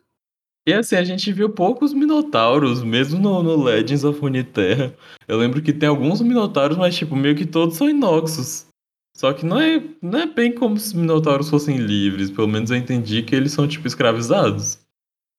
E 0.66 0.74
assim, 0.74 0.96
a 0.96 1.04
gente 1.04 1.32
viu 1.32 1.50
poucos 1.50 1.94
minotauros, 1.94 2.84
mesmo 2.84 3.20
no, 3.20 3.44
no 3.44 3.64
Legends 3.64 4.04
of 4.04 4.20
Runeterra. 4.20 4.96
Eu 5.28 5.38
lembro 5.38 5.62
que 5.62 5.74
tem 5.74 5.88
alguns 5.88 6.22
minotauros, 6.22 6.78
mas 6.78 6.96
tipo, 6.96 7.16
meio 7.16 7.36
que 7.36 7.46
todos 7.46 7.76
são 7.78 7.90
inoxos. 7.90 8.68
Só 9.16 9.34
que 9.34 9.46
não 9.46 9.60
é, 9.60 9.84
não 10.02 10.20
é 10.20 10.26
bem 10.26 10.54
como 10.54 10.78
se 10.78 10.88
os 10.88 10.94
minotauros 10.94 11.50
fossem 11.50 11.78
livres. 11.78 12.32
Pelo 12.32 12.48
menos 12.48 12.70
eu 12.70 12.78
entendi 12.78 13.24
que 13.24 13.36
eles 13.36 13.52
são, 13.52 13.68
tipo, 13.68 13.88
escravizados. 13.88 14.80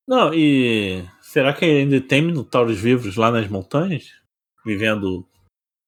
Não, 0.06 0.32
e 0.32 1.04
será 1.20 1.52
que 1.52 1.64
ainda 1.64 2.00
tem 2.00 2.22
minotauros 2.22 2.78
vivos 2.78 3.16
lá 3.16 3.30
nas 3.30 3.48
montanhas? 3.48 4.10
Vivendo. 4.64 5.26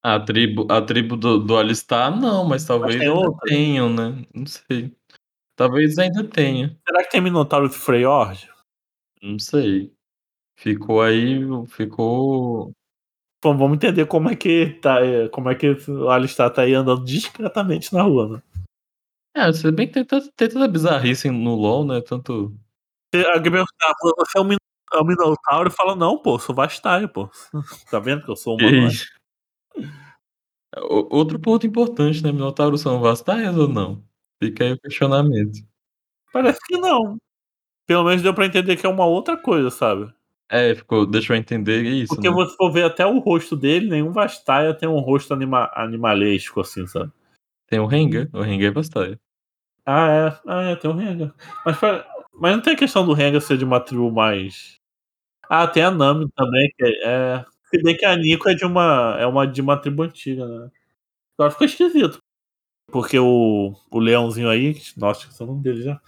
A 0.03 0.21
tribo, 0.21 0.67
a 0.71 0.81
tribo 0.81 1.17
do, 1.17 1.39
do 1.39 1.57
Alistar, 1.57 2.15
não, 2.19 2.45
mas 2.45 2.65
talvez 2.65 2.99
tem 2.99 3.09
outra? 3.09 3.49
tenham, 3.49 3.93
né? 3.93 4.25
Não 4.35 4.47
sei. 4.47 4.95
Talvez 5.61 5.99
ainda 5.99 6.27
tenha. 6.27 6.75
Será 6.89 7.05
que 7.05 7.11
tem 7.11 7.21
minotauro 7.21 7.69
de 7.69 7.75
Freyord? 7.75 8.49
Não 9.23 9.39
sei. 9.39 9.93
Ficou 10.57 11.03
aí, 11.03 11.39
ficou. 11.69 12.73
Bom, 13.45 13.59
vamos 13.59 13.77
entender 13.77 14.07
como 14.07 14.31
é 14.31 14.37
que 14.37 14.79
tá, 14.81 15.05
é, 15.05 15.29
como 15.29 15.51
é 15.51 15.55
que 15.55 15.69
o 15.91 16.09
Alistar 16.09 16.51
tá 16.51 16.63
aí 16.63 16.73
andando 16.73 17.05
discretamente 17.05 17.93
na 17.93 18.01
rua, 18.05 18.27
né? 18.39 18.43
É, 19.37 19.53
se 19.53 19.71
bem 19.71 19.87
que 19.87 20.03
tem, 20.03 20.21
tem 20.35 20.49
tanta 20.49 20.67
bizarrice 20.67 21.31
no 21.31 21.55
LoL, 21.55 21.85
né? 21.85 22.01
Tanto. 22.01 22.57
A 23.15 23.39
Gabriel 23.39 23.67
tá, 23.79 23.95
você 24.17 24.39
é 24.39 24.41
um, 24.41 24.53
é 24.53 24.99
um 25.03 25.05
minotauro 25.05 25.69
e 25.69 25.73
fala, 25.77 25.95
não, 25.95 26.17
pô, 26.17 26.39
sou 26.39 26.55
Vastaio, 26.55 27.07
pô. 27.07 27.29
Tá 27.91 27.99
vendo 28.01 28.25
que 28.25 28.31
eu 28.31 28.37
sou 28.37 28.57
humanoide? 28.57 29.11
O- 30.75 31.15
Outro 31.19 31.39
ponto 31.39 31.67
importante, 31.67 32.23
né? 32.25 32.33
Minotauros 32.33 32.81
são 32.81 32.99
vastais 32.99 33.55
ou 33.59 33.69
não? 33.69 34.03
Fica 34.43 34.65
aí 34.65 34.73
o 34.73 34.79
questionamento. 34.81 35.59
Parece 36.33 36.61
que 36.67 36.79
não. 36.79 37.19
Pelo 37.87 38.05
menos 38.05 38.23
deu 38.23 38.35
pra 38.35 38.47
entender 38.47 38.77
que 38.77 38.87
é 38.87 38.89
uma 38.89 39.07
outra 39.07 39.37
coisa, 39.37 39.71
sabe? 39.71 40.13
É, 40.51 40.75
ficou, 40.75 41.07
deixa 41.07 41.33
eu 41.33 41.39
entender 41.39 41.83
isso, 41.85 42.15
Porque 42.15 42.29
né? 42.29 42.35
você 42.35 42.57
for 42.57 42.73
ver 42.73 42.85
até 42.85 43.07
o 43.07 43.19
rosto 43.21 43.57
dele, 43.57 43.89
nenhum 43.89 44.13
Vastaia 44.13 44.75
tem 44.75 44.89
um 44.89 44.99
rosto 45.01 45.33
anima 45.35 45.71
animalesco, 45.75 46.61
assim, 46.61 46.87
sabe? 46.87 47.13
Tem 47.69 47.79
o 47.81 47.87
Rengar, 47.87 48.29
o 48.33 48.41
Rengar 48.43 48.69
é 48.71 48.73
vastaia. 48.73 49.21
Ah, 49.87 50.09
é. 50.11 50.41
Ah, 50.47 50.63
é, 50.71 50.77
tem 50.77 50.91
o 50.91 50.95
Rengar. 50.95 51.35
Mas, 51.67 51.79
pra- 51.79 52.07
mas 52.35 52.53
não 52.57 52.63
tem 52.63 52.75
a 52.75 52.77
questão 52.79 53.07
do 53.07 53.13
Rengar 53.15 53.41
ser 53.43 53.59
de 53.59 53.65
uma 53.65 53.81
tribo 53.81 54.11
mais. 54.13 54.77
Ah, 55.49 55.67
tem 55.69 55.83
a 55.85 55.91
Nami 55.91 56.29
também, 56.37 56.71
que 56.79 56.85
é. 56.85 56.91
é... 57.39 57.47
Se 57.71 57.83
bem 57.83 57.97
que 57.97 58.05
a 58.07 58.17
Nico 58.17 58.49
é 58.49 58.55
de 58.55 58.65
uma. 58.65 59.17
É 59.21 59.27
uma 59.27 59.47
de 59.47 59.61
uma 59.61 59.77
tribo 59.79 60.03
antiga, 60.05 60.47
né? 60.47 60.71
Agora 61.39 61.53
ficou 61.53 61.67
esquisito. 61.67 62.19
Porque 62.91 63.19
o, 63.19 63.75
o 63.91 63.99
leãozinho 63.99 64.49
aí. 64.49 64.81
Nossa, 64.97 65.21
esqueci 65.21 65.43
o 65.43 65.47
nome 65.47 65.63
dele 65.63 65.83
já. 65.83 66.01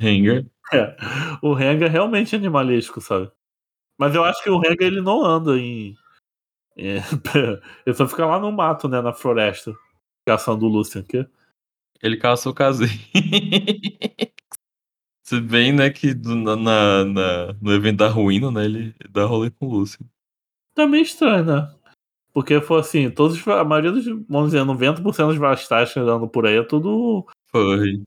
Rengar. 0.00 0.44
É, 0.72 0.96
o 1.42 1.52
Rengar 1.52 1.88
é 1.88 1.92
realmente 1.92 2.36
animalesco, 2.36 3.00
sabe? 3.00 3.28
Mas 3.98 4.14
eu 4.14 4.22
acho 4.22 4.40
que 4.40 4.48
o 4.50 4.60
Rengar 4.60 4.86
ele 4.86 5.00
não 5.00 5.24
anda 5.24 5.58
em. 5.58 5.96
é, 6.76 6.98
ele 7.84 7.96
só 7.96 8.06
fica 8.06 8.24
lá 8.24 8.38
no 8.38 8.52
mato, 8.52 8.86
né? 8.88 9.00
Na 9.00 9.12
floresta. 9.12 9.74
Caçando 10.24 10.66
o 10.66 10.68
Lucian. 10.68 11.02
Que... 11.02 11.26
Ele 12.00 12.16
caça 12.16 12.48
o 12.48 12.54
caseiro. 12.54 12.92
Se 15.26 15.40
bem, 15.40 15.72
né, 15.72 15.90
que 15.90 16.14
do- 16.14 16.36
na, 16.36 16.56
na- 16.56 17.52
no 17.60 17.72
evento 17.72 17.98
da 17.98 18.08
ruína, 18.08 18.50
né, 18.52 18.64
ele 18.64 18.94
dá 19.10 19.24
rolê 19.24 19.50
com 19.50 19.66
o 19.66 19.70
Lúcio. 19.70 20.00
Tá 20.74 20.86
meio 20.86 21.02
estranho, 21.02 21.44
né? 21.44 21.74
Porque 22.32 22.60
foi 22.60 22.80
assim, 22.80 23.10
todos, 23.10 23.36
os- 23.36 23.48
a 23.48 23.64
maioria 23.64 23.90
dos, 23.92 24.04
vamos 24.28 24.50
dizer, 24.52 24.64
90% 24.64 25.28
dos 25.28 25.36
vastais 25.36 25.96
andando 25.96 26.28
por 26.28 26.46
aí 26.46 26.56
é 26.58 26.62
tudo 26.62 27.26
Foi, 27.50 28.02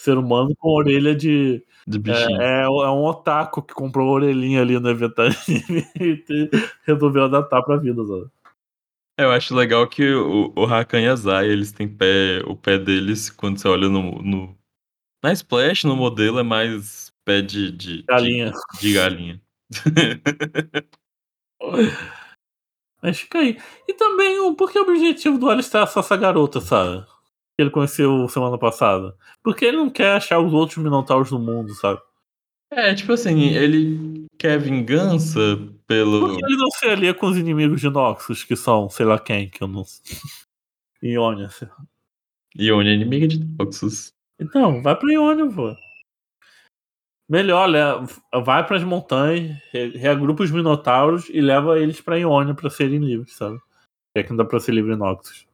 ser 0.00 0.18
humano 0.18 0.54
com 0.58 0.68
orelha 0.70 1.14
de. 1.14 1.64
de 1.86 1.98
bichinho. 1.98 2.40
É, 2.40 2.62
é, 2.62 2.64
é 2.64 2.68
um 2.68 3.04
otaku 3.04 3.62
que 3.62 3.74
comprou 3.74 4.08
a 4.08 4.12
orelhinha 4.12 4.60
ali 4.60 4.78
no 4.78 4.90
evento 4.90 5.22
e 6.00 6.24
resolveu 6.84 7.24
adaptar 7.24 7.62
pra 7.62 7.76
vida, 7.76 8.04
sabe? 8.04 8.26
Eu 9.18 9.30
acho 9.30 9.54
legal 9.54 9.86
que 9.86 10.10
o, 10.12 10.52
o 10.56 10.64
Hakan 10.64 11.00
e 11.00 11.06
a 11.08 11.14
Zai, 11.14 11.46
eles 11.48 11.70
têm 11.70 11.86
pé, 11.86 12.42
o 12.46 12.56
pé 12.56 12.78
deles, 12.78 13.30
quando 13.30 13.58
você 13.58 13.68
olha 13.68 13.88
no, 13.88 14.20
no- 14.22 14.56
na 15.22 15.32
Splash, 15.32 15.84
no 15.84 15.94
modelo, 15.96 16.40
é 16.40 16.42
mais 16.42 17.12
pé 17.24 17.40
de, 17.40 17.70
de, 17.70 17.98
de, 17.98 18.02
Galinha. 18.04 18.52
de 18.80 18.92
galinha. 18.92 19.40
Mas 23.02 23.18
fica 23.18 23.38
aí. 23.38 23.58
E 23.88 23.94
também, 23.94 24.38
o, 24.38 24.54
por 24.54 24.70
que 24.70 24.78
o 24.78 24.82
objetivo 24.82 25.36
do 25.36 25.50
Alistar 25.50 25.82
é 25.82 25.86
só 25.86 26.00
essa 26.00 26.16
garota, 26.16 26.60
sabe? 26.60 27.04
Que 27.56 27.62
ele 27.62 27.70
conheceu 27.70 28.28
semana 28.28 28.56
passada. 28.56 29.16
Porque 29.42 29.64
ele 29.64 29.76
não 29.76 29.90
quer 29.90 30.12
achar 30.12 30.38
os 30.38 30.52
outros 30.52 30.78
Minotauros 30.78 31.30
do 31.30 31.38
mundo, 31.38 31.74
sabe? 31.74 32.00
É, 32.70 32.94
tipo 32.94 33.12
assim, 33.12 33.48
ele 33.48 34.26
quer 34.38 34.58
vingança 34.58 35.40
pelo. 35.86 36.20
Porque 36.20 36.44
ele 36.44 36.56
não 36.56 36.70
se 36.70 36.86
alia 36.86 37.12
com 37.12 37.26
os 37.26 37.36
inimigos 37.36 37.80
de 37.80 37.90
Noxus, 37.90 38.44
que 38.44 38.56
são, 38.56 38.88
sei 38.88 39.04
lá 39.04 39.18
quem, 39.18 39.50
que 39.50 39.62
eu 39.62 39.68
não 39.68 39.84
sei. 39.84 40.16
Ionia. 41.02 41.50
sei 41.50 41.68
lá. 41.68 41.76
Ione 42.56 42.90
é 42.90 42.94
inimiga 42.94 43.26
de 43.26 43.44
Noxus. 43.44 44.14
Então, 44.38 44.80
vai 44.80 44.96
pra 44.96 45.12
Ionia, 45.12 45.46
pô. 45.50 45.76
Melhor, 47.32 47.66
le- 47.66 48.06
vai 48.44 48.66
pras 48.66 48.84
montanhas, 48.84 49.56
re- 49.72 49.96
reagrupa 49.96 50.42
os 50.42 50.50
Minotauros 50.50 51.30
e 51.30 51.40
leva 51.40 51.78
eles 51.78 51.98
pra 51.98 52.16
Ionia 52.18 52.54
pra 52.54 52.68
serem 52.68 52.98
livres, 52.98 53.32
sabe? 53.34 53.58
É 54.14 54.22
que 54.22 54.28
não 54.28 54.36
dá 54.36 54.44
pra 54.44 54.60
ser 54.60 54.72
livre 54.72 54.92
em 54.92 54.96
Noxus. 54.98 55.46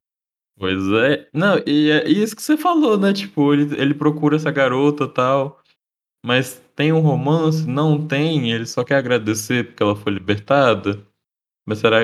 Pois 0.58 0.82
é. 1.04 1.28
Não, 1.32 1.56
e 1.64 1.88
é 1.92 2.08
isso 2.08 2.34
que 2.34 2.42
você 2.42 2.56
falou, 2.56 2.98
né? 2.98 3.12
Tipo, 3.12 3.54
ele, 3.54 3.80
ele 3.80 3.94
procura 3.94 4.34
essa 4.34 4.50
garota 4.50 5.04
e 5.04 5.08
tal. 5.08 5.60
Mas 6.26 6.60
tem 6.74 6.92
um 6.92 6.98
romance? 6.98 7.64
Não 7.64 8.04
tem. 8.04 8.50
Ele 8.50 8.66
só 8.66 8.82
quer 8.82 8.96
agradecer 8.96 9.68
porque 9.68 9.80
ela 9.84 9.94
foi 9.94 10.12
libertada. 10.12 11.00
Mas 11.64 11.78
será. 11.78 12.00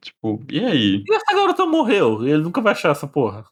Tipo, 0.00 0.40
e 0.48 0.60
aí? 0.64 1.04
E 1.08 1.14
essa 1.14 1.34
garota 1.34 1.66
morreu, 1.66 2.24
ele 2.24 2.42
nunca 2.44 2.60
vai 2.60 2.74
achar 2.74 2.90
essa 2.90 3.08
porra. 3.08 3.44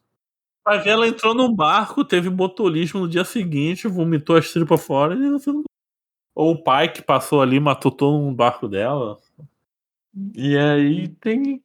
Vai 0.68 0.80
ver, 0.80 0.90
ela 0.90 1.08
entrou 1.08 1.32
num 1.32 1.50
barco, 1.50 2.04
teve 2.04 2.28
botulismo 2.28 3.00
no 3.00 3.08
dia 3.08 3.24
seguinte, 3.24 3.88
vomitou 3.88 4.36
as 4.36 4.52
tripas 4.52 4.84
fora 4.84 5.14
e 5.14 5.30
você 5.30 5.50
não... 5.50 5.64
Ou 6.34 6.52
o 6.52 6.62
pai 6.62 6.92
que 6.92 7.00
passou 7.00 7.40
ali, 7.40 7.58
matou 7.58 7.90
todo 7.90 8.18
um 8.18 8.34
barco 8.34 8.68
dela. 8.68 9.16
E 10.34 10.58
aí 10.58 11.08
tem. 11.08 11.62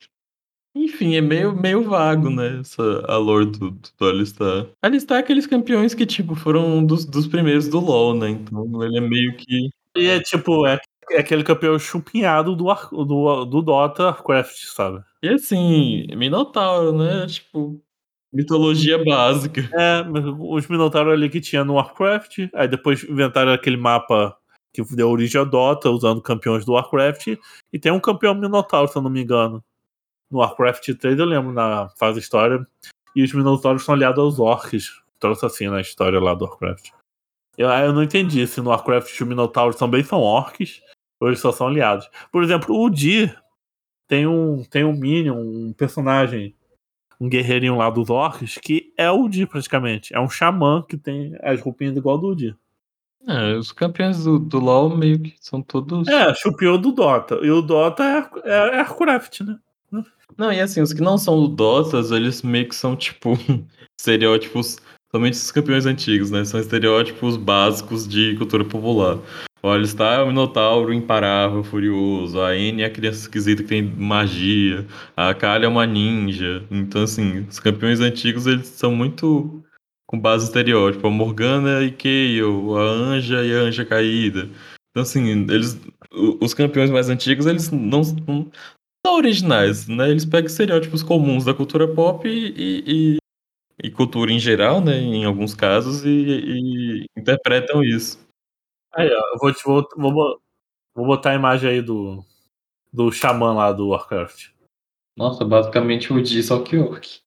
Enfim, 0.74 1.16
é 1.16 1.22
meio, 1.22 1.54
meio 1.54 1.84
vago, 1.84 2.30
né? 2.30 2.62
Essa, 2.62 3.04
a 3.06 3.18
lore 3.18 3.48
do, 3.48 3.72
do, 3.72 4.08
Alistar. 4.08 4.68
Alistar 4.82 5.18
é 5.18 5.20
aqueles 5.20 5.46
campeões 5.46 5.94
que, 5.94 6.06
tipo, 6.06 6.34
foram 6.34 6.86
dos, 6.86 7.04
dos 7.04 7.28
primeiros 7.28 7.68
do 7.68 7.82
LoL, 7.82 8.16
né? 8.16 8.30
Então 8.30 8.82
ele 8.82 9.00
é 9.00 9.02
meio 9.02 9.36
que. 9.36 9.70
E 9.98 10.08
é 10.08 10.22
tipo, 10.22 10.66
é, 10.66 10.80
é 11.12 11.20
aquele 11.20 11.44
campeão 11.44 11.78
chupinhado 11.78 12.56
do, 12.56 12.74
do, 13.04 13.44
do 13.44 13.62
Dota 13.62 14.06
Warcraft, 14.06 14.58
sabe? 14.74 15.04
E 15.22 15.28
assim, 15.28 16.08
Minotauro, 16.16 16.98
né? 16.98 17.28
Tipo, 17.28 17.83
mitologia 18.34 19.04
básica. 19.04 19.70
É, 19.74 20.04
os 20.40 20.68
Minotauros 20.68 21.14
ali 21.14 21.30
que 21.30 21.40
tinha 21.40 21.64
no 21.64 21.76
Warcraft, 21.76 22.50
aí 22.54 22.68
depois 22.68 23.04
inventaram 23.04 23.54
aquele 23.54 23.78
mapa 23.78 24.36
que 24.74 24.84
deu 24.96 25.10
origem 25.10 25.40
a 25.40 25.44
Dota, 25.44 25.92
usando 25.92 26.20
campeões 26.20 26.66
do 26.66 26.74
Warcraft, 26.74 27.38
e 27.72 27.80
tem 27.80 27.92
um 27.92 28.00
campeão 28.00 28.34
Minotauro, 28.34 28.88
se 28.88 28.98
eu 28.98 29.04
não 29.04 29.10
me 29.10 29.22
engano. 29.22 29.64
No 30.32 30.40
Warcraft 30.40 30.96
3 30.96 31.20
eu 31.20 31.26
lembro 31.26 31.54
na 31.54 31.90
fase 32.00 32.20
história, 32.20 32.66
e 33.16 33.22
os 33.22 33.32
Minotauros 33.32 33.86
são 33.86 33.94
aliados 33.94 34.20
aos 34.20 34.40
Orcs, 34.40 35.00
trouxe 35.20 35.46
assim 35.46 35.68
na 35.68 35.80
história 35.80 36.20
lá 36.20 36.34
do 36.34 36.46
Warcraft. 36.46 36.90
Eu, 37.56 37.70
eu 37.70 37.94
não 37.94 38.02
entendi 38.02 38.48
se 38.48 38.60
no 38.62 38.72
Warcraft 38.72 39.14
os 39.14 39.28
Minotauros 39.28 39.76
também 39.76 40.04
são 40.04 40.20
Orcs, 40.20 40.82
ou 41.20 41.28
eles 41.28 41.40
só 41.40 41.52
são 41.52 41.68
aliados. 41.68 42.10
Por 42.32 42.42
exemplo, 42.44 42.76
o 42.76 42.90
Dir 42.90 43.40
tem 44.08 44.26
um, 44.26 44.64
tem 44.64 44.84
um 44.84 44.94
Minion, 44.94 45.38
um 45.38 45.72
personagem 45.74 46.56
um 47.24 47.30
guerreirinho 47.30 47.78
lá 47.78 47.90
dos 47.90 48.10
orcs, 48.10 48.58
que 48.62 48.94
é 48.98 49.10
o 49.10 49.30
Di 49.30 49.46
praticamente. 49.46 50.14
É 50.14 50.20
um 50.20 50.30
xamã 50.30 50.84
que 50.88 50.98
tem 50.98 51.38
as 51.42 51.62
roupinhas 51.62 51.96
igual 51.96 52.18
do 52.18 52.36
Di. 52.36 52.54
É, 53.26 53.56
os 53.56 53.72
campeões 53.72 54.26
do, 54.26 54.38
do 54.38 54.60
LoL 54.60 54.98
meio 54.98 55.18
que 55.18 55.34
são 55.40 55.62
todos. 55.62 56.06
É, 56.10 56.34
chupiou 56.36 56.78
do 56.78 56.92
Dota. 56.92 57.36
E 57.42 57.50
o 57.50 57.62
Dota 57.62 58.04
é, 58.04 58.50
é, 58.50 58.82
é 58.82 59.44
né? 59.44 60.06
Não, 60.38 60.52
e 60.52 60.60
assim, 60.60 60.82
os 60.82 60.92
que 60.92 61.02
não 61.02 61.18
são 61.18 61.48
Dotas, 61.48 62.12
eles 62.12 62.42
meio 62.42 62.68
que 62.68 62.76
são, 62.76 62.94
tipo, 62.94 63.38
estereótipos. 63.98 64.78
Somente 65.16 65.34
os 65.34 65.52
campeões 65.52 65.86
antigos, 65.86 66.32
né? 66.32 66.44
São 66.44 66.60
estereótipos 66.60 67.38
básicos 67.38 68.08
de 68.08 68.36
cultura 68.36 68.66
popular. 68.66 69.20
O 69.62 69.70
Alistar 69.70 70.20
é 70.20 70.24
o 70.24 70.28
Minotauro 70.28 70.92
imparável, 70.92 71.64
furioso. 71.64 72.42
A 72.42 72.58
N 72.58 72.82
é 72.82 72.86
a 72.86 72.90
criança 72.90 73.20
esquisita 73.20 73.62
que 73.62 73.70
tem 73.70 73.84
magia. 73.84 74.88
A 75.16 75.34
Kali 75.36 75.66
é 75.66 75.68
uma 75.68 75.86
ninja. 75.86 76.66
Então, 76.72 77.04
assim, 77.04 77.46
os 77.48 77.60
campeões 77.60 78.00
antigos, 78.00 78.48
eles 78.48 78.68
são 78.68 78.94
muito 78.96 79.64
com 80.08 80.20
base 80.20 80.46
estereótipo. 80.46 81.08
A 81.08 81.12
Morgana 81.12 81.84
e 81.84 81.92
Kayle, 81.92 82.42
a 82.76 82.82
Anja 82.82 83.44
e 83.46 83.54
a 83.54 83.60
Anja 83.60 83.86
Caída. 83.86 84.50
Então, 84.90 85.04
assim, 85.04 85.30
eles... 85.30 85.80
Os 86.42 86.54
campeões 86.56 86.90
mais 86.90 87.10
antigos, 87.10 87.46
eles 87.46 87.70
não, 87.70 88.02
não 88.02 88.04
são 88.04 88.52
originais, 89.06 89.88
né? 89.88 90.10
Eles 90.10 90.26
pegam 90.26 90.48
estereótipos 90.48 91.04
comuns 91.04 91.46
da 91.46 91.54
cultura 91.54 91.88
pop 91.88 92.28
e, 92.28 92.84
e, 92.86 93.18
e 93.84 93.92
cultura 93.92 94.32
em 94.32 94.40
geral, 94.40 94.80
né? 94.80 94.98
Em 94.98 95.26
alguns 95.26 95.54
casos, 95.54 96.06
e, 96.06 96.10
e 96.10 97.06
interpretam 97.18 97.84
isso. 97.84 98.18
Aí, 98.94 99.10
ó, 99.10 99.34
eu 99.34 99.38
vou, 99.38 99.54
te, 99.54 99.64
vou, 99.66 99.88
vou, 99.98 100.42
vou 100.96 101.06
botar 101.06 101.32
a 101.32 101.36
imagem 101.36 101.70
aí 101.70 101.82
do, 101.82 102.24
do 102.92 103.12
xamã 103.12 103.54
lá 103.54 103.74
do 103.74 103.90
Warcraft. 103.90 104.52
Nossa, 105.18 105.44
basicamente 105.44 106.14
o 106.14 106.24
Di, 106.24 106.42
só 106.42 106.64
que 106.64 106.78
orc. 106.78 107.20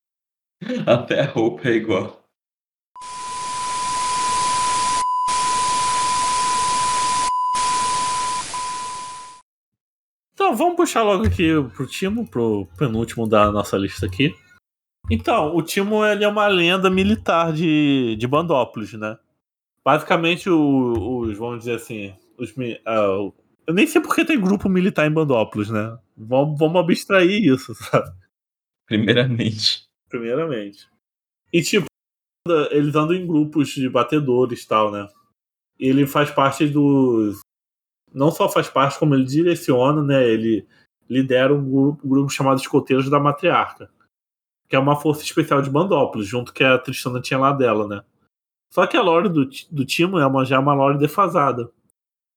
Até 0.87 1.21
a 1.21 1.25
roupa 1.27 1.69
é 1.69 1.73
igual. 1.73 2.23
Então, 10.33 10.55
vamos 10.55 10.75
puxar 10.75 11.03
logo 11.03 11.27
aqui 11.27 11.49
pro 11.75 11.85
Timo, 11.85 12.27
pro 12.27 12.67
penúltimo 12.77 13.27
da 13.27 13.51
nossa 13.51 13.77
lista 13.77 14.05
aqui. 14.05 14.35
Então, 15.09 15.55
o 15.55 15.61
Timo 15.61 16.03
ele 16.05 16.23
é 16.23 16.27
uma 16.27 16.47
lenda 16.47 16.89
militar 16.89 17.53
de, 17.53 18.15
de 18.17 18.27
Bandópolis, 18.27 18.93
né? 18.93 19.17
Basicamente, 19.83 20.49
o- 20.49 21.19
os, 21.21 21.37
vamos 21.37 21.59
dizer 21.59 21.75
assim, 21.75 22.13
os, 22.37 22.51
o- 22.57 23.33
eu 23.65 23.73
nem 23.73 23.87
sei 23.87 24.01
porque 24.01 24.25
tem 24.25 24.39
grupo 24.39 24.67
militar 24.69 25.07
em 25.07 25.13
Bandópolis, 25.13 25.69
né? 25.69 25.97
Vamos, 26.15 26.59
vamos 26.59 26.81
abstrair 26.81 27.41
isso, 27.45 27.73
sabe? 27.85 28.09
Primeiramente. 28.85 29.85
Primeiramente. 30.09 30.87
E, 31.53 31.61
tipo, 31.61 31.85
eles 32.71 32.95
andam 32.95 33.13
em 33.15 33.25
grupos 33.27 33.69
de 33.69 33.89
batedores 33.89 34.63
e 34.63 34.67
tal, 34.67 34.91
né? 34.91 35.07
Ele 35.79 36.05
faz 36.05 36.31
parte 36.31 36.67
dos. 36.67 37.39
Não 38.13 38.31
só 38.31 38.49
faz 38.49 38.69
parte, 38.69 38.97
como 38.97 39.13
ele 39.15 39.25
direciona, 39.25 40.01
né? 40.01 40.27
Ele 40.27 40.65
lidera 41.09 41.53
um 41.53 41.69
grupo, 41.69 42.05
um 42.05 42.09
grupo 42.09 42.29
chamado 42.29 42.59
Escoteiros 42.59 43.09
da 43.09 43.19
Matriarca. 43.19 43.89
Que 44.67 44.75
é 44.75 44.79
uma 44.79 44.95
força 44.95 45.23
especial 45.23 45.61
de 45.61 45.69
Bandópolis, 45.69 46.27
junto 46.27 46.53
que 46.53 46.63
a 46.63 46.77
Tristana 46.77 47.21
tinha 47.21 47.39
lá 47.39 47.51
dela, 47.51 47.87
né? 47.87 48.03
Só 48.71 48.85
que 48.85 48.97
a 48.97 49.01
lore 49.01 49.29
do, 49.29 49.49
do 49.71 49.85
Timo 49.85 50.19
é 50.19 50.25
uma, 50.25 50.45
já 50.45 50.57
é 50.57 50.59
uma 50.59 50.73
lore 50.73 50.97
defasada. 50.97 51.71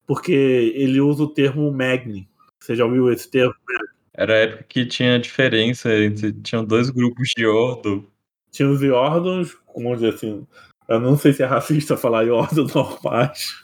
Porque 0.06 0.32
ele 0.32 1.00
usa 1.00 1.24
o 1.24 1.28
termo 1.28 1.70
Magni. 1.72 2.28
Você 2.60 2.74
já 2.74 2.84
ouviu 2.84 3.12
esse 3.12 3.30
termo? 3.30 3.54
Era 4.12 4.34
a 4.34 4.36
época 4.38 4.64
que 4.64 4.86
tinha 4.86 5.18
diferença 5.18 5.92
entre. 5.96 6.32
Tinham 6.32 6.64
dois 6.64 6.90
grupos 6.90 7.28
de 7.36 7.46
Ordo. 7.46 8.08
Tinha 8.50 8.68
os 8.68 8.82
Yordons, 8.82 9.54
como 9.66 9.94
dizer 9.94 10.14
assim. 10.14 10.46
Eu 10.88 11.00
não 11.00 11.16
sei 11.16 11.32
se 11.32 11.42
é 11.42 11.46
racista 11.46 11.96
falar 11.96 12.22
Yordons 12.22 12.72
normais. 12.74 13.62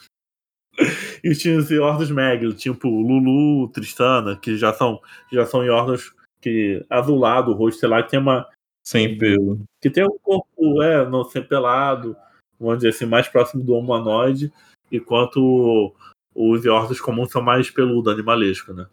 e 1.24 1.34
tinha 1.34 1.58
os 1.58 1.70
Yordons 1.70 2.10
Magni, 2.10 2.52
tipo 2.54 2.88
Lulu, 2.88 3.68
Tristana, 3.68 4.36
que 4.36 4.56
já 4.56 4.72
são, 4.72 5.00
já 5.32 5.44
são 5.46 5.64
Yordons 5.64 6.14
que 6.40 6.84
azulado, 6.88 7.50
o 7.50 7.54
rosto, 7.54 7.80
sei 7.80 7.88
lá, 7.88 8.02
que 8.02 8.10
tem 8.10 8.20
uma. 8.20 8.46
Sem 8.86 9.18
pelo. 9.18 9.64
Que 9.82 9.90
tem 9.90 10.04
um 10.04 10.18
corpo, 10.18 10.82
é, 10.82 11.08
não, 11.08 11.24
sem 11.24 11.42
pelado, 11.42 12.16
vamos 12.58 12.78
dizer 12.78 12.90
assim, 12.90 13.06
mais 13.06 13.26
próximo 13.26 13.64
do 13.64 13.74
humanoide, 13.74 14.52
enquanto 14.92 15.92
os 16.34 16.64
Yordles 16.64 17.00
comuns 17.00 17.32
são 17.32 17.42
mais 17.42 17.68
peludo, 17.70 18.10
animalesco, 18.10 18.72
né? 18.72 18.86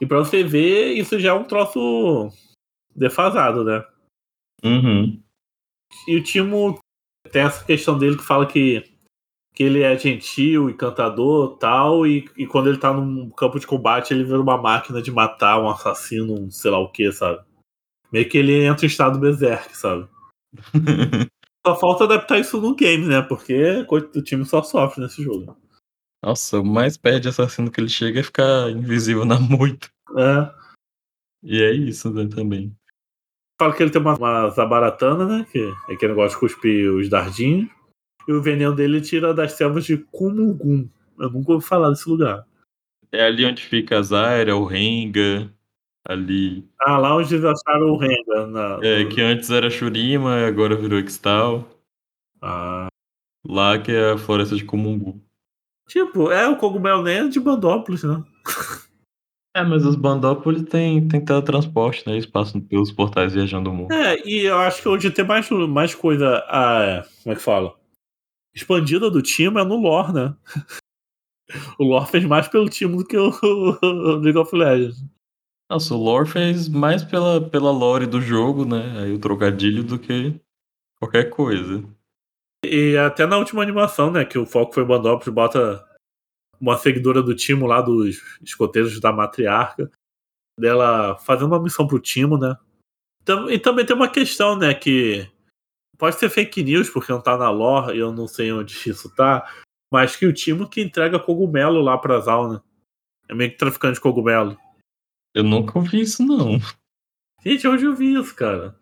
E 0.00 0.04
pra 0.04 0.18
você 0.18 0.42
ver, 0.42 0.92
isso 0.92 1.18
já 1.18 1.30
é 1.30 1.32
um 1.32 1.44
troço 1.44 2.30
defasado, 2.94 3.64
né? 3.64 3.84
Uhum. 4.62 5.22
E 6.06 6.16
o 6.16 6.22
Timo 6.22 6.78
tem 7.30 7.42
essa 7.42 7.64
questão 7.64 7.98
dele 7.98 8.18
que 8.18 8.24
fala 8.24 8.44
que, 8.44 8.84
que 9.54 9.62
ele 9.62 9.82
é 9.82 9.96
gentil 9.96 10.68
e 10.68 10.74
cantador 10.74 11.56
tal, 11.56 12.06
e, 12.06 12.28
e 12.36 12.46
quando 12.46 12.68
ele 12.68 12.78
tá 12.78 12.92
num 12.92 13.30
campo 13.30 13.58
de 13.58 13.66
combate, 13.66 14.12
ele 14.12 14.24
vira 14.24 14.40
uma 14.40 14.58
máquina 14.58 15.00
de 15.00 15.10
matar 15.10 15.62
um 15.62 15.70
assassino, 15.70 16.34
um 16.34 16.50
sei 16.50 16.70
lá 16.70 16.78
o 16.78 16.90
que, 16.90 17.10
sabe? 17.10 17.42
Meio 18.14 18.28
que 18.28 18.38
ele 18.38 18.64
entra 18.64 18.86
em 18.86 18.88
estado 18.88 19.18
berserk, 19.18 19.76
sabe? 19.76 20.08
só 21.66 21.74
falta 21.74 22.04
adaptar 22.04 22.38
isso 22.38 22.60
no 22.60 22.76
game, 22.76 23.04
né? 23.08 23.20
Porque 23.22 23.84
o 23.90 24.22
time 24.22 24.44
só 24.44 24.62
sofre 24.62 25.02
nesse 25.02 25.20
jogo. 25.20 25.58
Nossa, 26.24 26.60
o 26.60 26.64
mais 26.64 26.96
perto 26.96 27.22
de 27.22 27.28
assassino 27.30 27.72
que 27.72 27.80
ele 27.80 27.88
chega 27.88 28.20
é 28.20 28.22
ficar 28.22 28.70
invisível 28.70 29.24
na 29.24 29.40
moita. 29.40 29.88
É. 30.16 30.54
E 31.42 31.60
é 31.60 31.72
isso, 31.72 32.08
né, 32.12 32.28
também. 32.28 32.72
Fala 33.60 33.74
que 33.74 33.82
ele 33.82 33.90
tem 33.90 34.00
uma, 34.00 34.14
uma 34.16 34.48
zabaratana, 34.50 35.26
né? 35.26 35.46
Que 35.50 35.58
é 35.88 35.94
aquele 35.94 36.12
negócio 36.12 36.36
de 36.36 36.40
cuspir 36.40 36.88
os 36.92 37.08
dardinhos. 37.08 37.68
E 38.28 38.32
o 38.32 38.40
veneno 38.40 38.76
dele 38.76 39.00
tira 39.00 39.34
das 39.34 39.54
selvas 39.54 39.84
de 39.84 39.98
Kumugum. 39.98 40.88
Eu 41.18 41.30
nunca 41.30 41.50
ouvi 41.50 41.66
falar 41.66 41.90
desse 41.90 42.08
lugar. 42.08 42.46
É 43.10 43.24
ali 43.24 43.44
onde 43.44 43.60
fica 43.60 43.98
a 43.98 44.02
Zaira, 44.02 44.56
o 44.56 44.64
Renga, 44.64 45.52
ali. 46.06 46.68
Ah, 46.80 46.98
lá 46.98 47.16
onde 47.16 47.34
eles 47.34 47.44
acharam 47.44 47.86
o 47.86 47.96
Renga. 47.96 48.46
Na, 48.46 48.78
É, 48.82 49.04
que 49.04 49.20
antes 49.20 49.50
era 49.50 49.70
Shurima, 49.70 50.46
agora 50.46 50.76
virou 50.76 50.98
Extal. 50.98 51.68
Ah. 52.42 52.88
Lá 53.46 53.78
que 53.78 53.92
é 53.92 54.12
a 54.12 54.18
floresta 54.18 54.56
de 54.56 54.64
Kumungu. 54.64 55.20
Tipo, 55.88 56.30
é 56.30 56.48
o 56.48 56.56
cogumelo 56.56 57.02
nem 57.02 57.18
é 57.18 57.28
de 57.28 57.38
Bandópolis, 57.38 58.04
né? 58.04 58.22
É, 59.56 59.62
mas 59.62 59.84
os 59.86 59.94
Bandópolis 59.94 60.62
tem, 60.64 61.06
tem 61.06 61.24
teletransporte, 61.24 62.04
né? 62.06 62.14
Eles 62.14 62.26
passam 62.26 62.60
pelos 62.60 62.90
portais 62.90 63.34
viajando 63.34 63.70
o 63.70 63.74
mundo. 63.74 63.92
É, 63.92 64.16
e 64.26 64.46
eu 64.46 64.58
acho 64.58 64.82
que 64.82 64.88
onde 64.88 65.10
tem 65.10 65.24
mais, 65.24 65.48
mais 65.50 65.94
coisa. 65.94 66.44
Ah, 66.48 67.04
como 67.22 67.32
é 67.32 67.36
que 67.36 67.42
fala? 67.42 67.74
Expandida 68.54 69.10
do 69.10 69.22
time 69.22 69.60
é 69.60 69.64
no 69.64 69.76
lore, 69.76 70.12
né? 70.12 70.34
O 71.78 71.84
lore 71.84 72.10
fez 72.10 72.24
mais 72.24 72.48
pelo 72.48 72.70
time 72.70 72.96
do 72.96 73.04
que 73.04 73.18
o, 73.18 73.30
o 73.30 74.16
League 74.16 74.38
of 74.38 74.56
Legends. 74.56 75.04
Nossa, 75.70 75.94
o 75.94 75.98
lore 75.98 76.28
fez 76.28 76.68
mais 76.68 77.02
pela, 77.02 77.40
pela 77.40 77.70
lore 77.70 78.06
do 78.06 78.20
jogo, 78.20 78.64
né? 78.64 79.02
Aí 79.02 79.12
o 79.12 79.18
trocadilho 79.18 79.82
do 79.82 79.98
que 79.98 80.38
qualquer 80.98 81.30
coisa. 81.30 81.82
E 82.64 82.96
até 82.96 83.26
na 83.26 83.38
última 83.38 83.62
animação, 83.62 84.10
né? 84.10 84.24
Que 84.24 84.38
o 84.38 84.46
foco 84.46 84.74
foi 84.74 84.84
Bandópolis, 84.84 85.34
bota 85.34 85.84
uma 86.60 86.76
seguidora 86.76 87.22
do 87.22 87.34
time 87.34 87.66
lá 87.66 87.80
dos 87.80 88.22
escoteiros 88.42 88.98
da 89.00 89.12
matriarca, 89.12 89.90
dela 90.58 91.16
fazendo 91.18 91.48
uma 91.48 91.62
missão 91.62 91.86
pro 91.86 91.98
time, 91.98 92.38
né? 92.38 92.56
E 93.50 93.58
também 93.58 93.86
tem 93.86 93.96
uma 93.96 94.08
questão, 94.08 94.56
né? 94.56 94.74
Que 94.74 95.28
pode 95.98 96.16
ser 96.16 96.28
fake 96.28 96.62
news, 96.62 96.90
porque 96.90 97.12
não 97.12 97.20
tá 97.20 97.36
na 97.36 97.50
lore 97.50 97.96
e 97.96 98.00
eu 98.00 98.12
não 98.12 98.28
sei 98.28 98.52
onde 98.52 98.74
isso 98.88 99.14
tá, 99.14 99.50
mas 99.92 100.16
que 100.16 100.26
o 100.26 100.32
time 100.32 100.68
que 100.68 100.82
entrega 100.82 101.18
cogumelo 101.18 101.80
lá 101.80 101.96
pra 101.96 102.20
Zal, 102.20 102.52
né? 102.52 102.60
É 103.28 103.34
meio 103.34 103.50
que 103.50 103.56
traficante 103.56 103.94
de 103.94 104.00
cogumelo. 104.00 104.58
Eu 105.34 105.42
nunca 105.44 105.78
ouvi 105.78 106.00
isso, 106.00 106.24
não. 106.24 106.58
Gente, 107.44 107.66
onde 107.66 107.84
eu 107.84 107.94
vi 107.94 108.14
isso, 108.14 108.34
cara? 108.34 108.78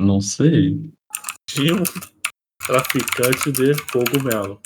Não 0.00 0.20
sei. 0.20 0.92
Timo, 1.48 1.82
traficante 2.66 3.50
de 3.52 3.74
cogumelo. 3.90 4.60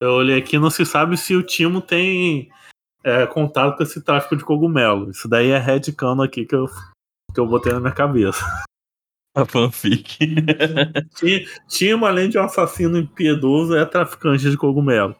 Eu 0.00 0.10
olhei 0.12 0.38
aqui, 0.38 0.58
não 0.58 0.70
se 0.70 0.84
sabe 0.84 1.16
se 1.16 1.34
o 1.34 1.42
Timo 1.42 1.80
tem 1.80 2.50
é, 3.02 3.26
contato 3.26 3.76
com 3.76 3.82
esse 3.82 4.02
tráfico 4.02 4.36
de 4.36 4.44
cogumelo. 4.44 5.10
Isso 5.10 5.26
daí 5.28 5.50
é 5.50 5.58
headcanon 5.58 6.22
aqui 6.22 6.44
que 6.44 6.54
eu, 6.54 6.66
que 7.34 7.40
eu 7.40 7.46
botei 7.46 7.72
na 7.72 7.80
minha 7.80 7.92
cabeça. 7.94 8.40
A 9.36 9.44
fanfic. 9.44 10.16
Ti- 11.14 11.46
Timo, 11.68 12.06
além 12.06 12.30
de 12.30 12.38
um 12.38 12.42
assassino 12.42 12.96
impiedoso, 12.96 13.74
é 13.76 13.84
traficante 13.84 14.50
de 14.50 14.56
cogumelo. 14.56 15.14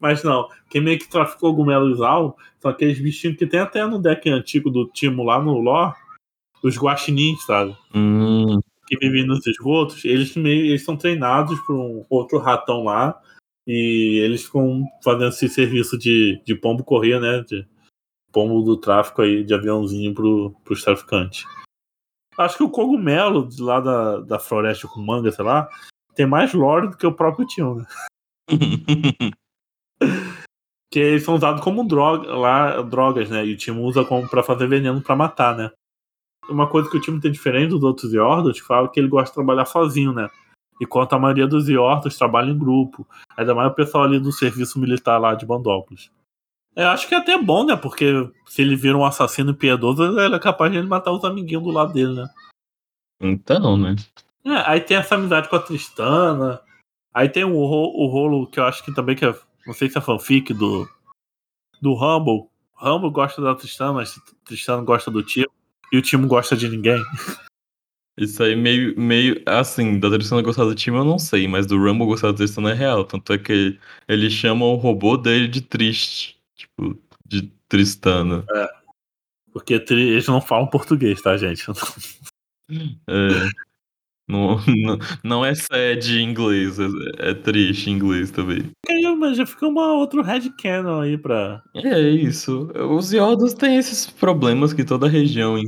Mas 0.00 0.22
não, 0.22 0.48
quem 0.68 0.80
meio 0.80 0.98
que 0.98 1.08
trafica 1.08 1.40
cogumelos 1.40 1.98
Zal 1.98 2.36
são 2.58 2.70
aqueles 2.70 2.98
bichinhos 2.98 3.36
que 3.36 3.46
tem 3.46 3.60
até 3.60 3.86
no 3.86 3.98
deck 3.98 4.28
antigo 4.28 4.70
do 4.70 4.86
Timo 4.88 5.22
lá 5.22 5.40
no 5.40 5.58
lore, 5.58 5.94
os 6.62 6.76
guaxinins, 6.76 7.44
sabe? 7.44 7.76
hum, 7.94 8.60
que 8.86 8.96
vivem 8.98 9.26
nos 9.26 9.46
esgotos, 9.46 10.04
eles 10.04 10.34
meio 10.36 10.66
eles 10.66 10.84
são 10.84 10.96
treinados 10.96 11.58
por 11.60 11.74
um 11.74 12.04
outro 12.08 12.38
ratão 12.38 12.84
lá 12.84 13.20
e 13.66 14.20
eles 14.22 14.44
ficam 14.44 14.84
fazendo 15.02 15.28
esse 15.28 15.48
serviço 15.48 15.98
de, 15.98 16.40
de 16.44 16.54
pombo 16.54 16.84
correr, 16.84 17.18
né? 17.18 17.40
De 17.40 17.66
pombo 18.30 18.62
do 18.62 18.76
tráfico 18.76 19.22
aí, 19.22 19.42
de 19.42 19.54
aviãozinho 19.54 20.12
pro, 20.12 20.54
pros 20.64 20.82
traficantes. 20.82 21.44
Acho 22.36 22.58
que 22.58 22.64
o 22.64 22.70
cogumelo 22.70 23.48
de 23.48 23.62
lá 23.62 23.80
da, 23.80 24.20
da 24.20 24.38
floresta 24.38 24.88
com 24.88 25.00
manga, 25.00 25.30
sei 25.30 25.44
lá, 25.44 25.68
tem 26.14 26.26
mais 26.26 26.52
lore 26.52 26.88
do 26.88 26.96
que 26.96 27.06
o 27.06 27.14
próprio 27.14 27.46
tio, 27.46 27.76
né? 27.76 27.86
Que 30.92 31.00
eles 31.00 31.24
são 31.24 31.34
usados 31.34 31.60
como 31.62 31.86
droga, 31.86 32.32
lá, 32.34 32.82
drogas, 32.82 33.28
né? 33.28 33.44
E 33.44 33.54
o 33.54 33.56
time 33.56 33.80
usa 33.80 34.04
como 34.04 34.28
pra 34.28 34.42
fazer 34.42 34.68
veneno 34.68 35.02
pra 35.02 35.16
matar, 35.16 35.56
né? 35.56 35.70
Uma 36.48 36.68
coisa 36.68 36.90
que 36.90 36.96
o 36.96 37.00
time 37.00 37.20
tem 37.20 37.32
diferente 37.32 37.70
dos 37.70 37.82
outros 37.82 38.12
Yordos, 38.12 38.60
que 38.60 38.66
fala 38.66 38.88
que 38.88 39.00
ele 39.00 39.08
gosta 39.08 39.30
de 39.30 39.34
trabalhar 39.34 39.64
sozinho, 39.64 40.12
né? 40.12 40.28
Enquanto 40.80 41.14
a 41.14 41.18
maioria 41.18 41.46
dos 41.46 41.68
Yordos 41.68 42.16
trabalha 42.16 42.50
em 42.50 42.58
grupo. 42.58 43.06
Ainda 43.36 43.54
mais 43.54 43.70
o 43.70 43.74
pessoal 43.74 44.04
ali 44.04 44.20
do 44.20 44.32
serviço 44.32 44.78
militar 44.78 45.18
lá 45.18 45.34
de 45.34 45.46
Bandópolis. 45.46 46.10
Eu 46.76 46.88
acho 46.88 47.08
que 47.08 47.14
é 47.14 47.18
até 47.18 47.40
bom, 47.40 47.64
né? 47.64 47.76
Porque 47.76 48.28
se 48.46 48.62
ele 48.62 48.74
vira 48.74 48.98
um 48.98 49.04
assassino 49.04 49.54
piedoso, 49.54 50.02
ele 50.20 50.34
é 50.34 50.38
capaz 50.38 50.72
de 50.72 50.78
ele 50.78 50.88
matar 50.88 51.12
os 51.12 51.24
amiguinhos 51.24 51.62
do 51.62 51.70
lado 51.70 51.92
dele, 51.92 52.14
né? 52.14 52.28
então, 53.20 53.76
né? 53.76 53.94
É, 54.44 54.70
aí 54.70 54.80
tem 54.80 54.96
essa 54.96 55.14
amizade 55.14 55.48
com 55.48 55.56
a 55.56 55.60
Tristana. 55.60 56.60
Aí 57.14 57.28
tem 57.28 57.44
o, 57.44 57.54
o 57.54 58.06
rolo 58.06 58.46
que 58.46 58.58
eu 58.58 58.64
acho 58.64 58.84
que 58.84 58.92
também 58.92 59.16
que 59.16 59.24
é. 59.24 59.34
Não 59.66 59.74
sei 59.74 59.88
se 59.90 59.98
é 59.98 60.00
fanfic 60.00 60.52
do. 60.52 60.88
Do 61.80 61.94
Rumble. 61.94 62.48
Rumble 62.74 63.10
gosta 63.10 63.40
da 63.40 63.54
Tristana, 63.54 63.92
mas 63.92 64.18
Tristana 64.44 64.82
gosta 64.82 65.10
do 65.10 65.22
Timo. 65.22 65.50
E 65.92 65.98
o 65.98 66.02
Timo 66.02 66.26
gosta 66.26 66.56
de 66.56 66.68
ninguém. 66.68 67.02
Isso 68.16 68.42
aí 68.44 68.54
meio, 68.54 68.98
meio 68.98 69.42
assim, 69.44 69.98
da 69.98 70.08
Tristana 70.08 70.40
gostar 70.40 70.64
do 70.64 70.74
time 70.74 70.96
eu 70.96 71.04
não 71.04 71.18
sei, 71.18 71.48
mas 71.48 71.66
do 71.66 71.76
Rumble 71.76 72.06
gostar 72.06 72.30
da 72.30 72.36
Tristana 72.36 72.70
é 72.70 72.74
real. 72.74 73.04
Tanto 73.04 73.32
é 73.32 73.38
que 73.38 73.78
ele 74.06 74.30
chama 74.30 74.64
o 74.64 74.76
robô 74.76 75.16
dele 75.16 75.48
de 75.48 75.60
triste. 75.60 76.38
Tipo, 76.54 76.96
de 77.26 77.50
Tristana. 77.68 78.44
Porque 79.52 79.80
tri- 79.80 80.10
eles 80.10 80.26
não 80.26 80.40
falam 80.40 80.66
português, 80.66 81.20
tá, 81.20 81.36
gente? 81.36 81.64
É. 82.70 83.48
Não, 84.28 84.56
não, 84.66 84.98
não 85.22 85.44
é 85.44 85.54
sad 85.54 86.18
em 86.18 86.22
inglês, 86.30 86.78
é, 86.78 86.86
é 87.30 87.34
triste 87.34 87.90
em 87.90 87.94
inglês 87.94 88.30
também. 88.30 88.70
Aí, 88.88 89.16
mas 89.16 89.36
já 89.36 89.46
fica 89.46 89.66
uma 89.66 89.92
outro 89.94 90.22
headcanon 90.22 91.00
aí 91.00 91.18
pra. 91.18 91.62
É 91.74 92.00
isso. 92.00 92.70
Os 92.90 93.12
Yordos 93.12 93.54
têm 93.54 93.76
esses 93.76 94.06
problemas 94.08 94.72
que 94.72 94.84
toda 94.84 95.08
região 95.08 95.58
em 95.58 95.64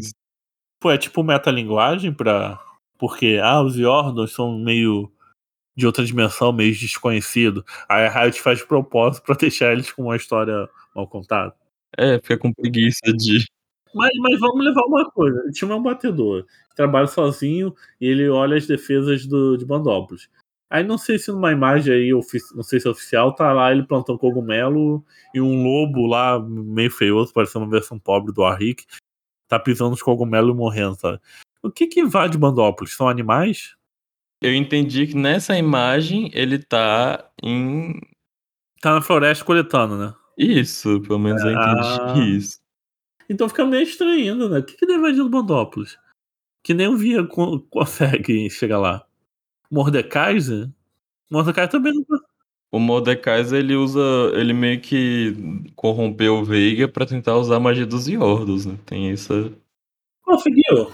Pô, 0.80 0.90
é 0.90 0.98
tipo 0.98 1.22
metalinguagem 1.24 2.12
pra. 2.14 2.61
Porque, 2.98 3.38
ah, 3.42 3.62
os 3.62 3.76
Yordons 3.76 4.32
são 4.34 4.59
meio. 4.59 5.11
de 5.76 5.86
outra 5.86 6.04
dimensão, 6.04 6.52
meio 6.52 6.74
desconhecido. 6.74 7.64
Aí 7.88 8.07
a 8.07 8.11
Riot 8.24 8.40
faz 8.42 8.62
propósito 8.64 9.24
pra 9.24 9.36
deixar 9.40 9.72
eles 9.72 9.92
com 9.92 10.04
uma 10.04 10.16
história 10.16 10.68
mal 10.94 11.09
contada. 11.09 11.54
É, 11.98 12.18
fica 12.20 12.38
com 12.38 12.52
preguiça 12.54 13.12
de. 13.14 13.46
Mas, 13.95 14.11
mas 14.18 14.39
vamos 14.41 14.64
levar 14.64 14.82
uma 14.87 15.11
coisa: 15.11 15.41
o 15.47 15.51
time 15.51 15.72
é 15.72 15.74
um 15.74 15.82
batedor, 15.82 16.45
trabalha 16.74 17.07
sozinho 17.07 17.74
e 18.01 18.07
ele 18.07 18.28
olha 18.28 18.57
as 18.57 18.66
defesas 18.66 19.26
do, 19.26 19.57
de 19.57 19.64
Bandópolis. 19.64 20.28
Aí 20.68 20.82
não 20.82 20.99
sei 20.99 21.18
se 21.18 21.30
numa 21.30 21.53
imagem 21.53 21.95
aí, 21.95 22.11
não 22.11 22.62
sei 22.62 22.80
se 22.80 22.89
é 22.89 22.91
oficial, 22.91 23.32
tá 23.34 23.53
lá 23.53 23.70
ele 23.70 23.84
plantando 23.84 24.18
cogumelo 24.18 25.05
e 25.32 25.41
um 25.41 25.62
lobo 25.62 26.07
lá, 26.07 26.41
meio 26.41 26.91
feioso, 26.91 27.32
parecendo 27.32 27.64
uma 27.64 27.70
versão 27.70 27.99
pobre 28.01 28.32
do 28.32 28.43
Arrik, 28.43 28.84
tá 29.49 29.61
pisando 29.61 29.91
nos 29.91 30.03
cogumelos 30.03 30.53
e 30.53 30.57
morrendo, 30.57 30.97
sabe? 30.97 31.20
O 31.62 31.70
que 31.70 31.87
que 31.87 32.01
invade 32.01 32.37
Bandópolis? 32.37 32.95
São 32.95 33.09
animais? 33.09 33.74
Eu 34.43 34.55
entendi 34.55 35.07
que 35.07 35.16
nessa 35.16 35.57
imagem 35.57 36.30
ele 36.34 36.59
tá 36.59 37.30
em. 37.43 37.95
Tá 38.82 38.93
na 38.95 39.01
floresta 39.01 39.45
coletando, 39.45 39.97
né? 39.97 40.14
Isso, 40.37 41.01
pelo 41.01 41.18
menos 41.18 41.43
eu 41.43 41.53
entendi 41.53 41.99
Ah. 42.01 42.18
isso. 42.18 42.59
Então 43.29 43.49
fica 43.49 43.64
meio 43.64 43.83
estranho 43.83 44.33
ainda, 44.33 44.49
né? 44.49 44.59
O 44.61 44.62
que 44.64 44.77
que 44.77 44.87
deve 44.87 44.99
invadir 44.99 45.29
Bandópolis? 45.29 45.99
Que 46.62 46.74
nem 46.74 46.89
o 46.89 46.97
Via 46.97 47.24
co- 47.24 47.61
consegue 47.70 48.49
chegar 48.51 48.79
lá. 48.79 49.05
Mordekaiser? 49.70 50.68
Mordecai 51.31 51.68
também 51.68 51.93
não 51.93 52.20
O 52.72 52.79
Mordekaiser 52.79 53.59
ele 53.59 53.74
usa. 53.74 54.01
Ele 54.35 54.53
meio 54.53 54.81
que 54.81 55.35
corrompeu 55.74 56.37
o 56.37 56.45
Veiga 56.45 56.87
pra 56.89 57.07
tentar 57.07 57.37
usar 57.37 57.57
a 57.57 57.61
magia 57.61 57.87
dos 57.87 58.07
Yordos, 58.09 58.66
né? 58.66 58.77
Tem 58.87 59.11
essa. 59.11 59.53
conseguiu. 60.22 60.91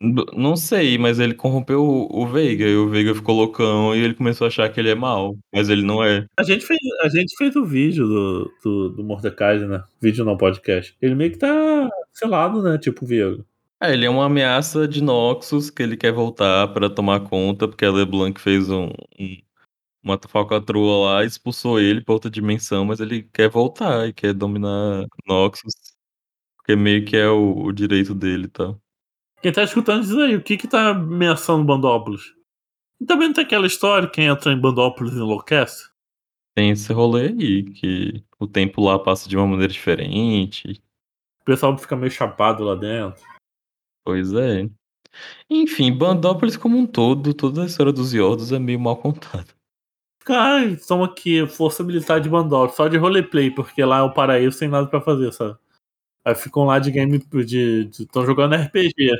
Não 0.00 0.54
sei, 0.56 0.96
mas 0.96 1.18
ele 1.18 1.34
corrompeu 1.34 1.82
o, 1.82 2.22
o 2.22 2.26
Veiga 2.26 2.64
e 2.64 2.76
o 2.76 2.88
Veiga 2.88 3.14
ficou 3.14 3.34
loucão 3.34 3.94
e 3.96 3.98
ele 3.98 4.14
começou 4.14 4.44
a 4.44 4.48
achar 4.48 4.68
que 4.72 4.78
ele 4.78 4.90
é 4.90 4.94
mal. 4.94 5.36
Mas 5.52 5.68
ele 5.68 5.82
não 5.82 6.02
é. 6.04 6.24
A 6.38 6.44
gente 6.44 6.64
fez, 6.64 6.78
a 7.02 7.08
gente 7.08 7.34
fez 7.36 7.56
o 7.56 7.64
vídeo 7.64 8.06
do, 8.06 8.52
do, 8.62 8.88
do 8.90 9.04
Mordekaiser, 9.04 9.66
né? 9.66 9.82
Vídeo 10.00 10.24
não, 10.24 10.36
podcast. 10.36 10.96
Ele 11.02 11.16
meio 11.16 11.32
que 11.32 11.38
tá 11.38 11.88
selado, 12.12 12.62
né? 12.62 12.78
Tipo 12.78 13.04
o 13.04 13.08
Viego. 13.08 13.44
É, 13.82 13.92
ele 13.92 14.06
é 14.06 14.10
uma 14.10 14.26
ameaça 14.26 14.86
de 14.86 15.02
Noxus 15.02 15.68
que 15.70 15.82
ele 15.82 15.96
quer 15.96 16.12
voltar 16.12 16.68
pra 16.68 16.88
tomar 16.90 17.20
conta, 17.20 17.66
porque 17.66 17.84
a 17.84 17.90
LeBlanc 17.92 18.40
fez 18.40 18.70
um, 18.70 18.90
um- 19.18 19.36
uma 20.02 20.18
falcatrua 20.28 21.06
lá, 21.06 21.24
expulsou 21.24 21.80
ele 21.80 22.00
pra 22.02 22.14
outra 22.14 22.30
dimensão, 22.30 22.84
mas 22.84 23.00
ele 23.00 23.22
quer 23.32 23.48
voltar 23.50 24.08
e 24.08 24.12
quer 24.12 24.32
dominar 24.32 25.06
Noxus, 25.26 25.72
porque 26.56 26.76
meio 26.76 27.04
que 27.04 27.16
é 27.16 27.28
o, 27.28 27.64
o 27.66 27.72
direito 27.72 28.14
dele 28.14 28.44
e 28.46 28.48
tal. 28.48 28.80
Quem 29.40 29.52
tá 29.52 29.62
escutando 29.62 30.02
diz 30.02 30.16
aí, 30.16 30.34
o 30.34 30.42
que 30.42 30.56
que 30.56 30.66
tá 30.66 30.88
ameaçando 30.90 31.64
Bandópolis? 31.64 32.34
E 33.00 33.06
também 33.06 33.28
não 33.28 33.34
tem 33.34 33.44
aquela 33.44 33.66
história, 33.66 34.08
quem 34.08 34.26
entra 34.26 34.52
em 34.52 34.60
Bandópolis 34.60 35.14
enlouquece? 35.14 35.88
Tem 36.56 36.70
esse 36.70 36.92
rolê 36.92 37.28
aí, 37.28 37.62
que 37.62 38.24
o 38.40 38.48
tempo 38.48 38.82
lá 38.82 38.98
passa 38.98 39.28
de 39.28 39.36
uma 39.36 39.46
maneira 39.46 39.72
diferente. 39.72 40.82
O 41.40 41.44
pessoal 41.44 41.78
fica 41.78 41.94
meio 41.94 42.10
chapado 42.10 42.64
lá 42.64 42.74
dentro. 42.74 43.22
Pois 44.04 44.32
é. 44.32 44.68
Enfim, 45.48 45.92
Bandópolis 45.92 46.56
como 46.56 46.76
um 46.76 46.86
todo, 46.86 47.32
toda 47.32 47.62
a 47.62 47.66
história 47.66 47.92
dos 47.92 48.12
Yordos 48.12 48.50
é 48.50 48.58
meio 48.58 48.80
mal 48.80 48.96
contada. 48.96 49.46
Cara, 50.24 50.64
estamos 50.64 51.08
aqui, 51.08 51.46
força 51.46 51.84
militar 51.84 52.20
de 52.20 52.28
Bandópolis, 52.28 52.74
só 52.74 52.88
de 52.88 52.96
roleplay, 52.96 53.52
porque 53.52 53.84
lá 53.84 53.98
é 53.98 54.02
o 54.02 54.12
paraíso, 54.12 54.58
sem 54.58 54.68
nada 54.68 54.88
pra 54.88 55.00
fazer, 55.00 55.32
sabe? 55.32 55.56
Aí 56.28 56.34
ficam 56.34 56.64
lá 56.64 56.78
de 56.78 56.90
game, 56.90 57.18
de. 57.18 57.88
estão 57.90 58.26
jogando 58.26 58.54
RPG. 58.54 59.12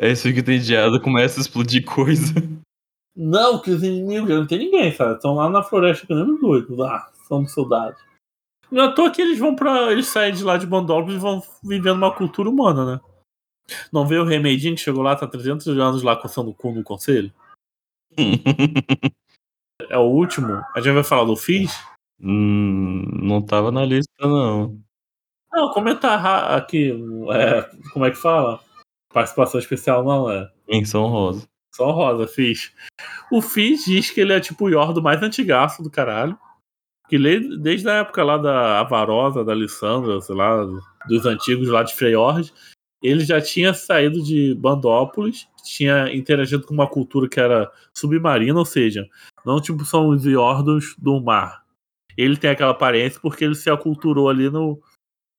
Aí 0.00 0.14
você 0.14 0.28
fica 0.28 0.38
entediado, 0.38 1.00
começa 1.00 1.40
a 1.40 1.42
explodir 1.42 1.84
coisa. 1.84 2.32
Não, 3.16 3.60
que 3.60 3.72
os 3.72 3.82
inimigos, 3.82 4.28
não 4.28 4.46
tem 4.46 4.60
ninguém, 4.60 4.92
sabe? 4.92 5.16
Estão 5.16 5.34
lá 5.34 5.50
na 5.50 5.64
floresta 5.64 6.06
que 6.06 6.14
nem 6.14 6.38
doidos. 6.38 6.78
Ah, 6.78 7.10
somos 7.26 7.52
soldados. 7.52 8.00
Não 8.70 8.84
é 8.84 8.86
à 8.86 8.92
toa 8.92 9.10
que 9.10 9.20
eles 9.20 9.36
vão 9.36 9.56
pra. 9.56 9.90
Eles 9.90 10.06
saem 10.06 10.32
de 10.32 10.44
lá 10.44 10.56
de 10.56 10.64
Bandópolis 10.64 11.16
e 11.16 11.20
vão 11.20 11.42
vivendo 11.64 11.96
uma 11.96 12.14
cultura 12.14 12.48
humana, 12.48 12.94
né? 12.94 13.00
Não 13.92 14.06
vê 14.06 14.16
o 14.18 14.24
Remedinho 14.24 14.76
que 14.76 14.80
chegou 14.80 15.02
lá, 15.02 15.16
tá 15.16 15.26
300 15.26 15.66
anos 15.66 16.04
lá 16.04 16.14
coçando 16.14 16.50
o 16.50 16.54
cu 16.54 16.70
no 16.70 16.84
conselho? 16.84 17.32
É 19.88 19.96
o 19.96 20.02
último. 20.02 20.60
A 20.74 20.80
gente 20.80 20.92
vai 20.92 21.04
falar 21.04 21.24
do 21.24 21.36
Fizz? 21.36 21.72
Hum, 22.20 23.04
não 23.22 23.40
tava 23.40 23.70
na 23.70 23.84
lista, 23.84 24.10
não. 24.20 24.76
Não, 25.52 25.72
comentar 25.72 26.52
aqui. 26.54 26.92
É, 27.32 27.62
como 27.92 28.04
é 28.04 28.10
que 28.10 28.16
fala? 28.16 28.60
Participação 29.12 29.58
especial 29.58 30.04
não, 30.04 30.30
é. 30.30 30.50
Menção 30.68 31.06
rosa. 31.06 31.46
Só 31.74 31.90
rosa, 31.90 32.26
Fizz. 32.26 32.72
O 33.32 33.40
Fizz 33.40 33.84
diz 33.84 34.10
que 34.10 34.20
ele 34.20 34.32
é 34.32 34.40
tipo 34.40 34.66
o 34.66 34.68
Yordo 34.68 35.02
mais 35.02 35.22
antigaço 35.22 35.82
do 35.82 35.90
caralho. 35.90 36.38
Que 37.08 37.18
desde 37.58 37.88
a 37.88 37.94
época 37.94 38.22
lá 38.22 38.36
da 38.36 38.80
Avarosa, 38.80 39.42
da 39.42 39.54
Lissandra, 39.54 40.20
sei 40.20 40.34
lá, 40.34 40.62
dos 41.08 41.24
antigos 41.24 41.68
lá 41.68 41.82
de 41.82 41.94
Freyord, 41.94 42.52
ele 43.02 43.24
já 43.24 43.40
tinha 43.40 43.72
saído 43.72 44.22
de 44.22 44.54
Bandópolis, 44.54 45.48
tinha 45.64 46.12
interagido 46.14 46.66
com 46.66 46.74
uma 46.74 46.86
cultura 46.86 47.28
que 47.28 47.40
era 47.40 47.70
submarina, 47.94 48.58
ou 48.58 48.64
seja, 48.64 49.08
não 49.46 49.60
tipo 49.60 49.84
são 49.84 50.08
os 50.08 50.24
Yordos 50.24 50.94
do 50.98 51.20
mar. 51.20 51.64
Ele 52.16 52.36
tem 52.36 52.50
aquela 52.50 52.72
aparência 52.72 53.20
porque 53.20 53.44
ele 53.44 53.54
se 53.54 53.70
aculturou 53.70 54.28
ali 54.28 54.50
no, 54.50 54.82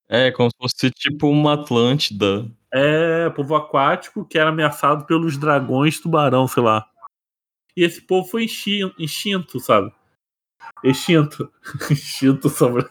É, 0.09 0.31
como 0.31 0.49
se 0.49 0.57
fosse 0.57 0.89
tipo 0.89 1.27
uma 1.29 1.53
Atlântida. 1.53 2.49
É, 2.73 3.29
povo 3.29 3.55
aquático 3.55 4.25
que 4.25 4.37
era 4.37 4.49
ameaçado 4.49 5.05
pelos 5.05 5.37
dragões 5.37 5.99
tubarão, 5.99 6.47
sei 6.47 6.63
lá. 6.63 6.85
E 7.77 7.83
esse 7.83 8.01
povo 8.01 8.27
foi 8.27 8.45
extin- 8.45 8.93
extinto, 8.97 9.59
sabe? 9.59 9.91
Extinto. 10.83 11.51
extinto 11.91 12.49
sobre. 12.49 12.85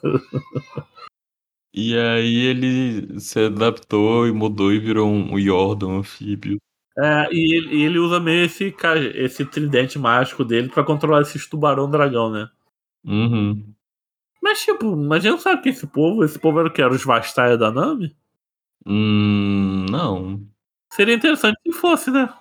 E 1.75 1.97
aí 1.97 2.37
ele 2.47 3.21
se 3.21 3.47
adaptou 3.47 4.27
e 4.27 4.33
mudou 4.33 4.73
e 4.73 4.79
virou 4.79 5.09
um 5.09 5.39
Yordon 5.39 5.99
anfíbio. 5.99 6.59
É, 6.97 7.29
e 7.33 7.57
ele, 7.57 7.83
ele 7.83 7.99
usa 7.99 8.19
meio 8.19 8.45
esse, 8.47 8.75
esse 9.15 9.45
tridente 9.45 9.99
mágico 9.99 10.45
dele 10.45 10.69
pra 10.69 10.83
controlar 10.83 11.23
esses 11.23 11.47
tubarão 11.49 11.89
dragão, 11.89 12.31
né? 12.31 12.49
Uhum. 13.05 13.73
Mas, 14.43 14.61
tipo, 14.61 14.97
mas 14.97 15.19
a 15.19 15.29
gente 15.29 15.33
não 15.33 15.39
sabe 15.39 15.63
que 15.63 15.69
esse 15.69 15.87
povo, 15.87 16.25
esse 16.25 16.39
povo 16.39 16.61
era 16.61 16.69
o 16.69 16.73
que? 16.73 16.81
Era 16.81 16.93
os 16.93 17.05
Vastaia 17.05 17.57
da 17.57 17.71
Nami? 17.71 18.17
Hum, 18.87 19.87
não. 19.91 20.41
Seria 20.93 21.15
interessante 21.15 21.59
se 21.63 21.73
fosse, 21.73 22.11
né? 22.11 22.33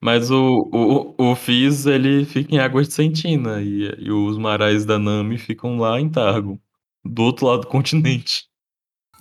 Mas 0.00 0.30
o, 0.30 0.68
o, 0.72 1.30
o 1.30 1.34
Fizz, 1.34 1.86
ele 1.86 2.24
fica 2.24 2.54
em 2.54 2.58
Águas 2.58 2.88
de 2.88 2.94
Sentina 2.94 3.62
e, 3.62 3.94
e 3.98 4.10
os 4.12 4.36
marais 4.36 4.84
da 4.84 4.98
Nami 4.98 5.38
ficam 5.38 5.78
lá 5.78 5.98
em 5.98 6.10
Targo, 6.10 6.60
do 7.04 7.22
outro 7.22 7.46
lado 7.46 7.62
do 7.62 7.66
continente. 7.66 8.46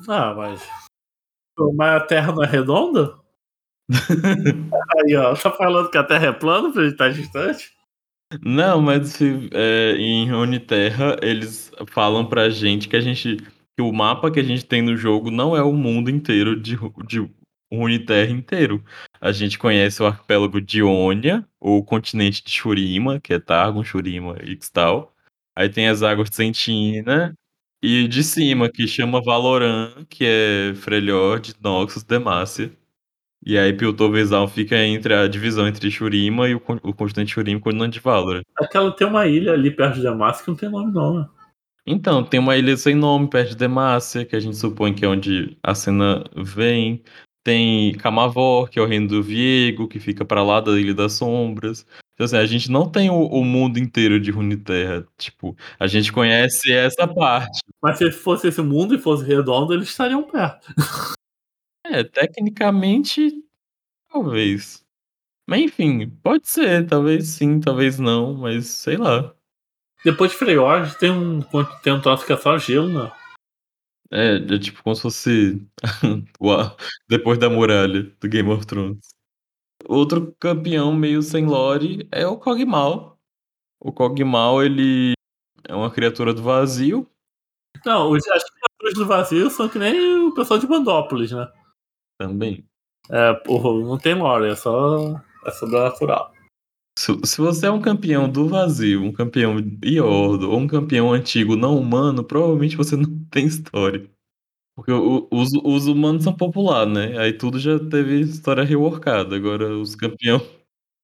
Ah, 0.08 0.34
mas. 0.34 0.68
Mas 1.76 2.02
a 2.02 2.06
Terra 2.06 2.34
não 2.34 2.44
é 2.44 2.48
redonda? 2.48 3.18
Aí, 4.98 5.16
ó, 5.16 5.34
tá 5.36 5.52
falando 5.52 5.90
que 5.90 5.98
a 5.98 6.04
Terra 6.04 6.28
é 6.28 6.34
plana 6.34 6.72
pra 6.72 6.82
ele 6.82 6.92
estar 6.92 7.10
distante? 7.10 7.75
Não, 8.44 8.82
mas 8.82 9.10
se, 9.10 9.50
é, 9.54 9.92
em 9.98 10.30
Runeterra 10.30 11.18
eles 11.22 11.72
falam 11.88 12.26
pra 12.28 12.50
gente 12.50 12.88
que 12.90 12.96
a 12.96 13.00
gente 13.02 13.38
que 13.78 13.82
o 13.82 13.92
mapa 13.92 14.32
que 14.32 14.40
a 14.40 14.44
gente 14.44 14.66
tem 14.66 14.82
no 14.82 14.96
jogo 14.96 15.30
não 15.30 15.56
é 15.56 15.62
o 15.62 15.74
mundo 15.74 16.10
inteiro 16.10 16.60
de, 16.60 16.76
Ru- 16.76 16.94
de 17.06 17.20
inteiro. 18.32 18.84
A 19.20 19.32
gente 19.34 19.60
conhece 19.60 20.02
o 20.02 20.06
arquipélago 20.06 20.62
de 20.62 20.82
ou 21.60 21.80
o 21.80 21.84
continente 21.84 22.42
de 22.44 22.50
Shurima, 22.52 23.20
que 23.20 23.34
é 23.34 23.40
Targon, 23.40 23.84
Shurima 23.84 24.38
e 24.44 24.54
Ixtal. 24.54 25.14
Aí 25.58 25.68
tem 25.70 25.88
as 25.90 26.02
águas 26.04 26.30
de 26.30 26.36
Sentina 26.38 27.34
e 27.84 28.08
de 28.08 28.24
cima, 28.24 28.70
que 28.70 28.88
chama 28.88 29.22
Valoran, 29.22 30.06
que 30.10 30.24
é 30.26 30.74
Freljord, 30.76 31.54
Noxus, 31.62 32.04
Demacia. 32.04 32.72
E 33.46 33.60
aí 33.60 33.72
Piltoversal 33.74 34.48
fica 34.48 34.76
entre 34.78 35.14
a 35.14 35.28
divisão 35.28 35.68
entre 35.68 35.91
Shurima 35.91 36.50
e 36.50 36.56
o, 36.56 36.62
o 36.82 36.93
continente 36.93 37.32
Shurima 37.32 37.58
e 37.58 37.62
o 37.62 37.64
continente 37.64 37.93
de 37.93 38.00
Valorant. 38.00 38.41
Aquela 38.58 38.91
tem 38.91 39.06
uma 39.06 39.28
ilha 39.28 39.54
ali 39.54 39.70
perto 39.70 39.96
de 39.96 40.04
Damasco 40.04 40.46
que 40.46 40.50
não 40.50 40.58
tem 40.58 40.70
nome, 40.70 40.91
não, 40.91 41.20
né? 41.20 41.28
Então, 41.86 42.24
tem 42.24 42.39
uma 42.39 42.58
ilha 42.58 42.76
sem 42.76 42.96
nome 42.96 43.30
perto 43.30 43.50
de 43.50 43.58
Demacia, 43.58 44.26
que 44.26 44.36
a 44.36 44.39
gente 44.39 44.58
supõe 44.58 44.91
que 44.91 45.06
é 45.06 45.08
onde 45.08 45.56
a 45.62 45.76
cena 45.76 46.24
vem. 46.36 47.04
Tem 47.43 47.93
Camavor, 47.93 48.68
que 48.68 48.80
é 48.80 48.82
o 48.82 48.88
reino 48.88 49.08
do 49.08 49.22
Viego, 49.22 49.88
que 49.88 50.00
fica 50.00 50.26
pra 50.26 50.41
lá 50.41 50.60
da 50.60 50.72
Ilha 50.72 50.96
das 50.96 51.14
Sombras. 51.14 51.86
Então, 52.16 52.26
assim, 52.26 52.38
a 52.38 52.46
gente 52.48 52.72
não 52.72 52.89
tem 52.89 53.12
o, 53.12 53.28
o 53.28 53.46
mundo 53.46 53.78
inteiro 53.78 54.20
de 54.20 54.32
Runeterra. 54.32 55.06
Tipo, 55.16 55.56
a 55.80 55.86
gente 55.86 56.12
conhece 56.12 56.74
essa 56.74 57.08
parte. 57.08 57.60
Mas 57.80 58.00
se 58.00 58.10
fosse 58.10 58.48
esse 58.48 58.64
mundo 58.64 58.96
e 58.96 58.98
fosse 58.98 59.24
redondo, 59.24 59.72
eles 59.72 59.89
estariam 59.89 60.24
perto. 60.24 60.74
É, 61.86 62.04
tecnicamente, 62.04 63.32
talvez. 64.10 64.84
Mas 65.48 65.62
enfim, 65.62 66.10
pode 66.24 66.48
ser, 66.50 66.88
talvez 66.88 67.28
sim, 67.30 67.60
talvez 67.60 68.00
não, 68.00 68.34
mas 68.34 68.68
sei 68.68 68.98
lá. 68.98 69.34
Depois 70.04 70.32
de 70.32 70.38
Freyord 70.38 70.98
tem 70.98 71.12
um, 71.12 71.42
tem 71.84 71.94
um 71.94 72.02
troço 72.02 72.26
que 72.26 72.34
é 72.34 72.38
só 72.38 72.58
gelo, 72.58 72.90
né? 72.90 73.12
É, 74.12 74.36
é 74.36 74.60
tipo 74.60 74.82
como 74.84 74.96
se 74.96 75.02
fosse 75.02 75.68
Uau, 76.42 76.76
depois 77.08 77.38
da 77.38 77.50
muralha 77.50 78.04
do 78.04 78.28
Game 78.28 78.50
of 78.50 78.66
Thrones. 78.66 79.10
Outro 79.88 80.36
campeão 80.40 80.94
meio 80.94 81.22
sem 81.22 81.46
lore 81.46 82.08
é 82.12 82.26
o 82.26 82.38
Kog'Maw. 82.38 83.20
O 83.80 83.92
Kog'Maw, 83.92 84.64
ele 84.64 85.14
é 85.68 85.76
uma 85.76 85.92
criatura 85.92 86.34
do 86.34 86.42
vazio. 86.42 87.08
Não, 87.86 88.10
os, 88.10 88.28
as 88.28 88.44
criaturas 88.44 88.94
do 88.96 89.06
vazio 89.06 89.50
são 89.52 89.70
que 89.70 89.78
nem 89.78 90.28
o 90.28 90.34
pessoal 90.34 90.60
de 90.60 90.66
Bandópolis, 90.66 91.32
né? 91.32 91.48
Também. 92.20 92.66
É, 93.09 93.34
porra, 93.34 93.72
não 93.86 93.97
tem 93.97 94.16
lore, 94.16 94.49
é 94.49 94.55
só. 94.55 95.16
É 95.45 95.51
sobrenatural. 95.51 96.32
Se, 96.97 97.13
se 97.26 97.41
você 97.41 97.68
é 97.68 97.72
um 97.72 97.82
campeão 97.82 98.30
do 98.30 98.47
vazio, 98.47 99.03
um 99.03 99.11
campeão 99.13 99.57
Iordo 99.84 100.51
ou 100.51 100.59
um 100.59 100.68
campeão 100.68 101.13
antigo 101.13 101.55
não 101.55 101.78
humano, 101.78 102.24
provavelmente 102.24 102.78
você 102.78 102.95
não 102.97 103.26
tem 103.32 103.47
história. 103.47 104.09
Porque 104.76 104.91
os 104.93 105.49
os 105.63 105.88
humanos 105.88 106.24
são 106.24 106.34
popular, 106.36 106.88
né, 106.88 107.18
aí 107.20 107.34
tudo 107.34 107.59
já 107.59 107.80
teve 107.80 108.22
história 108.22 108.63
reworkada, 108.63 109.36
agora 109.36 109.70
os 109.78 109.95
campeão 109.95 110.41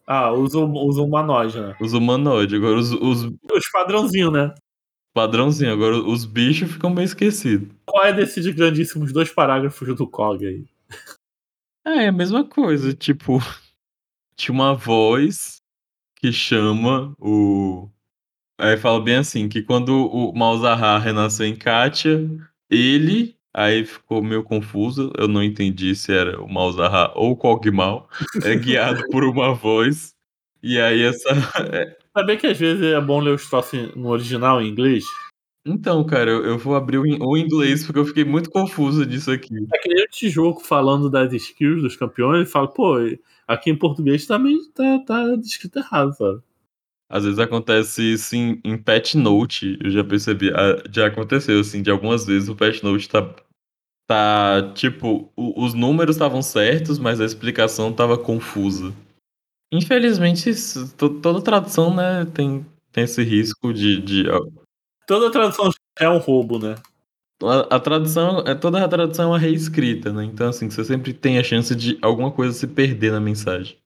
Ah, 0.07 0.31
os 0.33 0.55
hum 0.55 0.73
os 0.87 0.97
humanoide, 0.97 1.59
né. 1.61 1.75
Os 1.81 1.93
humanoide, 1.93 2.55
agora 2.55 2.77
os 2.79 2.91
os 2.93 3.23
Os 3.25 3.69
padrãozinho, 3.71 4.31
né. 4.31 4.53
Padrãozinho, 5.13 5.73
agora 5.73 5.97
os 5.97 6.25
bicho 6.25 6.67
ficam 6.67 6.89
meio 6.91 7.05
esquecido. 7.05 7.73
Qual 7.85 8.05
é 8.05 8.13
desses 8.13 8.47
grandíssimos 8.55 9.13
2 9.13 9.31
parágrafos 9.33 9.95
do 9.95 10.07
Cog 10.09 10.45
aí? 10.47 10.65
É, 11.85 12.07
a 12.07 12.11
mesma 12.11 12.43
coisa, 12.43 12.93
tipo, 12.93 13.39
tinha 14.35 14.53
uma 14.53 14.75
voz 14.75 15.61
que 16.15 16.31
chama 16.31 17.15
o 17.19 17.89
aí 18.59 18.77
fala 18.77 19.01
bem 19.01 19.15
assim, 19.15 19.49
que 19.49 19.63
quando 19.63 20.05
o 20.07 20.31
Malzahar 20.33 21.01
renasceu 21.01 21.47
em 21.47 21.55
Kátia, 21.55 22.29
ele 22.69 23.35
aí 23.51 23.83
ficou 23.83 24.21
meio 24.21 24.43
confuso, 24.43 25.11
eu 25.17 25.27
não 25.27 25.43
entendi 25.43 25.95
se 25.95 26.13
era 26.13 26.39
o 26.39 26.47
Malzahar 26.47 27.11
ou 27.15 27.31
o 27.31 27.35
Kog'Maw, 27.35 28.07
é 28.43 28.55
guiado 28.55 29.03
por 29.09 29.23
uma 29.23 29.53
voz, 29.53 30.13
e 30.61 30.79
aí 30.79 31.01
essa 31.01 31.29
é 31.73 31.97
Sabia 32.15 32.35
que 32.35 32.47
às 32.47 32.59
vezes 32.59 32.83
é 32.83 32.99
bom 32.99 33.21
ler 33.21 33.33
os 33.33 33.49
troços 33.49 33.95
no 33.95 34.09
original 34.09 34.61
em 34.61 34.67
inglês? 34.67 35.05
Então, 35.65 36.03
cara, 36.03 36.31
eu 36.31 36.43
eu 36.43 36.57
vou 36.57 36.75
abrir 36.75 36.97
o 36.97 37.05
in 37.05 37.19
o 37.21 37.37
inglês, 37.37 37.85
porque 37.85 37.99
eu 37.99 38.05
fiquei 38.05 38.23
muito 38.25 38.49
confuso 38.49 39.05
disso 39.05 39.29
aqui. 39.31 39.53
É 39.73 39.77
que 39.77 39.89
nem 39.93 40.03
o 40.03 40.07
Tijoco 40.09 40.63
falando 40.65 41.07
das 41.09 41.31
skills 41.33 41.83
dos 41.83 41.95
campeões, 41.95 42.37
ele 42.41 42.45
fala: 42.47 42.67
"Pô, 42.67 42.95
aqui 43.47 43.69
em 43.69 43.77
português 43.77 44.25
também 44.25 44.57
tá 44.73 44.99
tá 45.05 45.23
escrito 45.43 45.77
errado, 45.77 46.13
sabe". 46.17 46.41
Às 47.09 47.25
vezes 47.25 47.39
acontece 47.39 48.03
isso 48.13 48.35
em 48.35 48.61
em 48.65 48.77
patch 48.77 49.15
note, 49.15 49.77
eu 49.83 49.91
já 49.91 50.03
percebi, 50.03 50.51
ah, 50.51 50.83
já 50.93 51.07
aconteceu, 51.07 51.59
assim, 51.61 51.81
de 51.83 51.91
algumas 51.91 52.25
vezes 52.25 52.49
o 52.49 52.55
patch 52.55 52.83
note 52.83 53.09
tá 53.09 53.35
tá 54.07 54.73
tipo, 54.75 55.31
o 55.37 55.63
os 55.65 55.73
números 55.73 56.15
estavam 56.17 56.41
certos, 56.41 56.99
mas 56.99 57.21
a 57.21 57.25
explicação 57.25 57.91
estava 57.91 58.17
confusa. 58.17 58.93
Infelizmente 59.71 60.49
isso 60.51 60.93
to 60.97 61.09
toda 61.21 61.41
tradução, 61.41 61.95
né, 61.95 62.25
tem 62.33 62.65
tem 62.93 63.05
esse 63.05 63.23
risco 63.23 63.73
de 63.73 64.01
de 64.01 64.25
Toda 65.11 65.29
tradução 65.29 65.69
é 65.99 66.07
um 66.07 66.19
roubo, 66.19 66.57
né. 66.57 66.75
A 67.43 67.75
a 67.75 67.79
tradução 67.81 68.39
é 68.47 68.55
toda 68.55 68.81
a 68.81 68.87
tradução 68.87 69.25
é 69.25 69.27
uma 69.27 69.37
reescrita, 69.37 70.13
né, 70.13 70.23
então, 70.23 70.47
assim, 70.47 70.69
você 70.69 70.85
sempre 70.85 71.13
tem 71.13 71.37
a 71.37 71.43
chance 71.43 71.75
de 71.75 71.99
alguma 72.01 72.31
coisa 72.31 72.53
se 72.53 72.65
perder 72.65 73.11
na 73.11 73.19
mensagem. 73.19 73.77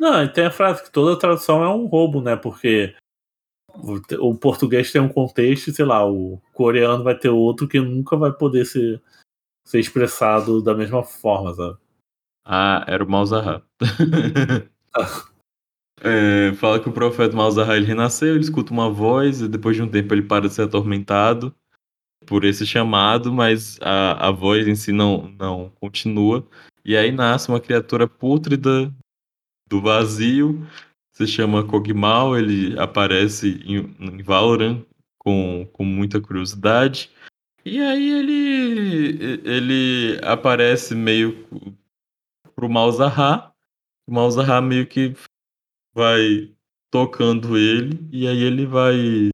Não, 0.00 0.24
e 0.24 0.28
tem 0.28 0.46
a 0.46 0.50
frase 0.50 0.82
que 0.82 0.90
toda 0.90 1.16
tradução 1.16 1.62
é 1.62 1.68
um 1.68 1.86
roubo, 1.86 2.20
né, 2.20 2.34
porque 2.34 2.92
o 4.18 4.34
português 4.34 4.90
tem 4.90 5.00
um 5.00 5.08
contexto 5.08 5.68
e, 5.68 5.72
sei 5.72 5.84
lá, 5.84 6.04
o 6.04 6.42
coreano 6.52 7.04
vai 7.04 7.16
ter 7.16 7.28
outro 7.28 7.68
que 7.68 7.80
nunca 7.80 8.16
vai 8.16 8.32
poder 8.32 8.64
ser 8.64 9.00
ser 9.64 9.78
expressado 9.78 10.60
da 10.60 10.74
mesma 10.74 11.04
forma, 11.04 11.54
sabe. 11.54 11.78
Ah, 12.44 12.84
era 12.88 13.04
o 13.04 13.08
Malzahar. 13.08 13.62
Eh, 16.06 16.52
fala 16.56 16.78
que 16.78 16.86
o 16.86 16.92
profeta 16.92 17.34
Malzahar 17.34 17.76
ele 17.76 17.86
renasceu, 17.86 18.34
ele 18.34 18.44
escuta 18.44 18.70
uma 18.74 18.90
voz 18.90 19.40
e 19.40 19.48
depois 19.48 19.74
de 19.74 19.82
um 19.82 19.88
tempo 19.88 20.12
ele 20.12 20.20
para 20.20 20.46
de 20.46 20.52
ser 20.52 20.62
atormentado 20.62 21.54
por 22.26 22.44
esse 22.44 22.66
chamado, 22.66 23.32
mas 23.32 23.78
a 23.80 24.28
a 24.28 24.30
voz 24.30 24.68
em 24.68 24.74
si 24.74 24.92
não 24.92 25.28
não 25.38 25.70
continua, 25.80 26.46
e 26.84 26.94
aí 26.94 27.10
nasce 27.10 27.48
uma 27.48 27.58
criatura 27.60 28.06
pútrida 28.06 28.92
do 29.66 29.80
vazio, 29.80 30.66
se 31.10 31.26
chama 31.26 31.64
Kog'Maw, 31.64 32.36
ele 32.36 32.78
aparece 32.78 33.62
em 33.64 33.96
em 33.98 34.22
Valorant 34.22 34.82
com 35.18 35.66
com 35.72 35.84
muita 35.86 36.20
curiosidade, 36.20 37.10
e 37.64 37.80
aí 37.80 38.10
ele 38.10 39.40
ele 39.42 40.20
aparece 40.22 40.94
meio 40.94 41.46
para 42.54 42.66
o 42.66 42.68
Malzahar, 42.68 43.54
o 44.06 44.12
Malzahar 44.12 44.60
meio 44.62 44.86
que 44.86 45.14
vai 45.94 46.50
tocando 46.90 47.56
ele, 47.56 47.98
e 48.12 48.26
aí 48.26 48.42
ele 48.42 48.66
vai 48.66 49.30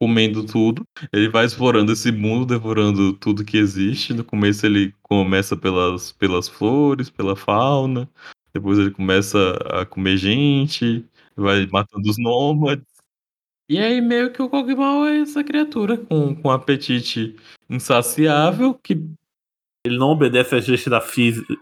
comendo 0.00 0.44
tudo, 0.44 0.84
ele 1.12 1.28
vai 1.28 1.46
explorando 1.46 1.92
esse 1.92 2.12
mundo, 2.12 2.44
devorando 2.44 3.14
tudo 3.14 3.44
que 3.44 3.56
existe, 3.56 4.12
no 4.12 4.24
começo 4.24 4.66
ele 4.66 4.94
começa 5.02 5.56
pelas 5.56 6.12
pelas 6.12 6.48
flores, 6.48 7.08
pela 7.08 7.34
fauna, 7.34 8.08
depois 8.52 8.78
ele 8.78 8.90
começa 8.90 9.52
a 9.70 9.86
comer 9.86 10.16
gente, 10.16 11.04
vai 11.36 11.66
matando 11.66 12.08
os 12.08 12.18
nômades. 12.18 12.84
E 13.68 13.78
aí 13.78 14.00
meio 14.00 14.30
que 14.30 14.42
o 14.42 14.48
Kog'Maw 14.48 15.06
é 15.06 15.20
essa 15.20 15.42
criatura 15.42 15.96
com 15.96 16.36
com 16.36 16.50
apetite 16.50 17.34
insaciável 17.68 18.74
que 18.74 18.92
Ele 19.86 19.96
não 19.96 20.10
obedece 20.10 20.54
às 20.54 20.68
leis 20.68 20.84
da 20.84 21.02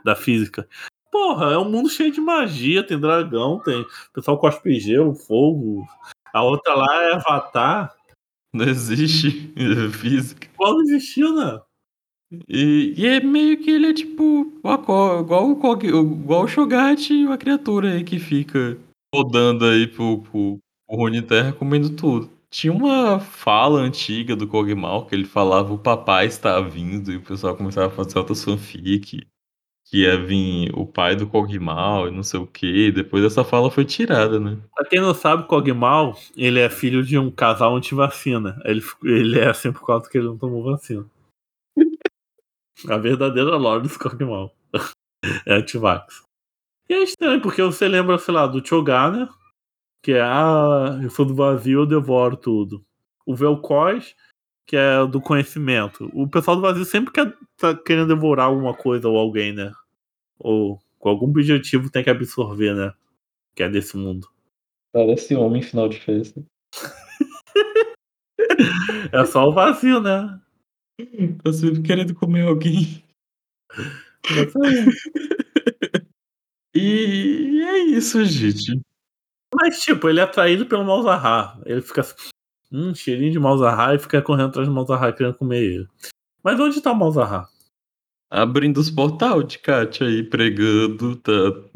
da 0.05 0.17
física. 0.17 0.69
Porra, 1.13 1.53
é 1.53 1.59
um 1.59 1.71
mundo 1.71 1.91
cheio 1.91 2.11
de 2.11 2.23
magia, 2.23 2.83
tem 2.83 2.99
dragão, 2.99 3.61
tem 3.61 3.83
o 3.83 3.87
pessoal 4.15 4.39
cospe 4.39 4.81
gelo, 4.81 5.15
fogo, 5.15 5.87
a 6.33 6.43
outra 6.43 6.75
lá 6.75 7.03
é 7.05 7.15
Avatar. 7.17 7.95
Não 8.55 8.67
existe 8.67 9.53
física. 9.93 10.49
Quando 10.57 10.83
existiu, 10.83 11.35
né. 11.35 11.61
E 12.49 12.95
e 12.97 13.07
é 13.07 13.21
meio 13.21 13.59
que 13.63 13.71
ele 13.71 13.89
é 13.91 13.95
tipo 13.95 14.53
uma 14.65 14.75
igual 15.21 15.53
igual 15.53 16.45
o 16.45 16.49
Cho'Gath, 16.49 17.11
uma 17.27 17.37
criatura 17.39 17.93
aí 17.93 18.05
que 18.05 18.19
fica 18.19 18.79
rodando 19.15 19.67
aí 19.67 19.87
por 19.87 20.21
por 20.31 20.59
por 20.89 20.97
Runeterra 20.97 21.53
comendo 21.53 21.91
tudo. 21.91 22.31
Tinha 22.51 22.73
uma 22.73 23.21
fala 23.21 23.81
antiga 23.81 24.35
do 24.37 24.49
Kog'Maw 24.49 25.07
que 25.07 25.15
ele 25.15 25.25
falava: 25.27 25.73
"O 25.75 25.79
papai 25.79 26.27
está 26.27 26.61
vindo", 26.61 27.13
e 27.13 27.17
o 27.17 27.23
pessoal 27.23 27.57
começava 27.57 27.89
a 27.89 27.97
fazer 27.97 28.19
outras 28.19 28.45
fanfic, 28.45 29.27
que 29.93 29.99
ia 30.05 30.17
vim 30.19 30.71
o 30.73 30.87
pai 30.87 31.15
do 31.15 31.27
Kog'Maw 31.29 32.09
e 32.09 32.11
não 32.11 32.23
sei 32.23 32.41
o 32.41 32.47
quê, 32.47 32.91
depois 32.91 33.23
essa 33.25 33.45
fala 33.45 33.71
foi 33.71 33.85
tirada, 33.85 34.41
né. 34.41 34.57
Pra 34.75 34.87
quem 34.89 35.03
não 35.03 35.13
sabe, 35.13 35.43
o 35.43 35.47
Kog'Maw, 35.47 36.17
ele 36.35 36.61
é 36.61 36.71
filho 36.71 37.05
de 37.05 37.19
um 37.19 37.31
casal 37.31 37.77
anti-vacina, 37.77 38.59
ele 38.65 38.83
ele 39.05 39.39
é 39.39 39.49
assim 39.51 39.71
por 39.71 39.87
causa 39.87 40.09
que 40.09 40.17
ele 40.17 40.29
não 40.29 40.39
tomou 40.39 40.65
vacina. 40.65 41.05
A 42.91 42.99
verdadeira 42.99 43.57
lore 43.57 43.83
dos 43.85 43.97
Kog'Maw. 43.99 44.51
É 45.47 45.55
anti-vax. 45.57 46.23
E 46.89 46.95
é 46.95 47.03
estranho, 47.05 47.41
porque 47.43 47.63
você 47.63 47.89
lembra, 47.89 48.19
sei 48.19 48.35
lá, 48.35 48.47
do 48.47 48.67
Cho'Gath, 48.67 49.13
né, 49.15 49.29
que 50.03 50.13
é: 50.13 50.23
"Ah, 50.23 50.99
eu 51.03 51.11
sou 51.11 51.27
do 51.27 51.35
vazio, 51.35 51.81
eu 51.83 51.87
devoro 51.87 52.37
tudo". 52.37 52.85
O 53.27 53.35
Vel'Koz, 53.37 54.15
que 54.67 54.77
é 54.77 55.07
do 55.07 55.21
conhecimento. 55.21 56.11
O 56.15 56.29
pessoal 56.29 56.57
do 56.57 56.63
vazio 56.63 56.85
sempre 56.87 57.13
quer 57.13 57.35
tá 57.59 57.75
querendo 57.77 58.09
devorar 58.15 58.47
alguma 58.49 58.75
coisa 58.75 59.09
ou 59.09 59.19
alguém, 59.19 59.53
né. 59.55 59.73
Ou 60.43 60.81
com 60.99 61.09
algum 61.09 61.27
objetivo 61.29 61.91
tem 61.91 62.05
que 62.05 62.11
absorver, 62.11 62.75
né, 62.75 62.93
que 63.55 63.63
é 63.63 63.69
desse 63.69 63.97
mundo. 63.97 64.29
Parece 64.93 65.35
homem 65.35 65.61
em 65.63 65.65
final 65.65 65.89
de 65.89 66.01
festa. 66.01 66.43
É 69.13 69.25
só 69.27 69.49
o 69.49 69.53
vazio, 69.53 70.01
né. 70.01 70.41
Tá 71.43 71.53
sempre 71.53 71.83
querendo 71.83 72.15
comer 72.15 72.47
alguém. 72.47 73.03
E 76.75 77.61
é 77.63 77.79
isso, 77.85 78.25
gente. 78.25 78.81
Mas, 79.55 79.81
tipo, 79.81 80.09
ele 80.09 80.21
é 80.21 80.23
atraído 80.23 80.67
pelo 80.67 80.85
Malzahar, 80.85 81.61
ele 81.67 81.83
fica 81.83 82.01
assim: 82.03 82.15
"Hum, 82.73 82.95
cheirinho 82.95 83.33
de 83.33 83.39
Malzahar", 83.39 83.95
e 83.95 83.99
fica 83.99 84.23
correndo 84.23 84.49
atrás 84.49 84.69
do 84.69 84.75
Malzahar 84.75 85.15
querendo 85.15 85.37
comer 85.37 85.63
ele. 85.63 85.89
Mas 86.43 86.59
onde 86.61 86.81
tá 86.81 86.93
o 86.93 86.97
Malzahar? 86.97 87.49
Abrindo 88.35 88.79
os 88.79 88.91
portal 88.91 89.43
de 89.43 89.59
Kátia 89.59 90.07
aí, 90.07 90.23
pregando, 90.23 91.17
tá 91.17 91.31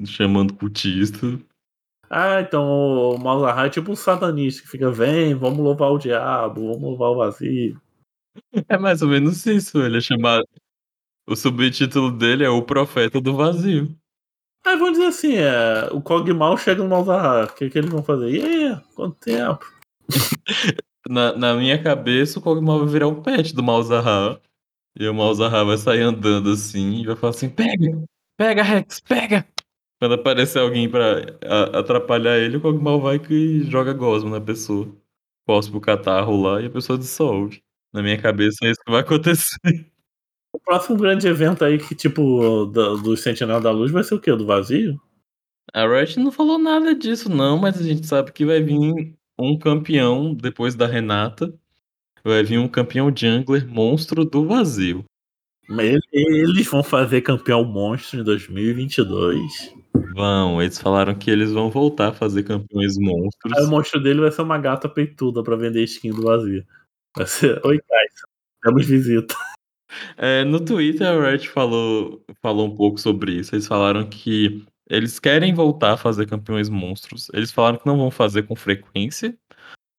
chamando 0.06 0.54
cultista. 0.54 1.38
Ah, 2.08 2.40
então 2.40 2.64
o 2.64 3.18
Malzahar 3.18 3.66
é 3.66 3.68
tipo 3.68 3.92
um 3.92 3.96
satanista 3.96 4.62
que 4.62 4.68
fica: 4.68 4.90
"Vem, 4.90 5.34
vamos 5.34 5.58
louvar 5.58 5.90
o 5.90 5.98
diabo, 5.98 6.68
vamos 6.68 6.80
louvar 6.82 7.10
o 7.10 7.16
vazio". 7.16 7.78
É 8.68 8.78
mais 8.78 9.02
ou 9.02 9.08
menos 9.08 9.44
isso, 9.44 9.82
ele 9.82 9.98
é 9.98 10.00
chamado 10.00 10.46
o 11.28 11.36
subtítulo 11.36 12.10
dele 12.10 12.44
é 12.44 12.48
O 12.50 12.62
Profeta 12.62 13.20
do 13.20 13.36
Vazio. 13.36 13.94
Ah, 14.64 14.76
vamos 14.76 14.92
dizer 14.92 15.06
assim, 15.06 15.34
eh, 15.36 15.88
o 15.92 16.00
Kog'Maw 16.02 16.56
chega 16.58 16.82
no 16.82 16.88
Malzahar, 16.88 17.54
que 17.54 17.68
que 17.70 17.78
eles 17.78 17.90
vão 17.90 18.02
fazer? 18.02 18.30
"E 18.30 18.42
aí, 18.42 18.80
quanto 18.94 19.16
tempo?". 19.20 19.66
Na 21.08 21.36
na 21.36 21.54
minha 21.54 21.82
cabeça, 21.82 22.38
o 22.38 22.42
Kog'Maw 22.42 22.80
vai 22.80 22.88
virar 22.88 23.08
o 23.08 23.22
pet 23.22 23.54
do 23.54 23.62
Malzahar, 23.62 24.40
e 24.98 25.08
o 25.08 25.14
Malzahar 25.14 25.64
vai 25.66 25.76
sair 25.78 26.02
andando, 26.02 26.50
assim, 26.50 27.02
e 27.02 27.06
vai 27.06 27.16
falar 27.16 27.30
assim: 27.30 27.48
"Pega, 27.50 28.04
pega 28.36 28.62
Rex, 28.62 29.00
pega!". 29.00 29.46
Quando 30.00 30.14
aparecer 30.14 30.58
alguém 30.60 30.88
pra 30.90 31.20
a 31.44 31.80
atrapalhar 31.80 32.38
ele, 32.38 32.58
o 32.58 32.60
Kog'Maw 32.60 33.00
vai 33.00 33.18
que 33.18 33.62
joga 33.70 33.92
gosma 33.94 34.30
na 34.30 34.40
pessoa. 34.40 34.88
Cospe 35.46 35.76
o 35.76 35.80
catarro 35.80 36.40
lá 36.40 36.60
e 36.60 36.66
a 36.66 36.70
pessoa 36.70 36.98
dissolve. 36.98 37.62
Na 37.92 38.02
minha 38.02 38.20
cabeça 38.20 38.58
é 38.64 38.70
isso 38.70 38.80
que 38.84 38.90
vai 38.92 39.00
acontecer. 39.00 39.58
O 40.52 40.58
próximo 40.60 40.96
grande 40.98 41.28
evento 41.28 41.64
aí 41.64 41.78
que, 41.78 41.94
tipo, 41.94 42.66
da 42.66 42.94
dos 42.94 43.22
Sentinela 43.22 43.60
da 43.60 43.70
Luz 43.70 43.92
vai 43.92 44.02
ser 44.04 44.14
o 44.14 44.20
quê? 44.20 44.32
Do 44.34 44.46
vazio? 44.46 45.00
A 45.74 45.86
Riot 45.86 46.18
não 46.18 46.32
falou 46.32 46.58
nada 46.58 46.94
disso 46.94 47.28
não, 47.28 47.58
mas 47.58 47.78
a 47.80 47.82
gente 47.84 48.06
sabe 48.06 48.32
que 48.32 48.44
vai 48.46 48.62
vir 48.62 49.14
um 49.38 49.58
campeão 49.58 50.34
depois 50.34 50.74
da 50.74 50.86
Renata, 50.86 51.52
vai 52.30 52.42
vir 52.42 52.58
um 52.58 52.68
campeão 52.68 53.12
jungler 53.14 53.66
monstro 53.66 54.24
do 54.24 54.46
vazio. 54.46 55.04
Eles 56.12 56.66
vão 56.68 56.82
fazer 56.82 57.22
campeão 57.22 57.64
monstro 57.64 58.20
em 58.20 58.24
2022. 58.24 59.74
Vão, 60.14 60.62
eles 60.62 60.78
falaram 60.78 61.14
que 61.14 61.30
eles 61.30 61.52
vão 61.52 61.70
voltar 61.70 62.08
a 62.08 62.12
fazer 62.12 62.44
campeões 62.44 62.96
monstros. 62.98 63.52
Aí 63.56 63.64
o 63.64 63.68
monstro 63.68 64.00
dele 64.00 64.20
vai 64.20 64.30
ser 64.30 64.42
uma 64.42 64.58
gata 64.58 64.88
peituda 64.88 65.42
pra 65.42 65.56
vender 65.56 65.82
skin 65.84 66.10
do 66.10 66.22
vazio. 66.22 66.64
Vai 67.16 67.26
ser. 67.26 67.60
Oi, 67.64 67.78
Tyson. 67.78 68.26
Temos 68.62 68.86
visita. 68.86 69.34
É, 70.16 70.44
no 70.44 70.62
Twitter, 70.62 71.06
a 71.06 71.30
Riot 71.30 71.48
falou, 71.48 72.22
falou 72.42 72.66
um 72.66 72.74
pouco 72.74 72.98
sobre 72.98 73.32
isso. 73.32 73.54
Eles 73.54 73.66
falaram 73.66 74.06
que 74.08 74.64
eles 74.88 75.18
querem 75.18 75.54
voltar 75.54 75.92
a 75.92 75.96
fazer 75.96 76.26
campeões 76.26 76.68
monstros. 76.68 77.28
Eles 77.32 77.50
falaram 77.50 77.78
que 77.78 77.86
não 77.86 77.96
vão 77.96 78.10
fazer 78.10 78.42
com 78.42 78.54
frequência, 78.54 79.36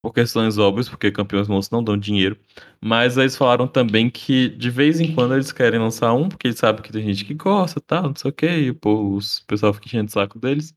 por 0.07 0.13
questões 0.13 0.57
óbvias, 0.57 0.87
porque 0.87 1.11
campeões 1.11 1.49
monstros 1.49 1.77
não 1.77 1.83
dão 1.83 1.97
dinheiro. 1.97 2.39
Mas 2.81 3.17
eles 3.17 3.35
falaram 3.35 3.67
também 3.67 4.09
que 4.09 4.47
de 4.47 4.69
vez 4.69 5.01
em 5.01 5.13
quando 5.13 5.33
eles 5.33 5.51
querem 5.51 5.81
lançar 5.81 6.13
um, 6.13 6.29
porque 6.29 6.47
eles 6.47 6.57
sabem 6.57 6.81
que 6.81 6.93
tem 6.93 7.03
gente 7.03 7.25
que 7.25 7.33
gosta, 7.33 7.81
tal, 7.81 8.03
não 8.03 8.15
sei 8.15 8.31
o 8.31 8.33
que, 8.33 8.47
e 8.47 8.69
o 8.71 9.19
pessoal 9.45 9.73
fica 9.73 9.87
enchendo 9.87 10.07
o 10.07 10.11
saco 10.11 10.39
deles. 10.39 10.73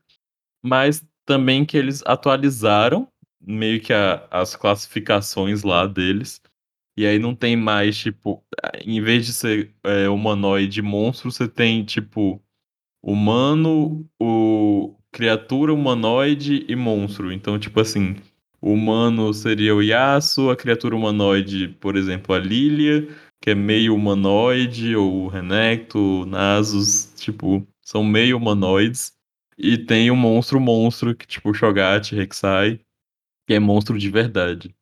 Mas 0.61 1.05
também 1.25 1.63
que 1.63 1.77
eles 1.77 2.03
atualizaram 2.05 3.07
meio 3.41 3.79
que 3.79 3.93
a, 3.93 4.27
as 4.29 4.55
classificações 4.57 5.63
lá 5.63 5.87
deles. 5.87 6.41
E 6.97 7.05
aí 7.05 7.17
não 7.17 7.33
tem 7.33 7.55
mais, 7.55 7.97
tipo, 7.97 8.43
em 8.85 9.01
vez 9.01 9.25
de 9.25 9.31
ser 9.31 9.73
é, 9.85 10.09
humanoide 10.09 10.81
monstro, 10.81 11.31
você 11.31 11.47
tem, 11.47 11.85
tipo, 11.85 12.41
humano, 13.01 14.05
o 14.19 14.93
criatura 15.09 15.73
humanoide 15.73 16.65
e 16.67 16.75
monstro. 16.75 17.31
Então, 17.31 17.57
tipo 17.57 17.79
assim, 17.79 18.17
o 18.61 18.73
humano 18.73 19.33
seria 19.33 19.75
o 19.75 19.81
Yasuo, 19.81 20.51
a 20.51 20.55
criatura 20.55 20.95
humanoide, 20.95 21.69
por 21.79 21.95
exemplo, 21.95 22.35
a 22.35 22.39
Lilia, 22.39 23.07
que 23.41 23.49
é 23.49 23.55
meio 23.55 23.95
humanoide, 23.95 24.95
ou 24.95 25.25
o 25.25 25.27
Renekton, 25.27 26.21
o 26.21 26.25
Nasus, 26.25 27.11
tipo, 27.15 27.67
são 27.81 28.03
meio 28.03 28.37
humanoides. 28.37 29.13
E 29.57 29.77
tem 29.77 30.11
o 30.11 30.15
monstro 30.15 30.59
monstro, 30.59 31.15
que 31.15 31.25
tipo, 31.25 31.53
Shogat, 31.53 32.13
Rek'Sai, 32.13 32.79
que 33.47 33.55
é 33.55 33.59
monstro 33.59 33.97
de 33.97 34.09
verdade. 34.09 34.75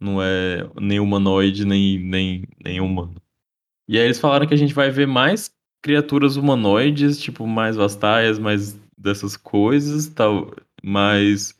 Não 0.00 0.22
é 0.22 0.68
nem 0.80 0.98
humanoide, 0.98 1.64
nem, 1.66 1.98
nem, 1.98 2.44
nem 2.64 2.80
humano. 2.80 3.20
E 3.88 3.98
aí 3.98 4.04
eles 4.04 4.18
falaram 4.18 4.46
que 4.46 4.54
a 4.54 4.58
gente 4.58 4.74
vai 4.74 4.90
ver 4.90 5.06
mais 5.06 5.50
criaturas 5.82 6.36
humanoides, 6.36 7.20
tipo, 7.20 7.46
mais 7.46 7.76
vastaias, 7.76 8.38
mais 8.38 8.78
dessas 8.96 9.36
coisas, 9.36 10.08
tal, 10.08 10.54
mais 10.82 11.54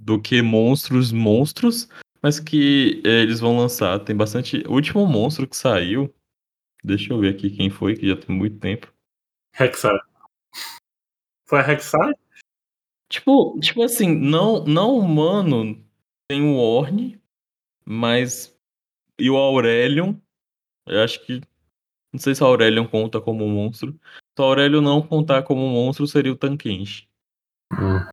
do 0.00 0.20
que 0.20 0.40
monstros 0.42 1.12
monstros, 1.12 1.88
mas 2.22 2.38
que 2.38 3.02
é, 3.04 3.22
eles 3.22 3.40
vão 3.40 3.56
lançar. 3.56 3.98
Tem 4.00 4.16
bastante. 4.16 4.62
O 4.66 4.72
último 4.72 5.06
monstro 5.06 5.46
que 5.46 5.56
saiu. 5.56 6.12
Deixa 6.84 7.12
eu 7.12 7.18
ver 7.18 7.34
aqui 7.34 7.50
quem 7.50 7.68
foi, 7.70 7.96
que 7.96 8.08
já 8.08 8.16
tem 8.16 8.34
muito 8.34 8.58
tempo. 8.58 8.92
Rek'Sai. 9.54 9.98
Foi 11.46 11.60
a? 11.60 11.64
Tipo, 13.08 13.58
tipo 13.60 13.82
assim, 13.82 14.14
não, 14.14 14.64
não 14.64 14.98
humano 14.98 15.82
tem 16.28 16.42
o 16.42 16.56
Orne, 16.56 17.20
mas. 17.84 18.54
E 19.18 19.30
o 19.30 19.36
Aurelion. 19.36 20.14
Eu 20.86 21.02
acho 21.02 21.24
que. 21.24 21.40
Não 22.12 22.20
sei 22.20 22.34
se 22.34 22.42
o 22.42 22.46
Aurelion 22.46 22.86
conta 22.86 23.20
como 23.20 23.44
um 23.44 23.50
monstro. 23.50 23.92
Se 23.92 24.40
o 24.40 24.44
Aurelion 24.44 24.82
não 24.82 25.02
contar 25.02 25.42
como 25.42 25.64
um 25.64 25.72
monstro, 25.72 26.06
seria 26.06 26.32
o 26.32 26.36
Tankenshi. 26.36 27.08
Hum. 27.72 28.06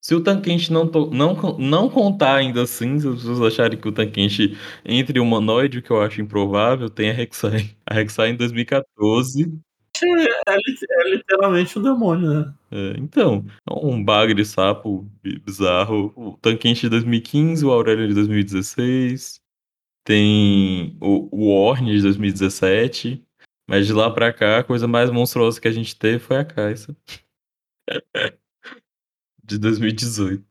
Se 0.00 0.14
o 0.14 0.22
Tankenshi 0.22 0.72
não, 0.72 0.88
to... 0.88 1.10
não, 1.10 1.34
não 1.58 1.90
contar 1.90 2.36
ainda 2.36 2.62
assim, 2.62 2.98
se 2.98 3.06
as 3.06 3.16
pessoas 3.16 3.42
acharem 3.42 3.78
que 3.78 3.88
o 3.88 3.92
Tankenshi 3.92 4.56
entre 4.84 5.20
humanoide, 5.20 5.78
o 5.78 5.82
que 5.82 5.90
eu 5.90 6.00
acho 6.00 6.22
improvável, 6.22 6.88
tem 6.88 7.10
a 7.10 7.12
Rek'Sai. 7.12 7.76
A 7.86 7.94
Rek'Sai 7.94 8.30
em 8.30 8.36
2014. 8.36 9.52
É, 10.02 10.54
é 10.54 11.10
literalmente 11.10 11.78
um 11.78 11.82
demônio, 11.82 12.30
né? 12.30 12.54
É, 12.70 12.94
então, 12.98 13.44
um 13.70 14.02
bagre 14.02 14.42
sapo 14.44 15.06
bizarro. 15.22 16.12
O 16.16 16.38
Tankenshi 16.38 16.82
de 16.82 16.90
2015, 16.90 17.64
o 17.66 17.70
Aurélio 17.70 18.08
de 18.08 18.14
2016. 18.14 19.40
Tem 20.02 20.96
o, 20.98 21.28
o 21.30 21.50
Orne 21.50 21.94
de 21.94 22.02
2017. 22.02 23.22
Mas 23.68 23.86
de 23.86 23.92
lá 23.92 24.10
pra 24.10 24.32
cá, 24.32 24.58
a 24.58 24.64
coisa 24.64 24.88
mais 24.88 25.10
monstruosa 25.10 25.60
que 25.60 25.68
a 25.68 25.72
gente 25.72 25.96
teve 25.96 26.18
foi 26.18 26.38
a 26.38 26.44
Caixa. 26.44 26.96
de 29.50 29.58
2018. 29.58 30.44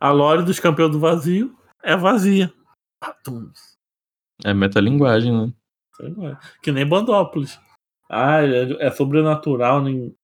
A 0.00 0.10
lore 0.10 0.44
dos 0.44 0.60
campeões 0.60 0.92
do 0.92 1.00
vazio 1.00 1.56
é 1.82 1.96
vazia. 1.96 2.52
É 4.44 4.54
metalinguagem, 4.54 5.32
né? 5.32 5.52
Que 6.62 6.70
nem 6.70 6.86
Bandópolis. 6.86 7.58
Ah, 8.08 8.42
é, 8.42 8.86
é 8.86 8.90
sobrenatural. 8.90 9.86
Em, 9.88 10.14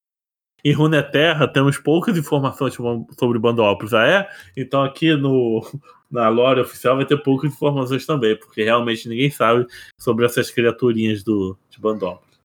em 0.65 0.73
Runeterra 0.73 1.49
temos 1.49 1.79
poucas 1.79 2.17
informações 2.17 2.75
sobre 3.19 3.39
Bandópolis. 3.39 3.93
Ah, 3.93 4.07
é? 4.07 4.29
Então 4.57 4.85
aqui 4.85 5.15
no, 5.17 5.61
na 6.11 6.29
lore 6.29 6.61
oficial 6.61 6.97
vai 6.97 7.07
ter 7.07 7.21
poucas 7.23 7.53
informações 7.53 8.07
também, 8.07 8.39
porque 8.39 8.63
realmente 8.63 9.09
ninguém 9.09 9.31
sabe 9.31 9.67
sobre 9.99 10.25
essas 10.25 10.51
criaturinhas 10.51 11.25
do, 11.25 11.59
de 11.69 11.81
Bandópolis. 11.81 12.39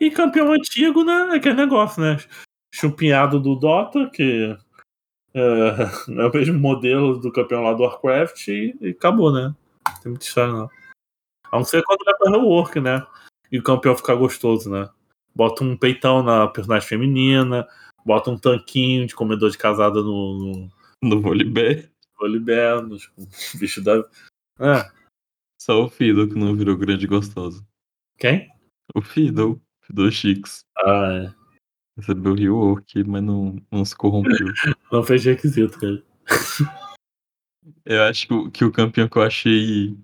E 0.00 0.10
campeão 0.10 0.52
antigo, 0.52 1.04
né? 1.04 1.28
É 1.32 1.36
aquele 1.36 1.56
negócio, 1.56 2.00
né? 2.02 2.16
Chupinhado 2.72 3.38
do 3.38 3.54
Dota, 3.54 4.08
que 4.08 4.56
é, 5.34 5.40
é, 6.20 6.26
o 6.26 6.32
mesmo 6.32 6.58
modelo 6.58 7.18
do 7.18 7.32
campeão 7.32 7.62
lá 7.62 7.72
do 7.72 7.82
Warcraft 7.82 8.48
e, 8.48 8.76
e 8.80 8.90
acabou, 8.90 9.32
né? 9.32 9.54
Não 9.86 10.00
tem 10.02 10.12
muita 10.12 10.24
história, 10.24 10.52
não. 10.52 10.70
A 11.50 11.56
não 11.56 11.64
ser 11.64 11.82
quando 11.84 12.04
vai 12.04 12.14
pra 12.14 12.30
rework, 12.30 12.80
né? 12.80 13.06
E 13.50 13.58
o 13.58 13.62
campeão 13.62 13.96
ficar 13.96 14.14
gostoso, 14.14 14.70
né? 14.70 14.88
Bota 15.34 15.64
um 15.64 15.76
peitão 15.76 16.22
na 16.22 16.46
personagem 16.46 16.88
feminina, 16.88 17.66
bota 18.04 18.30
um 18.30 18.38
tanquinho 18.38 19.06
de 19.06 19.14
comedor 19.14 19.50
de 19.50 19.58
casada 19.58 20.02
no. 20.02 20.38
No, 20.38 20.70
no 21.02 21.20
Volibear. 21.20 21.88
Volibear, 22.18 22.82
no 22.82 22.96
bicho 23.58 23.82
da. 23.82 24.04
É. 24.58 24.90
Só 25.60 25.84
o 25.84 25.90
Fiddle 25.90 26.28
que 26.28 26.38
não 26.38 26.54
virou 26.54 26.76
grande 26.76 27.06
gostoso. 27.06 27.66
Quem? 28.18 28.48
O 28.94 29.02
Fiddle. 29.02 29.60
Fiddle 29.82 30.10
Chicks. 30.10 30.64
Ah, 30.78 31.12
é. 31.12 31.39
Recebeu 32.00 32.32
o 32.32 32.36
rework, 32.36 33.04
mas 33.04 33.22
não, 33.22 33.56
não 33.70 33.84
se 33.84 33.94
corrompeu. 33.94 34.32
não 34.90 35.02
fez 35.02 35.24
requisito, 35.24 35.78
cara. 35.78 36.02
Eu 37.84 38.02
acho 38.04 38.26
que 38.26 38.34
o, 38.34 38.50
que 38.50 38.64
o 38.64 38.72
campeão 38.72 39.08
que 39.08 39.16
eu 39.16 39.22
achei 39.22 39.96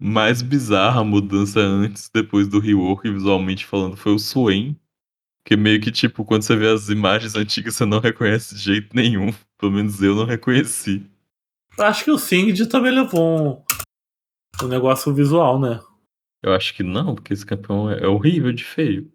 mais 0.00 0.42
bizarra 0.42 1.00
a 1.00 1.04
mudança 1.04 1.60
antes, 1.60 2.10
depois 2.12 2.48
do 2.48 2.58
rework, 2.58 3.08
visualmente 3.10 3.66
falando, 3.66 3.96
foi 3.96 4.12
o 4.12 4.18
Swain. 4.18 4.76
Que 5.44 5.56
meio 5.56 5.80
que, 5.80 5.92
tipo, 5.92 6.24
quando 6.24 6.42
você 6.42 6.56
vê 6.56 6.68
as 6.68 6.88
imagens 6.88 7.34
antigas, 7.34 7.76
você 7.76 7.84
não 7.84 8.00
reconhece 8.00 8.54
de 8.54 8.62
jeito 8.62 8.94
nenhum. 8.94 9.32
Pelo 9.58 9.72
menos 9.72 10.02
eu 10.02 10.14
não 10.14 10.24
reconheci. 10.24 11.04
Acho 11.78 12.04
que 12.04 12.10
o 12.10 12.18
Singed 12.18 12.66
também 12.68 12.92
levou 12.92 13.64
um, 14.62 14.64
um 14.64 14.68
negócio 14.68 15.12
visual, 15.12 15.60
né? 15.60 15.80
Eu 16.42 16.52
acho 16.52 16.74
que 16.74 16.82
não, 16.82 17.14
porque 17.14 17.32
esse 17.32 17.44
campeão 17.44 17.90
é 17.90 18.06
horrível 18.06 18.52
de 18.52 18.64
feio. 18.64 19.10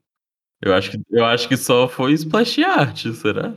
Eu 0.61 0.73
acho 0.73 0.91
que, 0.91 1.01
eu 1.09 1.25
acho 1.25 1.47
que 1.47 1.55
só 1.55 1.87
foi 1.87 2.13
splash 2.13 2.63
art, 2.63 3.07
será? 3.13 3.55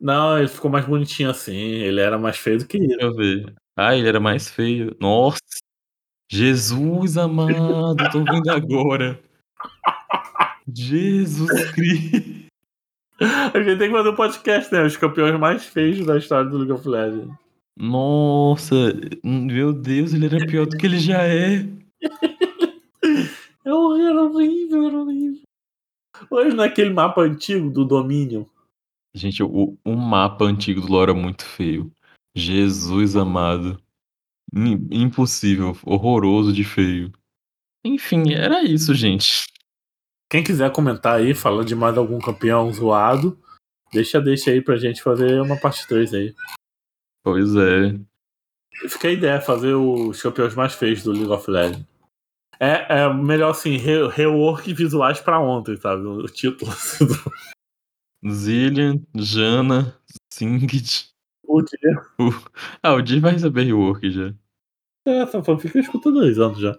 Não, 0.00 0.38
ele 0.38 0.48
ficou 0.48 0.70
mais 0.70 0.84
bonitinho 0.84 1.30
assim. 1.30 1.54
Ele 1.54 2.00
era 2.00 2.18
mais 2.18 2.36
feio 2.36 2.58
do 2.58 2.66
que 2.66 2.76
ele. 2.76 2.88
Deixa 2.88 3.04
eu 3.04 3.14
ver. 3.14 3.54
Ah, 3.76 3.96
ele 3.96 4.08
era 4.08 4.18
mais 4.18 4.48
feio. 4.48 4.96
Nossa! 5.00 5.38
Jesus 6.30 7.18
amado, 7.18 7.96
tô 8.10 8.24
vendo 8.24 8.50
agora. 8.50 9.20
Jesus 10.74 11.70
Cristo. 11.72 12.50
A 13.20 13.62
gente 13.62 13.78
tem 13.78 13.88
que 13.90 13.96
fazer 13.96 14.08
um 14.08 14.16
podcast, 14.16 14.72
né? 14.72 14.82
Os 14.82 14.96
campeões 14.96 15.38
mais 15.38 15.64
feios 15.64 16.04
da 16.06 16.16
história 16.16 16.48
do 16.48 16.56
League 16.56 16.72
of 16.72 16.88
Legends. 16.88 17.30
Nossa, 17.76 18.74
meu 19.22 19.72
Deus, 19.72 20.12
ele 20.12 20.26
era 20.26 20.46
pior 20.46 20.66
do 20.66 20.76
que 20.76 20.86
ele 20.86 20.98
já 20.98 21.22
é. 21.22 21.66
é 23.64 23.72
horrível, 23.72 24.88
era 24.88 24.98
horrível. 24.98 25.42
Hoje 26.30 26.54
naquele 26.54 26.90
mapa 26.90 27.22
antigo 27.22 27.70
do 27.70 27.84
domínio. 27.84 28.48
Gente, 29.14 29.42
o, 29.42 29.76
o 29.84 29.96
mapa 29.96 30.44
antigo 30.44 30.80
do 30.80 30.90
LoL 30.90 31.10
é 31.10 31.12
muito 31.12 31.44
feio. 31.44 31.92
Jesus 32.34 33.14
amado. 33.16 33.80
Impossível, 34.90 35.76
horroroso 35.84 36.52
de 36.52 36.64
feio. 36.64 37.12
Enfim, 37.84 38.32
era 38.32 38.62
isso, 38.62 38.94
gente. 38.94 39.44
Quem 40.30 40.42
quiser 40.42 40.70
comentar 40.72 41.18
aí, 41.18 41.34
falar 41.34 41.64
de 41.64 41.74
mais 41.74 41.96
algum 41.98 42.18
campeão 42.18 42.72
zoado, 42.72 43.38
deixa, 43.92 44.20
deixa 44.20 44.50
aí 44.50 44.62
pra 44.62 44.76
gente 44.76 45.02
fazer 45.02 45.40
uma 45.42 45.58
parte 45.58 45.86
3 45.86 46.14
aí. 46.14 46.34
Pois 47.22 47.54
é. 47.54 47.98
Fica 48.88 49.08
a 49.08 49.12
ideia, 49.12 49.40
fazer 49.40 49.74
os 49.74 50.20
campeões 50.22 50.54
mais 50.54 50.74
feios 50.74 51.02
do 51.02 51.12
League 51.12 51.30
of 51.30 51.50
Legends. 51.50 51.91
É, 52.62 53.02
é 53.02 53.12
melhor 53.12 53.50
assim, 53.50 53.76
re 53.76 54.06
rework 54.06 54.72
visuais 54.72 55.20
pra 55.20 55.40
ontem, 55.40 55.76
sabe? 55.76 56.06
O 56.06 56.26
título. 56.26 56.70
Zillian, 58.24 59.02
Jana, 59.16 59.98
Singed. 60.32 61.10
O 61.42 61.60
dia. 61.60 62.06
Ah, 62.80 62.94
o 62.94 63.02
dia 63.02 63.20
vai 63.20 63.32
receber 63.32 63.64
rework 63.64 64.08
já. 64.12 64.32
É, 65.04 65.22
essa 65.22 65.42
fanfic 65.42 65.74
eu 65.74 65.82
escuto 65.82 66.12
dois 66.12 66.38
anos 66.38 66.60
já. 66.60 66.78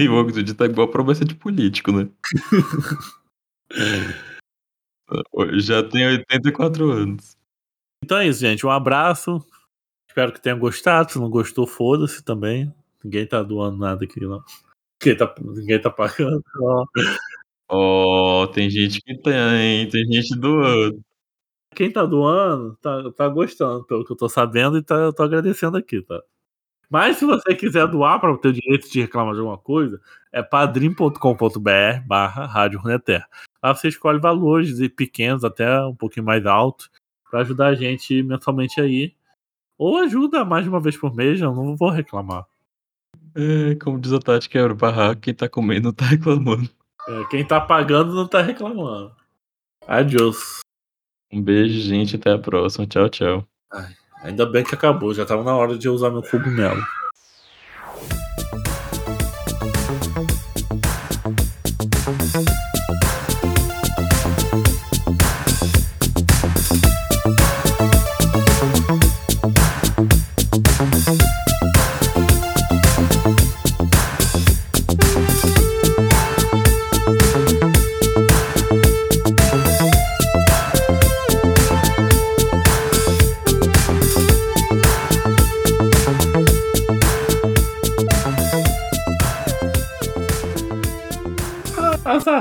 E 0.00 0.08
o 0.08 0.14
Oxid 0.14 0.54
tá 0.54 0.66
igual 0.66 0.88
promessa 0.88 1.24
de 1.24 1.34
político, 1.34 1.92
né? 1.92 2.08
Já 5.58 5.86
tem 5.86 6.06
84 6.06 6.90
anos. 6.90 7.36
Então 8.02 8.18
é 8.18 8.28
isso, 8.28 8.40
gente. 8.40 8.64
Um 8.64 8.70
abraço. 8.70 9.44
Espero 10.08 10.32
que 10.32 10.40
tenham 10.40 10.58
gostado. 10.58 11.12
Se 11.12 11.18
não 11.18 11.28
gostou, 11.28 11.66
foda-se 11.66 12.24
também. 12.24 12.72
Ninguém 13.04 13.26
tá 13.26 13.42
doando 13.42 13.76
nada 13.76 14.04
aqui, 14.04 14.20
não. 14.20 14.42
Ninguém 15.02 15.16
tá, 15.18 15.34
ninguém 15.40 15.80
tá 15.80 15.90
pagando. 15.90 16.42
Ó, 17.68 18.42
oh, 18.42 18.46
tem 18.48 18.70
gente 18.70 19.00
que 19.02 19.16
tem, 19.18 19.88
tem 19.88 20.04
gente 20.10 20.34
doando. 20.36 21.00
Quem 21.74 21.90
tá 21.90 22.04
doando, 22.06 22.76
tá, 22.76 23.12
tá 23.12 23.28
gostando, 23.28 23.84
pelo 23.84 24.04
que 24.04 24.12
eu 24.12 24.16
tô 24.16 24.28
sabendo, 24.28 24.78
e 24.78 24.82
tá, 24.82 24.94
eu 24.96 25.12
tô 25.12 25.22
agradecendo 25.22 25.76
aqui, 25.76 26.00
tá? 26.02 26.22
Mas 26.88 27.16
se 27.16 27.24
você 27.24 27.54
quiser 27.54 27.88
doar 27.88 28.20
para 28.20 28.36
ter 28.38 28.48
o 28.48 28.52
direito 28.52 28.88
de 28.88 29.00
reclamar 29.00 29.34
de 29.34 29.40
alguma 29.40 29.58
coisa, 29.58 30.00
é 30.32 30.42
padrim.com.br 30.42 32.06
barra 32.06 32.46
Rádio 32.46 32.78
Runeter. 32.78 33.26
Lá 33.62 33.74
você 33.74 33.88
escolhe 33.88 34.20
valores 34.20 34.76
pequenos 34.90 35.42
até 35.44 35.84
um 35.84 35.94
pouquinho 35.94 36.26
mais 36.26 36.46
alto 36.46 36.88
para 37.28 37.40
ajudar 37.40 37.68
a 37.68 37.74
gente 37.74 38.22
mensalmente 38.22 38.80
aí. 38.80 39.14
Ou 39.76 39.98
ajuda 39.98 40.44
mais 40.44 40.62
de 40.64 40.70
uma 40.70 40.80
vez 40.80 40.96
por 40.96 41.12
mês, 41.14 41.40
eu 41.40 41.52
não 41.52 41.76
vou 41.76 41.90
reclamar. 41.90 42.46
É, 43.34 43.74
como 43.76 44.00
diz 44.00 44.12
a 44.12 44.20
Tati, 44.20 44.48
quebra 44.48 44.72
o 44.72 44.76
barraco, 44.76 45.20
quem 45.20 45.34
tá 45.34 45.48
comendo 45.48 45.88
não 45.88 45.92
tá 45.92 46.04
reclamando. 46.04 46.70
É, 47.08 47.24
quem 47.30 47.44
tá 47.44 47.60
pagando 47.60 48.14
não 48.14 48.26
tá 48.26 48.40
reclamando. 48.40 49.12
Adiós. 49.86 50.60
Um 51.32 51.42
beijo, 51.42 51.80
gente. 51.80 52.16
Até 52.16 52.32
a 52.32 52.38
próxima. 52.38 52.86
Tchau, 52.86 53.08
tchau. 53.08 53.48
Ai, 53.72 53.94
ainda 54.22 54.46
bem 54.46 54.64
que 54.64 54.74
acabou. 54.74 55.12
Já 55.12 55.26
tava 55.26 55.42
na 55.42 55.54
hora 55.54 55.76
de 55.76 55.88
usar 55.88 56.10
meu 56.10 56.22
cogumelo. 56.22 56.80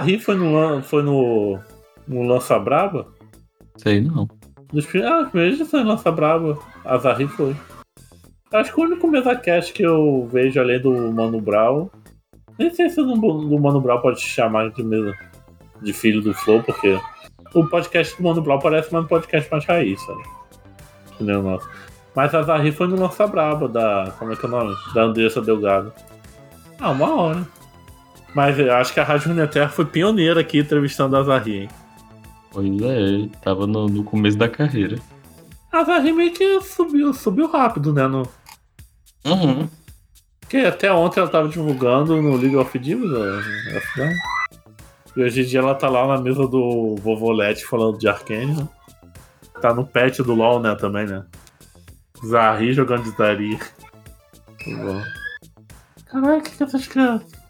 A 0.03 0.05
Zahri 0.05 0.19
foi 0.19 0.35
no, 0.35 0.83
foi 0.83 1.01
no, 1.01 1.59
no 2.05 2.23
Lança 2.23 2.59
Braba? 2.59 3.07
Sei 3.77 4.01
não. 4.01 4.27
Dos, 4.73 4.85
ah, 4.95 5.29
mesmo 5.33 5.65
foi 5.65 5.81
no 5.81 5.91
Lança 5.91 6.11
Braba. 6.11 6.59
A 6.83 6.97
Zahri 6.97 7.25
foi. 7.25 7.55
Acho 8.51 8.73
que 8.73 8.81
o 8.81 8.83
único 8.83 9.07
MesaCast 9.07 9.71
que 9.71 9.83
eu 9.83 10.27
vejo 10.29 10.59
além 10.59 10.81
do 10.81 10.91
Mano 11.13 11.39
Brown. 11.39 11.89
Nem 12.59 12.69
sei 12.73 12.89
se 12.89 12.97
do, 12.97 13.15
do 13.15 13.57
Mano 13.57 13.79
Brown 13.79 14.01
pode 14.01 14.19
chamar 14.19 14.71
de, 14.71 14.83
mesa, 14.83 15.13
de 15.81 15.93
filho 15.93 16.21
do 16.21 16.33
Flow, 16.33 16.61
porque 16.61 16.99
o 17.53 17.65
podcast 17.65 18.17
do 18.17 18.23
Mano 18.23 18.41
Brown 18.41 18.59
parece 18.59 18.91
mais 18.91 19.05
um 19.05 19.07
podcast 19.07 19.49
mais 19.49 19.63
raiz, 19.63 20.01
sabe? 20.01 20.23
Que 21.17 21.23
nem 21.23 21.37
o 21.37 21.43
nosso. 21.43 21.69
Mas 22.13 22.35
a 22.35 22.43
Zahri 22.43 22.73
foi 22.73 22.89
no 22.89 22.99
Lança 22.99 23.25
Braba, 23.25 23.69
da. 23.69 24.13
Como 24.19 24.33
é 24.33 24.35
que 24.35 24.45
é 24.45 24.49
o 24.49 24.51
nome? 24.51 24.75
Da 24.93 25.03
Andressa 25.03 25.41
Delgado. 25.41 25.93
Ah, 26.77 26.91
uma 26.91 27.15
hora. 27.15 27.62
Mas 28.33 28.57
eu 28.57 28.73
acho 28.73 28.93
que 28.93 28.99
a 28.99 29.03
Rádio 29.03 29.29
Runeterra 29.29 29.69
foi 29.69 29.85
pioneira 29.85 30.41
aqui 30.41 30.59
entrevistando 30.59 31.15
a 31.15 31.23
Zahri, 31.23 31.57
hein? 31.61 31.69
Pois 32.51 32.81
é, 32.81 33.27
tava 33.41 33.67
no, 33.67 33.87
no 33.87 34.03
começo 34.03 34.37
da 34.37 34.49
carreira. 34.49 34.97
A 35.71 35.83
Zahri 35.83 36.11
meio 36.11 36.33
que 36.33 36.61
subiu, 36.61 37.13
subiu 37.13 37.47
rápido, 37.47 37.93
né? 37.93 38.07
No... 38.07 38.27
Uhum. 39.25 39.67
Porque 40.39 40.57
até 40.57 40.91
ontem 40.91 41.19
ela 41.19 41.29
tava 41.29 41.47
divulgando 41.47 42.21
no 42.21 42.35
League 42.35 42.55
of 42.55 42.77
Demons, 42.77 43.11
né? 43.97 44.13
E 45.15 45.21
hoje 45.21 45.41
em 45.41 45.45
dia 45.45 45.59
ela 45.59 45.75
tá 45.75 45.89
lá 45.89 46.07
na 46.07 46.21
mesa 46.21 46.47
do 46.47 46.95
Vovolete 46.97 47.65
falando 47.65 47.97
de 47.97 48.07
Arcane, 48.07 48.55
né? 48.55 48.67
Tá 49.61 49.73
no 49.73 49.85
patch 49.85 50.19
do 50.19 50.33
LoL, 50.33 50.59
né, 50.59 50.75
também, 50.75 51.05
né? 51.05 51.23
Zahri 52.25 52.73
jogando 52.73 53.03
de 53.03 53.11
Zari. 53.11 53.59
Caralho, 56.05 56.39
o 56.39 56.41
que, 56.41 56.51
que 56.51 56.63
essas 56.63 56.87
crianças? 56.87 57.42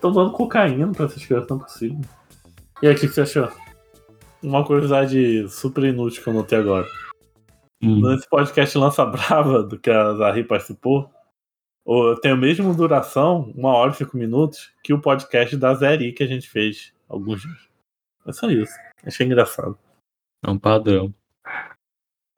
Estão 0.00 0.12
dando 0.12 0.32
cocaína 0.32 0.90
pra 0.92 1.04
essas 1.04 1.26
crianças, 1.26 1.50
não 1.50 1.58
é 1.58 1.60
possível. 1.60 2.00
E 2.80 2.88
aí, 2.88 2.94
o 2.94 2.98
que, 2.98 3.06
você 3.06 3.20
achou? 3.20 3.52
Uma 4.42 4.64
curiosidade 4.64 5.46
super 5.50 5.84
inútil 5.84 6.22
que 6.22 6.28
eu 6.30 6.32
notei 6.32 6.58
agora. 6.58 6.86
Hum. 7.82 8.00
Nesse 8.00 8.26
podcast 8.26 8.78
Lança 8.78 9.04
Brava, 9.04 9.62
do 9.62 9.78
que 9.78 9.90
a 9.90 10.14
Zahri 10.14 10.42
participou, 10.42 11.10
tem 12.22 12.32
a 12.32 12.36
mesma 12.36 12.72
duração, 12.72 13.52
uma 13.54 13.74
hora 13.74 13.90
e 13.90 13.94
cinco 13.94 14.16
minutos, 14.16 14.72
que 14.82 14.94
o 14.94 15.02
podcast 15.02 15.54
da 15.58 15.74
Zeri 15.74 16.14
que 16.14 16.22
a 16.22 16.26
gente 16.26 16.48
fez 16.48 16.94
alguns 17.06 17.42
dias. 17.42 17.68
É 18.26 18.32
só 18.32 18.48
isso. 18.50 18.72
Achei 19.04 19.26
engraçado. 19.26 19.78
É 20.42 20.50
um 20.50 20.58
padrão. 20.58 21.12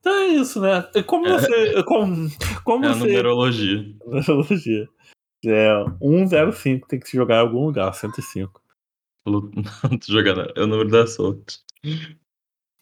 Então 0.00 0.12
é 0.12 0.26
isso, 0.30 0.60
né? 0.60 0.82
Como 1.06 1.28
você. 1.28 1.80
Como, 1.84 2.28
como 2.64 2.84
É 2.86 2.88
você. 2.88 2.98
numerologia. 2.98 3.94
Numerologia. 4.04 4.88
É 5.45 5.72
105 6.01 6.86
tem 6.88 7.01
que 7.01 7.09
se 7.09 7.16
jogar 7.16 7.36
em 7.36 7.40
algum 7.40 7.66
lugar, 7.66 7.93
105. 7.95 8.62
Falou- 9.24 9.51
Não, 9.55 9.99
tô 9.99 10.12
jogando. 10.12 10.53
É 10.57 10.62
o 10.62 10.66
número 10.66 10.88
da 10.90 11.07
sorte. 11.07 11.61